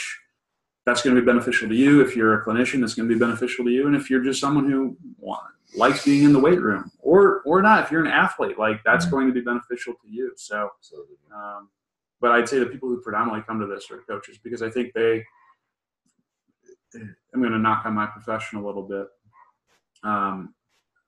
that's 0.84 1.00
going 1.00 1.16
to 1.16 1.22
be 1.22 1.24
beneficial 1.24 1.66
to 1.66 1.74
you. 1.74 2.02
If 2.02 2.14
you're 2.14 2.38
a 2.38 2.44
clinician, 2.44 2.80
that's 2.80 2.94
going 2.94 3.08
to 3.08 3.14
be 3.14 3.18
beneficial 3.18 3.64
to 3.64 3.70
you. 3.70 3.86
And 3.86 3.96
if 3.96 4.10
you're 4.10 4.22
just 4.22 4.42
someone 4.42 4.70
who 4.70 4.98
want, 5.18 5.54
likes 5.76 6.04
being 6.04 6.24
in 6.24 6.32
the 6.32 6.38
weight 6.38 6.60
room, 6.60 6.90
or 7.00 7.42
or 7.42 7.60
not, 7.62 7.84
if 7.84 7.90
you're 7.90 8.04
an 8.04 8.10
athlete, 8.10 8.58
like 8.58 8.82
that's 8.84 9.06
Mhm. 9.06 9.10
going 9.10 9.26
to 9.28 9.32
be 9.34 9.40
beneficial 9.40 9.94
to 9.94 10.08
you. 10.08 10.32
So, 10.36 10.70
So, 10.80 11.06
um, 11.34 11.70
but 12.20 12.30
I'd 12.32 12.48
say 12.48 12.58
the 12.58 12.66
people 12.66 12.88
who 12.88 13.00
predominantly 13.00 13.42
come 13.46 13.60
to 13.60 13.66
this 13.66 13.90
are 13.90 13.98
coaches 13.98 14.38
because 14.38 14.62
I 14.62 14.70
think 14.70 14.92
they. 14.94 15.24
I'm 16.94 17.40
going 17.40 17.52
to 17.52 17.58
knock 17.58 17.84
on 17.86 17.94
my 17.94 18.06
profession 18.06 18.58
a 18.58 18.64
little 18.64 18.84
bit. 18.84 19.08
um, 20.04 20.54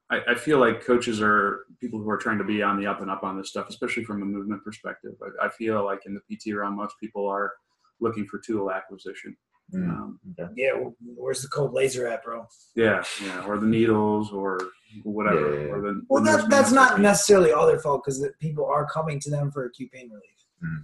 I, 0.08 0.20
I 0.28 0.34
feel 0.36 0.58
like 0.58 0.84
coaches 0.84 1.20
are 1.20 1.66
people 1.80 1.98
who 2.00 2.08
are 2.10 2.16
trying 2.16 2.38
to 2.38 2.44
be 2.44 2.62
on 2.62 2.78
the 2.78 2.86
up 2.86 3.00
and 3.02 3.10
up 3.10 3.24
on 3.24 3.36
this 3.36 3.48
stuff, 3.50 3.68
especially 3.68 4.04
from 4.04 4.22
a 4.22 4.24
movement 4.24 4.62
perspective. 4.64 5.12
I, 5.42 5.46
I 5.46 5.48
feel 5.50 5.84
like 5.84 6.06
in 6.06 6.14
the 6.14 6.20
PT 6.36 6.54
realm, 6.56 6.76
most 6.76 6.94
people 7.00 7.26
are 7.28 7.52
looking 8.00 8.24
for 8.26 8.38
tool 8.38 8.70
acquisition. 8.70 9.36
Mm. 9.74 9.88
Um, 9.90 10.20
Yeah, 10.54 10.70
where's 11.16 11.42
the 11.42 11.48
cold 11.48 11.72
laser 11.72 12.06
at, 12.06 12.22
bro? 12.24 12.46
yeah, 12.76 13.02
yeah, 13.24 13.44
or 13.46 13.58
the 13.58 13.66
needles, 13.66 14.32
or 14.32 14.58
whatever. 15.02 15.54
Yeah, 15.54 15.58
yeah, 15.60 15.66
yeah. 15.66 15.72
Or 15.72 15.80
the, 15.80 16.02
Well, 16.08 16.22
the 16.22 16.30
that, 16.36 16.50
that's 16.50 16.70
not 16.72 16.88
technique. 16.90 17.02
necessarily 17.02 17.52
all 17.52 17.66
their 17.66 17.80
fault 17.80 18.02
because 18.04 18.24
people 18.40 18.64
are 18.66 18.86
coming 18.86 19.18
to 19.20 19.30
them 19.30 19.50
for 19.50 19.64
acute 19.64 19.90
pain 19.90 20.08
relief. 20.08 20.22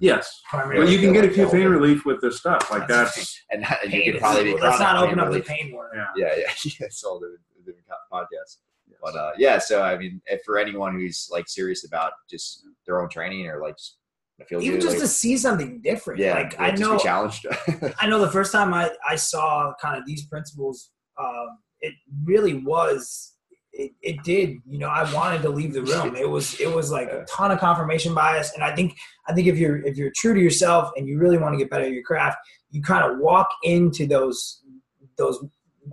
Yes, 0.01 0.43
Primarily. 0.51 0.85
but 0.87 0.93
you 0.93 0.99
can 0.99 1.13
get 1.13 1.23
like 1.23 1.31
acute 1.31 1.51
pain 1.51 1.67
relief 1.69 2.05
with 2.05 2.21
this 2.21 2.39
stuff. 2.39 2.71
Like 2.71 2.87
That's 2.87 3.17
that's 3.17 3.43
and, 3.51 3.65
and 3.83 3.93
you 3.93 4.03
Pain 4.03 4.13
could 4.13 4.21
probably 4.21 4.45
be 4.45 4.51
is- 4.51 4.61
let's 4.61 4.79
not 4.79 4.91
chronic 4.99 5.03
open 5.05 5.19
pain 5.19 5.27
up 5.27 5.33
the 5.33 5.41
pain 5.41 5.73
word. 5.75 5.91
yeah. 5.95 6.07
yeah, 6.17 6.35
yeah, 6.37 6.43
yeah. 6.65 6.87
It's 6.87 7.03
all 7.05 7.19
the, 7.19 7.37
the 7.65 7.73
different 7.73 7.87
podcasts. 8.13 8.59
But 9.03 9.17
uh, 9.17 9.33
yeah, 9.39 9.59
so 9.59 9.83
I 9.83 9.97
mean, 9.97 10.21
if 10.27 10.43
for 10.45 10.59
anyone 10.59 10.95
who's 10.95 11.29
like 11.33 11.49
serious 11.49 11.85
about 11.87 12.13
just 12.31 12.65
their 12.87 13.01
own 13.01 13.09
training 13.09 13.47
or 13.49 13.61
like 13.61 13.77
just 13.77 13.97
feel 13.97 14.02
Even 14.51 14.73
good, 14.73 14.81
just 14.81 14.97
like, 14.97 15.03
to 15.03 15.09
see 15.09 15.37
something 15.37 15.81
different. 15.83 16.21
yeah, 16.21 16.35
like 16.35 16.61
I 16.61 16.71
just 16.71 16.83
know, 16.83 16.99
challenged. 16.99 17.47
I 17.99 18.07
know 18.07 18.19
the 18.19 18.31
first 18.31 18.53
time 18.53 18.75
I, 18.75 18.91
I 19.09 19.17
saw 19.17 19.73
kind 19.81 19.99
of 19.99 20.07
these 20.07 20.27
principles, 20.27 20.91
um, 21.19 21.59
it 21.81 21.95
really 22.25 22.55
was. 22.55 23.35
It, 23.75 23.93
it 24.03 24.23
did, 24.23 24.59
you 24.69 24.79
know. 24.79 24.89
I 24.89 25.11
wanted 25.15 25.41
to 25.43 25.49
leave 25.49 25.73
the 25.73 25.83
room. 25.83 26.15
It 26.15 26.29
was 26.29 26.61
it 26.61 26.73
was 26.73 26.91
like 26.91 27.09
a 27.09 27.25
ton 27.25 27.51
of 27.51 27.59
confirmation 27.59 28.15
bias, 28.15 28.53
and 28.55 28.63
I 28.63 28.75
think 28.75 28.95
I 29.29 29.33
think 29.33 29.47
if 29.47 29.57
you're 29.57 29.79
if 29.87 29.97
you're 29.97 30.13
true 30.15 30.35
to 30.35 30.41
yourself 30.41 30.91
and 30.97 31.09
you 31.09 31.19
really 31.19 31.39
want 31.39 31.55
to 31.55 31.59
get 31.59 31.71
better 31.71 31.85
at 31.85 31.93
your 31.93 32.03
craft, 32.03 32.37
you 32.71 32.83
kind 32.83 33.11
of 33.11 33.19
walk 33.19 33.49
into 33.63 34.07
those 34.07 34.63
those 35.17 35.43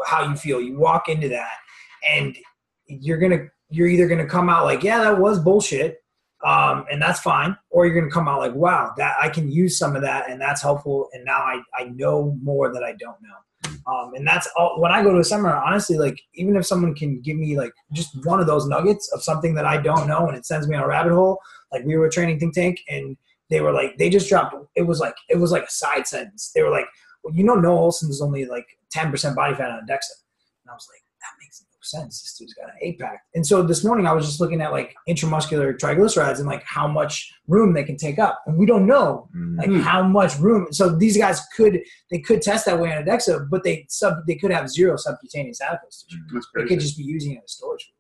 how 0.06 0.28
you 0.30 0.36
feel. 0.36 0.62
You 0.62 0.78
walk 0.78 1.08
into 1.08 1.30
that, 1.30 1.54
and 2.08 2.38
you're 2.88 3.18
gonna 3.18 3.46
you're 3.70 3.88
either 3.88 4.08
gonna 4.08 4.28
come 4.28 4.50
out 4.50 4.66
like 4.66 4.84
yeah 4.84 5.00
that 5.00 5.18
was 5.18 5.40
bullshit, 5.40 6.00
um, 6.46 6.86
and 6.92 7.02
that's 7.02 7.20
fine, 7.20 7.58
or 7.70 7.86
you're 7.86 8.00
gonna 8.00 8.12
come 8.12 8.28
out 8.28 8.40
like 8.40 8.56
wow 8.56 8.94
that 8.98 9.16
I 9.22 9.30
can 9.30 9.52
use 9.52 9.78
some 9.78 9.96
of 9.96 10.02
that 10.04 10.30
and 10.30 10.40
that's 10.40 10.62
helpful, 10.62 11.10
and 11.14 11.26
now 11.26 11.38
I 11.38 11.62
I 11.78 11.86
know 11.86 12.38
more 12.42 12.74
that 12.74 12.84
I 12.84 12.94
don't 12.94 13.18
know. 13.22 13.36
Um, 13.88 14.14
and 14.16 14.26
that's 14.26 14.48
all 14.58 14.80
when 14.80 14.92
I 14.92 15.04
go 15.04 15.14
to 15.14 15.20
a 15.20 15.24
seminar, 15.24 15.64
honestly, 15.64 15.98
like 15.98 16.22
even 16.36 16.56
if 16.56 16.66
someone 16.66 16.96
can 16.96 17.22
give 17.22 17.38
me 17.38 17.58
like 17.58 17.74
just 17.92 18.12
one 18.26 18.40
of 18.40 18.48
those 18.48 18.68
nuggets 18.68 19.12
of 19.14 19.24
something 19.24 19.54
that 19.56 19.66
I 19.66 19.82
don't 19.82 20.08
know 20.08 20.28
and 20.28 20.38
it 20.38 20.46
sends 20.46 20.68
me 20.68 20.76
on 20.76 20.84
a 20.84 20.88
rabbit 20.88 21.12
hole, 21.12 21.40
like 21.72 21.84
we 21.86 21.98
were 21.98 22.10
training 22.10 22.40
think 22.40 22.54
tank 22.54 22.80
and 22.90 23.18
they 23.50 23.62
were 23.62 23.72
like, 23.72 23.98
they 23.98 24.10
just 24.10 24.30
dropped, 24.30 24.56
it 24.76 24.84
was 24.84 25.00
like, 25.00 25.16
it 25.28 25.38
was 25.38 25.52
like 25.52 25.64
a 25.64 25.72
side 25.72 26.08
sentence. 26.08 26.52
They 26.54 26.62
were 26.62 26.70
like, 26.70 26.86
well, 27.24 27.34
you 27.34 27.44
know, 27.44 27.56
Noah 27.56 27.80
Olson 27.80 28.10
is 28.10 28.22
only 28.22 28.46
like 28.46 28.66
10% 28.96 29.36
body 29.36 29.56
fat 29.56 29.72
on 29.72 29.82
DEXA. 29.88 30.16
And 30.64 30.70
I 30.70 30.74
was 30.74 30.88
like, 30.92 31.04
that 31.22 31.34
makes. 31.42 31.66
Sense 31.90 32.22
this 32.22 32.36
dude's 32.38 32.54
got 32.54 32.66
an 32.70 32.76
eight 32.82 33.00
pack. 33.00 33.24
And 33.36 33.46
so 33.46 33.64
this 33.64 33.84
morning 33.84 34.06
I 34.06 34.14
was 34.14 34.26
just 34.26 34.40
looking 34.40 34.62
at 34.62 34.72
like 34.72 34.94
intramuscular 35.08 35.78
triglycerides 35.78 36.38
and 36.38 36.46
like 36.48 36.64
how 36.66 36.88
much 36.88 37.32
room 37.48 37.74
they 37.74 37.84
can 37.84 37.98
take 37.98 38.20
up. 38.20 38.42
And 38.46 38.58
we 38.58 38.66
don't 38.66 38.86
know 38.86 39.28
Mm. 39.36 39.58
like 39.58 39.84
how 39.84 40.04
much 40.04 40.38
room. 40.40 40.68
So 40.72 40.96
these 40.96 41.18
guys 41.18 41.42
could 41.56 41.80
they 42.12 42.20
could 42.20 42.42
test 42.42 42.66
that 42.66 42.80
way 42.80 42.92
on 42.94 43.02
a 43.02 43.06
DEXA, 43.06 43.50
but 43.50 43.64
they 43.64 43.86
sub 43.90 44.14
they 44.28 44.36
could 44.36 44.52
have 44.52 44.70
zero 44.70 44.96
subcutaneous 44.98 45.62
adipose 45.62 46.04
tissue. 46.08 46.22
They 46.56 46.68
could 46.68 46.80
just 46.80 46.98
be 46.98 47.04
using 47.04 47.34
it 47.34 47.42
as 47.44 47.52
storage. 47.54 47.92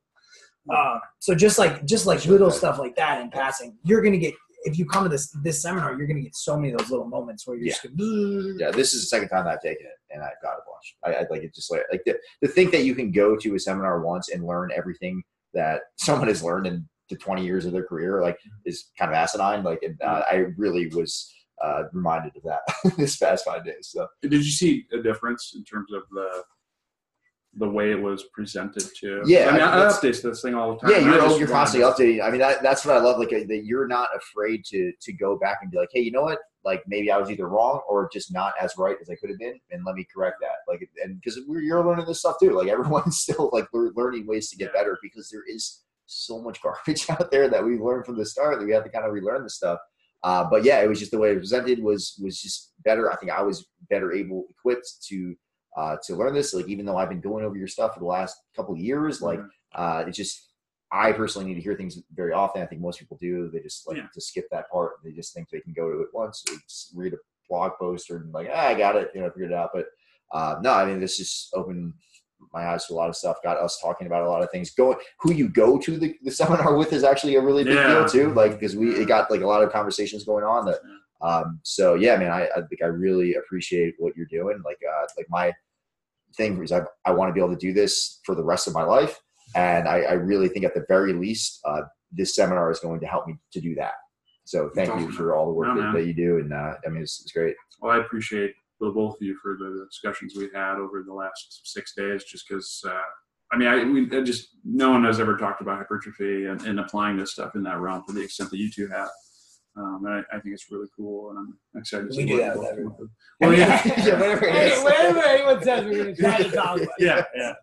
Uh, 0.71 0.99
so 1.19 1.33
just 1.33 1.57
like 1.57 1.83
just 1.85 2.05
like 2.05 2.23
little 2.25 2.51
stuff 2.51 2.77
like 2.77 2.95
that 2.95 3.21
in 3.21 3.29
passing, 3.31 3.75
you're 3.83 4.01
gonna 4.03 4.17
get 4.17 4.33
if 4.63 4.77
you 4.77 4.85
come 4.85 5.03
to 5.03 5.09
this 5.09 5.29
this 5.43 5.61
seminar, 5.61 5.97
you're 5.97 6.07
gonna 6.07 6.21
get 6.21 6.35
so 6.35 6.57
many 6.57 6.73
of 6.73 6.79
those 6.79 6.89
little 6.89 7.07
moments 7.07 7.47
where 7.47 7.57
you're 7.57 7.67
just 7.69 7.83
gonna, 7.83 7.95
yeah, 8.57 8.71
this 8.71 8.93
is 8.93 9.01
the 9.01 9.07
second 9.07 9.29
time 9.29 9.47
I've 9.47 9.61
taken 9.61 9.85
it, 9.85 10.13
and 10.13 10.23
I've 10.23 10.41
got 10.41 10.53
a 10.53 10.61
bunch. 10.67 10.95
I, 11.03 11.21
I 11.21 11.27
like 11.29 11.43
it 11.43 11.53
just 11.53 11.71
like 11.71 11.83
like 11.91 12.03
the 12.05 12.17
to 12.43 12.47
think 12.47 12.71
that 12.71 12.83
you 12.83 12.95
can 12.95 13.11
go 13.11 13.35
to 13.37 13.55
a 13.55 13.59
seminar 13.59 14.01
once 14.01 14.29
and 14.29 14.45
learn 14.45 14.71
everything 14.75 15.23
that 15.53 15.81
someone 15.97 16.27
has 16.27 16.43
learned 16.43 16.67
in 16.67 16.87
the 17.09 17.15
20 17.15 17.43
years 17.43 17.65
of 17.65 17.71
their 17.71 17.83
career, 17.83 18.21
like 18.21 18.37
is 18.65 18.89
kind 18.97 19.09
of 19.09 19.15
asinine. 19.15 19.63
Like, 19.63 19.79
and, 19.81 19.99
uh, 20.01 20.23
I 20.29 20.45
really 20.57 20.87
was 20.89 21.33
uh, 21.61 21.83
reminded 21.91 22.35
of 22.35 22.43
that 22.43 22.61
this 22.97 23.17
past 23.17 23.45
five 23.45 23.65
days. 23.65 23.89
So 23.91 24.07
Did 24.21 24.33
you 24.33 24.43
see 24.43 24.85
a 24.93 25.01
difference 25.01 25.53
in 25.55 25.63
terms 25.63 25.91
of 25.93 26.03
the 26.11 26.43
the 27.55 27.67
way 27.69 27.91
it 27.91 28.01
was 28.01 28.23
presented 28.33 28.83
to? 28.99 29.21
Yeah, 29.25 29.49
I 29.49 29.51
mean, 29.51 29.61
I- 29.61 29.85
I, 29.85 29.89
update 29.91 30.21
this 30.21 30.41
thing 30.41 30.53
all 30.55 30.73
the 30.73 30.79
time. 30.79 30.91
yeah, 30.91 30.99
you're 30.99 31.39
you're 31.39 31.47
constantly 31.47 31.89
updating. 31.89 32.23
I 32.23 32.29
mean, 32.29 32.39
that, 32.41 32.61
that's 32.61 32.85
what 32.85 32.95
I 32.95 32.99
love. 32.99 33.17
Like 33.19 33.33
uh, 33.33 33.39
that, 33.47 33.61
you're 33.65 33.87
not 33.87 34.09
afraid 34.15 34.63
to 34.65 34.91
to 35.01 35.13
go 35.13 35.37
back 35.37 35.59
and 35.61 35.71
be 35.71 35.77
like, 35.77 35.89
hey, 35.93 36.01
you 36.01 36.11
know 36.11 36.21
what? 36.21 36.39
Like 36.63 36.83
maybe 36.87 37.09
I 37.09 37.17
was 37.17 37.31
either 37.31 37.47
wrong 37.47 37.81
or 37.89 38.09
just 38.13 38.31
not 38.33 38.53
as 38.61 38.73
right 38.77 38.97
as 39.01 39.09
I 39.09 39.15
could 39.15 39.29
have 39.29 39.39
been, 39.39 39.59
and 39.71 39.83
let 39.85 39.95
me 39.95 40.05
correct 40.13 40.37
that. 40.41 40.57
Like, 40.67 40.87
and 41.03 41.19
because 41.19 41.39
you're 41.47 41.83
learning 41.85 42.05
this 42.05 42.19
stuff 42.19 42.35
too. 42.39 42.51
Like 42.51 42.67
everyone's 42.77 43.17
still 43.19 43.49
like 43.51 43.67
learning 43.73 44.27
ways 44.27 44.49
to 44.51 44.57
get 44.57 44.71
Yeah. 44.73 44.79
better 44.81 44.97
because 45.01 45.29
there 45.29 45.43
is 45.47 45.83
so 46.05 46.41
much 46.41 46.61
garbage 46.61 47.09
out 47.09 47.31
there 47.31 47.47
that 47.49 47.63
we 47.65 47.77
learned 47.77 48.05
from 48.05 48.17
the 48.17 48.25
start 48.25 48.59
that 48.59 48.65
we 48.65 48.73
have 48.73 48.83
to 48.83 48.89
kind 48.89 49.05
of 49.05 49.13
relearn 49.13 49.43
the 49.43 49.49
stuff. 49.49 49.79
Uh, 50.23 50.43
but 50.49 50.63
yeah, 50.65 50.81
it 50.81 50.87
was 50.89 50.99
just 50.99 51.11
the 51.11 51.17
way 51.17 51.29
it 51.31 51.35
was 51.39 51.49
presented 51.49 51.81
was 51.81 52.19
was 52.21 52.41
just 52.41 52.73
better. 52.83 53.11
I 53.11 53.15
think 53.15 53.31
I 53.31 53.41
was 53.41 53.67
better 53.89 54.11
able 54.11 54.45
equipped 54.49 54.91
to 55.07 55.33
uh, 55.77 55.97
to 56.05 56.15
learn 56.15 56.33
this. 56.33 56.53
Like 56.53 56.67
even 56.67 56.85
though 56.85 56.97
I've 56.97 57.09
been 57.09 57.21
going 57.21 57.45
over 57.45 57.55
your 57.57 57.67
stuff 57.67 57.93
for 57.93 57.99
the 57.99 58.05
last 58.05 58.37
couple 58.55 58.73
of 58.73 58.79
years, 58.79 59.21
like 59.21 59.39
uh, 59.75 60.03
it 60.07 60.11
just 60.11 60.47
I 60.91 61.11
personally 61.11 61.47
need 61.47 61.55
to 61.55 61.61
hear 61.61 61.75
things 61.75 61.99
very 62.15 62.33
often. 62.33 62.61
I 62.61 62.65
think 62.65 62.81
most 62.81 62.97
people 62.99 63.17
do. 63.21 63.49
They 63.53 63.59
just 63.59 63.87
like 63.87 63.97
Yeah. 63.97 64.07
to 64.13 64.21
skip 64.21 64.45
that 64.51 64.69
part. 64.71 64.93
They 65.03 65.11
just 65.11 65.33
think 65.33 65.49
they 65.49 65.59
can 65.61 65.73
go 65.73 65.91
to 65.91 66.01
it 66.01 66.07
once, 66.13 66.43
they 66.47 66.55
just 66.67 66.91
read 66.95 67.13
a 67.13 67.17
blog 67.47 67.73
post, 67.79 68.09
or 68.09 68.25
like, 68.33 68.49
ah, 68.51 68.67
I 68.67 68.73
got 68.75 68.95
it, 68.95 69.11
you 69.13 69.21
know, 69.21 69.29
figured 69.29 69.51
it 69.51 69.55
out. 69.55 69.69
But 69.73 69.85
uh, 70.31 70.55
no, 70.61 70.73
I 70.73 70.85
mean, 70.85 70.99
this 70.99 71.17
just 71.17 71.53
opened 71.53 71.93
my 72.53 72.65
eyes 72.67 72.85
to 72.87 72.93
a 72.93 72.95
lot 72.95 73.09
of 73.09 73.15
stuff. 73.15 73.37
Got 73.43 73.57
us 73.57 73.79
talking 73.81 74.07
about 74.07 74.23
a 74.23 74.29
lot 74.29 74.41
of 74.41 74.49
things. 74.51 74.71
Going, 74.71 74.97
who 75.19 75.33
you 75.33 75.49
go 75.49 75.77
to 75.77 75.97
the, 75.97 76.15
the 76.23 76.31
seminar 76.41 76.75
with 76.75 76.93
is 76.93 77.03
actually 77.03 77.35
a 77.35 77.41
really 77.41 77.63
big 77.63 77.75
Yeah. 77.75 77.87
deal 77.87 78.05
too. 78.07 78.33
Like 78.33 78.53
because 78.53 78.75
we 78.75 78.95
it 78.95 79.07
got 79.07 79.29
like 79.29 79.41
a 79.41 79.47
lot 79.47 79.61
of 79.63 79.71
conversations 79.71 80.23
going 80.23 80.43
on 80.43 80.65
that. 80.65 80.79
Um, 81.21 81.59
so 81.63 81.95
yeah, 81.95 82.15
man, 82.17 82.31
I, 82.31 82.47
I 82.55 82.61
think 82.69 82.81
I 82.83 82.87
really 82.87 83.35
appreciate 83.35 83.95
what 83.97 84.15
you're 84.15 84.25
doing. 84.27 84.61
Like, 84.63 84.79
uh, 84.87 85.05
like 85.17 85.27
my 85.29 85.53
thing 86.37 86.61
is 86.63 86.71
I, 86.71 86.81
I 87.05 87.11
want 87.11 87.29
to 87.29 87.33
be 87.33 87.39
able 87.39 87.53
to 87.53 87.59
do 87.59 87.73
this 87.73 88.19
for 88.25 88.35
the 88.35 88.43
rest 88.43 88.67
of 88.67 88.73
my 88.73 88.83
life. 88.83 89.19
And 89.55 89.87
I, 89.87 90.01
I 90.01 90.13
really 90.13 90.47
think 90.47 90.65
at 90.65 90.73
the 90.73 90.85
very 90.87 91.13
least, 91.13 91.59
uh, 91.65 91.81
this 92.11 92.35
seminar 92.35 92.71
is 92.71 92.79
going 92.79 92.99
to 92.99 93.07
help 93.07 93.27
me 93.27 93.37
to 93.51 93.59
do 93.59 93.75
that. 93.75 93.93
So 94.45 94.69
thank 94.73 94.89
That's 94.89 95.01
you 95.01 95.07
awesome. 95.07 95.17
for 95.17 95.35
all 95.35 95.45
the 95.45 95.53
work 95.53 95.77
that, 95.77 95.93
that 95.93 96.05
you 96.07 96.13
do. 96.13 96.37
And 96.37 96.53
uh, 96.53 96.73
I 96.85 96.89
mean, 96.89 97.03
it's, 97.03 97.21
it's 97.21 97.31
great. 97.31 97.55
Well, 97.81 97.93
I 97.93 97.99
appreciate 97.99 98.53
the 98.79 98.89
both 98.89 99.15
of 99.15 99.21
you 99.21 99.37
for 99.41 99.57
the 99.57 99.85
discussions 99.89 100.33
we've 100.35 100.53
had 100.53 100.77
over 100.77 101.03
the 101.03 101.13
last 101.13 101.61
six 101.65 101.93
days. 101.95 102.23
Just 102.23 102.47
because, 102.47 102.81
uh, 102.87 103.01
I 103.51 103.57
mean, 103.57 103.67
I, 103.67 103.83
we 103.83 104.09
I 104.17 104.23
just 104.23 104.49
no 104.63 104.91
one 104.91 105.03
has 105.03 105.19
ever 105.19 105.37
talked 105.37 105.61
about 105.61 105.77
hypertrophy 105.77 106.45
and, 106.45 106.61
and 106.61 106.79
applying 106.79 107.17
this 107.17 107.33
stuff 107.33 107.55
in 107.55 107.63
that 107.63 107.79
realm 107.79 108.03
to 108.07 108.13
the 108.13 108.21
extent 108.21 108.49
that 108.49 108.57
you 108.57 108.71
two 108.71 108.87
have. 108.87 109.09
Um, 109.79 110.03
and 110.05 110.13
I, 110.15 110.35
I 110.35 110.39
think 110.41 110.53
it's 110.55 110.69
really 110.69 110.87
cool, 110.95 111.29
and 111.29 111.39
I'm 111.39 111.57
excited. 111.79 112.11
To 112.11 112.17
We 112.17 112.23
see 112.23 112.25
do 112.25 112.33
what 112.33 112.41
that 112.47 112.53
you 112.55 112.59
with 112.59 112.69
everyone. 112.69 112.95
with. 112.99 113.09
Well, 113.39 113.53
yeah, 113.53 113.81
Yeah, 114.05 114.19
whatever 114.19 114.45
it 114.47 114.51
Hey, 114.53 114.71
is. 114.73 114.83
whenever 114.83 115.19
anyone 115.23 115.63
says 115.63 115.85
we're 115.85 115.97
gonna 116.03 116.15
chat 116.15 116.41
and 116.45 116.53
talk 116.53 116.75
about 116.81 116.81
it. 116.81 116.89
yeah, 116.99 117.23
yeah. 117.35 117.53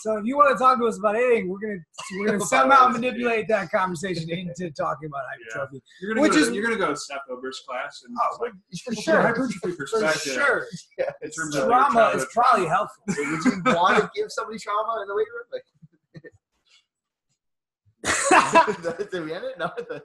So 0.00 0.18
if 0.18 0.26
you 0.26 0.36
want 0.36 0.54
to 0.54 0.62
talk 0.62 0.78
to 0.78 0.84
us 0.84 0.98
about 0.98 1.16
anything, 1.16 1.48
we're 1.48 1.58
gonna 1.58 1.78
we're 2.18 2.26
gonna 2.26 2.40
somehow 2.40 2.88
manipulate 2.88 3.48
that 3.48 3.70
conversation 3.70 4.28
into 4.28 4.70
talking 4.72 5.06
about 5.06 5.22
hypertrophy. 5.54 5.82
You're 6.02 6.10
gonna 6.12 6.20
Which 6.20 6.32
go 6.32 6.38
is- 6.40 6.48
to, 6.48 6.54
you're 6.54 6.64
gonna 6.64 6.76
go 6.76 6.88
to 6.88 6.96
Seth 6.96 7.20
Oberst 7.30 7.64
class, 7.66 8.02
and 8.06 8.14
Oh, 8.20 8.36
like, 8.42 8.52
for 8.84 8.94
sure. 8.94 9.18
a 9.20 9.22
hypertrophy 9.22 9.70
For 9.72 9.86
sure. 10.18 10.66
Yeah, 10.98 11.06
In 11.06 11.12
it's 11.22 11.36
terms 11.38 11.54
of 11.56 11.64
Trauma 11.64 12.10
is 12.14 12.26
probably 12.34 12.66
helpful. 12.66 13.02
would 13.08 13.44
you 13.46 13.62
want 13.72 13.96
to 14.02 14.10
give 14.14 14.26
somebody 14.30 14.58
trauma 14.58 15.00
in 15.00 15.08
the 15.08 15.14
weight 15.16 15.26
room? 15.34 15.46
Like, 15.50 15.64
did 19.10 19.24
we 19.24 19.32
end 19.32 19.44
it? 19.44 19.58
No, 19.58 19.70
that's 19.88 20.04